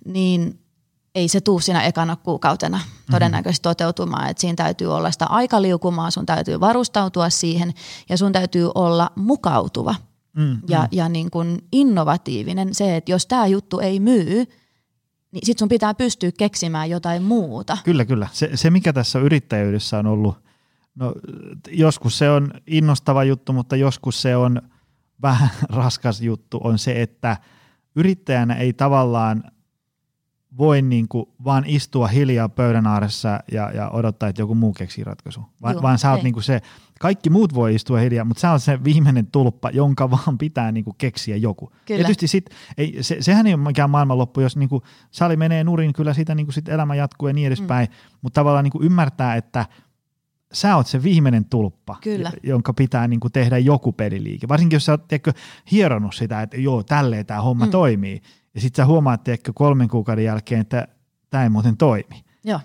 [0.04, 0.60] niin
[1.14, 3.12] ei se tuu siinä ekana kuukautena mm-hmm.
[3.12, 4.30] todennäköisesti toteutumaan.
[4.30, 7.74] Että siinä täytyy olla sitä aikaliukumaa, sun täytyy varustautua siihen
[8.08, 9.94] ja sun täytyy olla mukautuva
[10.36, 10.88] mm, ja, mm.
[10.92, 12.74] ja niin kuin innovatiivinen.
[12.74, 14.46] Se, että jos tämä juttu ei myy,
[15.34, 17.78] niin sit sun pitää pystyä keksimään jotain muuta.
[17.84, 18.28] Kyllä, kyllä.
[18.32, 20.36] Se, se mikä tässä yrittäjyydessä on ollut,
[20.94, 21.14] no
[21.68, 24.62] joskus se on innostava juttu, mutta joskus se on
[25.22, 27.36] vähän raskas juttu, on se, että
[27.96, 29.44] yrittäjänä ei tavallaan
[30.58, 35.04] voi niin kuin vaan istua hiljaa pöydän ääressä ja, ja odottaa, että joku muu keksii
[35.04, 35.40] ratkaisu.
[35.62, 36.60] Va, Joo, vaan sä oot niin kuin se,
[37.00, 40.84] kaikki muut voi istua hiljaa, mutta sä oot se viimeinen tulppa, jonka vaan pitää niin
[40.84, 41.66] kuin keksiä joku.
[41.66, 42.00] Kyllä.
[42.00, 45.64] Ja tietysti sit, ei, se, sehän ei ole mikään maailmanloppu, jos niin kuin sali menee
[45.64, 48.18] nurin, kyllä siitä niin kuin sit elämä jatkuu ja niin edespäin, mm.
[48.22, 49.66] mutta tavallaan niin kuin ymmärtää, että
[50.54, 52.32] sä oot se viimeinen tulppa, Kyllä.
[52.42, 54.48] jonka pitää niin kuin tehdä joku peliliike.
[54.48, 55.32] Varsinkin jos sä oot tiedätkö,
[55.72, 57.70] hieronut sitä, että joo, tälleen tämä homma mm.
[57.70, 58.20] toimii.
[58.54, 60.88] Ja sitten sä huomaat tiedätkö, kolmen kuukauden jälkeen, että
[61.30, 62.24] tämä ei muuten toimi.
[62.44, 62.60] Joo,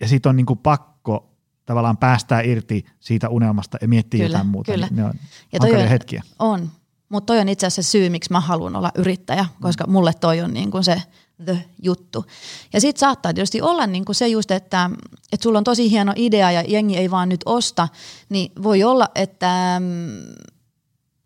[0.00, 1.30] Ja sitten on niin kuin pakko
[1.66, 4.72] tavallaan päästää irti siitä unelmasta ja miettiä Kyllä, jotain muuta.
[4.72, 4.86] kyllä.
[4.86, 5.12] Niin ne on
[5.52, 6.22] Ja toi on- hetkiä.
[6.38, 6.70] on.
[7.08, 10.40] Mutta toi on itse asiassa se syy, miksi mä haluan olla yrittäjä, koska mulle toi
[10.40, 11.02] on niinku se
[11.44, 12.24] the juttu.
[12.72, 14.90] Ja sitten saattaa tietysti olla niinku se just, että,
[15.32, 17.88] että sulla on tosi hieno idea ja jengi ei vaan nyt osta,
[18.28, 20.32] niin voi olla, että, mm,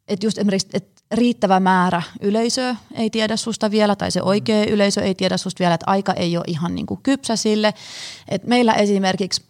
[0.09, 5.03] että just esimerkiksi että riittävä määrä yleisöä ei tiedä susta vielä, tai se oikea yleisö
[5.03, 7.75] ei tiedä susta vielä, että aika ei ole ihan niinku kypsä sille.
[8.29, 9.45] Et meillä esimerkiksi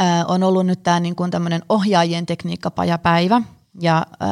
[0.00, 3.42] äh, on ollut nyt tämä niin kuin tämmöinen ohjaajien tekniikkapajapäivä.
[3.80, 4.28] Ja äh,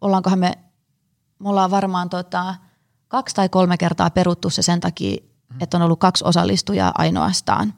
[0.00, 0.58] ollaankohan me,
[1.38, 2.54] me ollaan varmaan tota,
[3.08, 5.16] kaksi tai kolme kertaa peruttu se sen takia,
[5.60, 7.74] että on ollut kaksi osallistujaa ainoastaan.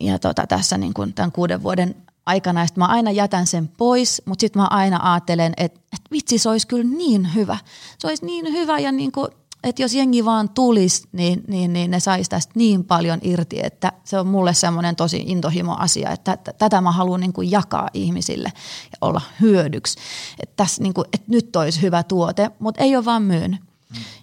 [0.00, 3.68] Ja tota, tässä niin kuin tämän kuuden vuoden aikana, ja sit mä aina jätän sen
[3.68, 7.58] pois, mutta sitten mä aina ajattelen, että, että vitsi, se olisi kyllä niin hyvä.
[7.98, 9.28] Se olisi niin hyvä ja niin kuin,
[9.64, 13.92] että jos jengi vaan tulisi, niin, niin, niin ne saisi tästä niin paljon irti, että
[14.04, 18.52] se on mulle semmoinen tosi intohimo asia, että tätä mä haluan niin kuin jakaa ihmisille
[18.92, 19.98] ja olla hyödyksi.
[20.42, 23.60] Että, tässä, niin kuin, että nyt olisi hyvä tuote, mutta ei ole vaan myynyt.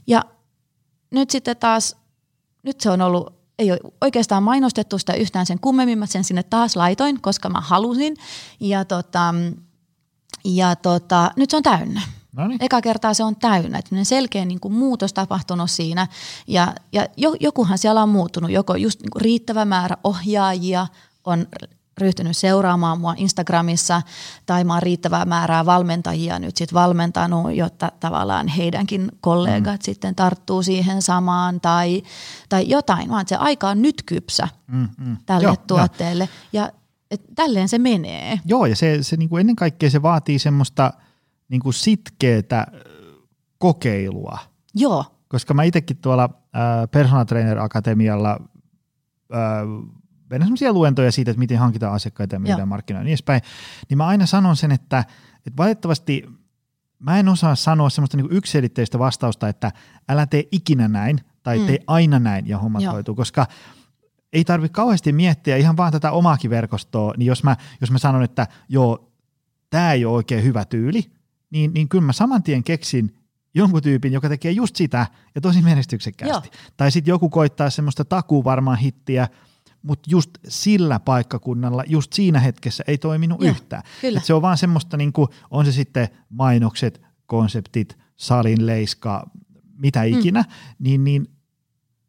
[0.07, 0.23] Ja
[1.11, 1.95] nyt sitten taas,
[2.63, 6.43] nyt se on ollut, ei ole oikeastaan mainostettu sitä yhtään sen kummemmin, mä sen sinne
[6.43, 8.17] taas laitoin, koska mä halusin.
[8.59, 9.35] Ja, tota,
[10.45, 12.01] ja tota, nyt se on täynnä.
[12.31, 12.63] No niin.
[12.63, 16.07] Eka kertaa se on täynnä, semmoinen selkeä niin kuin muutos tapahtunut siinä
[16.47, 20.87] ja, ja jo, jokuhan siellä on muuttunut, joko just niin kuin riittävä määrä ohjaajia
[21.25, 21.47] on
[21.97, 24.01] ryhtynyt seuraamaan mua Instagramissa
[24.45, 29.83] tai mä oon riittävää määrää valmentajia nyt sit valmentanut, jotta tavallaan heidänkin kollegat mm.
[29.83, 32.03] sitten tarttuu siihen samaan tai,
[32.49, 35.17] tai jotain, vaan se aika on nyt kypsä Mm, mm.
[35.25, 36.71] tälle Joo, tuotteelle ja
[37.11, 38.39] et tälleen se menee.
[38.45, 40.93] Joo, ja se, se niin kuin ennen kaikkea se vaatii semmoista
[41.49, 42.79] niin kuin sitkeätä ö,
[43.57, 44.37] kokeilua.
[44.75, 48.39] Joo, Koska mä itsekin tuolla äh, Personal Trainer Akatemialla
[49.33, 49.39] äh,
[50.33, 52.65] vedän semmoisia luentoja siitä, että miten hankitaan asiakkaita ja myydään Joo.
[52.65, 53.41] markkinoilla ja niin edespäin,
[53.89, 54.99] niin mä aina sanon sen, että,
[55.37, 56.25] että valitettavasti
[56.99, 59.71] mä en osaa sanoa semmoista niin yksiselitteistä vastausta, että
[60.09, 61.65] älä tee ikinä näin tai Mm.
[61.65, 62.93] tee aina näin ja hommat Joo.
[62.93, 63.47] hoituu, koska
[64.33, 68.23] ei tarvitse kauheasti miettiä ihan vaan tätä omaakin verkostoa, niin jos mä, jos mä sanon,
[68.23, 69.11] että joo,
[69.69, 71.11] tämä ei ole oikein hyvä tyyli,
[71.49, 73.15] niin, niin kyllä mä saman tien keksin
[73.53, 76.49] jonkun tyypin, joka tekee just sitä ja tosi menestyksekkäästi.
[76.53, 76.71] Joo.
[76.77, 79.27] Tai sitten joku koittaa semmoista takuu varmaan hittiä,
[79.83, 83.83] mutta just sillä paikkakunnalla, just siinä hetkessä ei toiminut Joo, yhtään.
[84.01, 84.17] kyllä.
[84.17, 89.29] Et se on vaan semmoista, niinku, on se sitten mainokset, konseptit, salin leiska,
[89.77, 90.47] mitä ikinä, mm.
[90.79, 91.27] niin, niin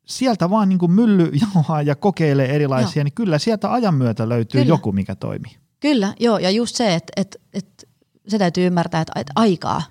[0.07, 3.05] sieltä vaan niin kuin mylly jauhaa ja kokeilee erilaisia, Joo.
[3.05, 4.75] niin kyllä sieltä ajan myötä löytyy Kyllä.
[4.75, 5.57] joku, mikä toimii.
[5.81, 7.87] Kyllä, joo, ja just se, että, että, että
[8.29, 9.83] se täytyy ymmärtää, että aikaa,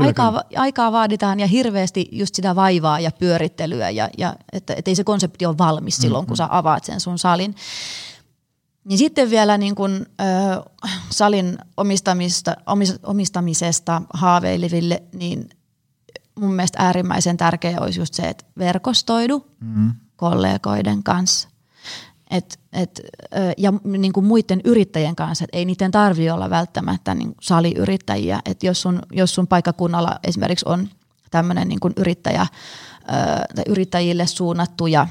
[0.00, 0.60] Kyllä, aikaa, kyllä.
[0.62, 5.46] aikaa vaaditaan ja hirveästi just sitä vaivaa ja pyörittelyä, ja, ja että, ei se konsepti
[5.46, 7.54] ole valmis silloin, kun sä avaat sen sun salin.
[8.84, 10.24] Niin sitten vielä niin kun, ö,
[11.10, 15.48] salin omistamista, omis, omistamisesta haaveileville, niin
[16.40, 19.92] mun mielestä äärimmäisen tärkeää olisi just se, että verkostoidu Mm.
[20.16, 21.48] kollegoiden kanssa.
[22.30, 23.00] Et, et,
[23.58, 28.40] ja niin kuin muiden yrittäjien kanssa, että ei niiden tarvitse olla välttämättä niin saliyrittäjiä.
[28.44, 30.88] Et jos, sun, jos sun paikkakunnalla esimerkiksi on
[31.30, 32.46] tämmöinen niin kuin yrittäjä,
[33.54, 35.06] tai yrittäjille suunnattuja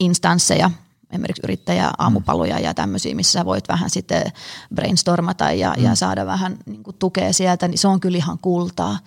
[0.00, 0.70] instansseja,
[1.10, 4.32] esimerkiksi yrittäjä aamupaloja ja tämmöisiä, missä sä voit vähän sitten
[4.74, 5.84] brainstormata ja, mm.
[5.84, 8.98] ja saada vähän niin kuin tukea sieltä, niin se on kyllä ihan kultaa.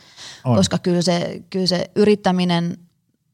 [0.43, 0.55] On.
[0.55, 2.77] Koska kyllä se, kyllä se yrittäminen,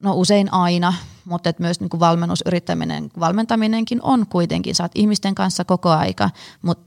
[0.04, 0.94] no usein aina,
[1.26, 6.30] mutta et myös niin kuin valmennusyrittäminen, valmentaminenkin on kuitenkin, sä oot ihmisten kanssa koko aika,
[6.62, 6.86] mutta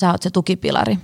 [0.00, 0.98] sä oot se tukipilari.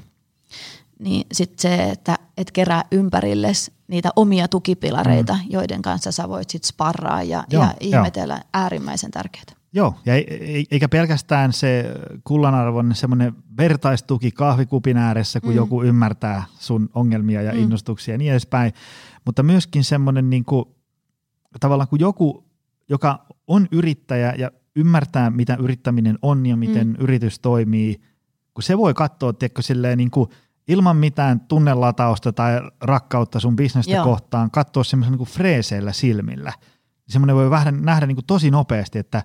[0.98, 5.40] Niin sitten se, että et kerää ympärilles niitä omia tukipilareita, mm.
[5.50, 7.74] joiden kanssa sä voit sitten sparraa ja, Joo, ja joo.
[7.80, 9.44] ihmetellä, äärimmäisen tärkeää.
[9.72, 11.84] Joo, ja ei- ei- eikä pelkästään se
[12.24, 15.56] kullanarvoinen semmoinen vertaistuki kahvikupin ääressä, kun mm.
[15.56, 17.58] joku ymmärtää sun ongelmia ja Mm.
[17.58, 18.72] innostuksia ja niin edespäin,
[19.24, 20.64] mutta myöskin semmoinen niin kuin
[21.60, 22.44] tavallaan kun joku,
[22.88, 26.96] joka on yrittäjä ja ymmärtää, mitä yrittäminen on ja miten mm.
[26.98, 28.00] yritys toimii,
[28.54, 30.30] kun se voi katsoa, tiedätkö, silleen niin kuin
[30.68, 34.04] ilman mitään tunnelatausta tai rakkautta sun bisnestä Joo.
[34.04, 36.52] kohtaan, katsoa semmoisen niin freeseillä silmillä.
[37.08, 39.22] Semmoinen voi vähän nähdä niin kuin tosi nopeasti, että,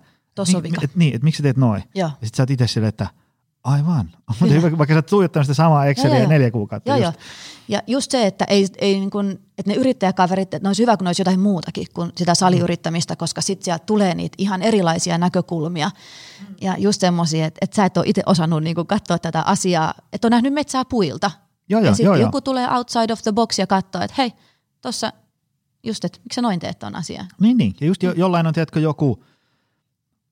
[0.61, 1.83] niin, et, niin, että miksi sä teet noin.
[1.95, 3.07] Ja sitten sä oot itse silleen, että–
[3.65, 4.09] Aivan.
[4.39, 6.89] Mutta hyvä, vaikka sä oot tuijottanut sitä samaa Exceliä joo, neljä kuukautta.
[6.89, 7.19] Joo, just.
[7.19, 7.29] Joo.
[7.67, 10.97] Ja just se, että, ei, ei niin kun, että ne yrittäjäkaverit, että ne olisi hyvä,
[10.97, 15.17] kun ne olisi jotain muutakin kuin sitä saliyrittämistä, koska sitten sieltä tulee niitä ihan erilaisia
[15.17, 15.91] näkökulmia.
[16.61, 20.27] Ja just semmoisia, että, että sä et ole itse osannut niin katsoa tätä asiaa, että
[20.27, 21.31] on nähnyt metsää puilta.
[21.69, 24.33] Joo, joo, ja sitten joku tulee outside of the box ja katsoo, että hei,
[24.81, 25.13] tuossa
[25.83, 27.27] just, että miksi sä noin teet tuon asian.
[27.41, 27.75] Niin, niin.
[27.81, 29.23] Ja just jo, jollain on, tiedätkö, joku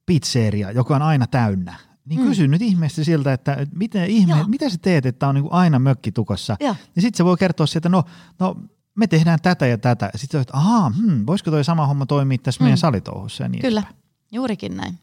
[0.05, 2.27] pizzeria, joka on aina täynnä niin mm.
[2.27, 6.57] kysy nyt ihmeessä siltä, että miten ihme, mitä sä teet, että on niin aina mökkitukossa.
[6.59, 8.03] Ja, ja sitten se voi kertoa sieltä, no,
[8.39, 8.55] no
[8.95, 10.09] me tehdään tätä ja tätä.
[10.15, 12.65] Sitten että ahaa, hmm, voisiko toi sama homma toimia tässä mm.
[12.65, 14.03] meidän salitouhussa ja niin Kyllä, edespäin.
[14.31, 14.99] juurikin näin.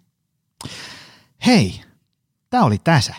[1.46, 1.80] Hei,
[2.50, 3.14] tämä oli tässä.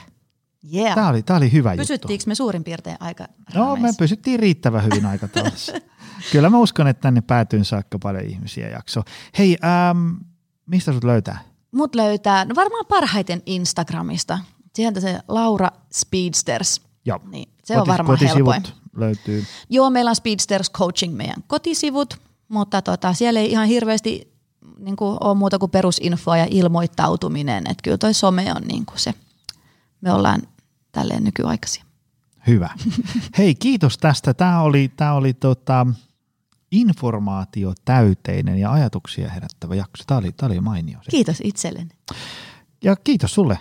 [0.74, 0.96] Yeah.
[0.96, 2.30] Tämä oli, oli hyvä Pysyttiinkö juttu.
[2.30, 5.74] me suurin piirtein aika No me pysyttiin riittävän hyvin aikataulussa.
[6.32, 9.04] Kyllä mä uskon, että tänne päätyyn saakka paljon ihmisiä jakso.
[9.38, 10.14] Hei, ähm,
[10.66, 11.51] mistä sut löytää?
[11.72, 14.40] Mut löytää no varmaan parhaiten Instagramista.
[14.76, 16.82] Sieltä se Laura Speedsters.
[17.06, 17.20] Joo.
[17.32, 18.64] Niin, se Koti, on varmaan helpoin.
[18.98, 19.46] löytyy.
[19.70, 24.32] Joo, meillä on Speedsters Coaching meidän kotisivut, mutta tota, siellä ei ihan hirveästi
[24.78, 27.64] niin kuin, ole muuta kuin perusinfoa ja ilmoittautuminen.
[27.70, 29.14] Että kyllä toi some on niin kuin se,
[30.02, 30.42] me ollaan
[30.92, 31.84] tälleen nykyaikaisia.
[32.48, 32.70] Hyvä.
[33.38, 34.34] Hei, kiitos tästä.
[34.34, 35.88] Tämä oli, tämä oli tota,
[36.72, 40.04] informaatiotäyteinen ja ajatuksia herättävä jakso.
[40.08, 41.00] Tämä oli, tämä oli mainio.
[41.10, 41.90] Kiitos itselleni.
[42.84, 43.58] Ja kiitos sulle,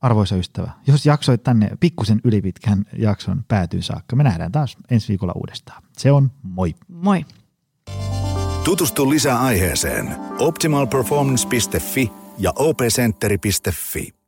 [0.00, 0.70] arvoisa ystävä.
[0.86, 5.82] Jos jaksoit tänne pikkusen ylipitkän jakson päätyyn saakka, me nähdään taas ensi viikolla uudestaan.
[5.98, 6.74] Se on moi.
[6.88, 7.24] Moi.
[8.64, 14.19] Tutustu lisää aiheeseen optimalperformance.fi ja opcenteri.fi.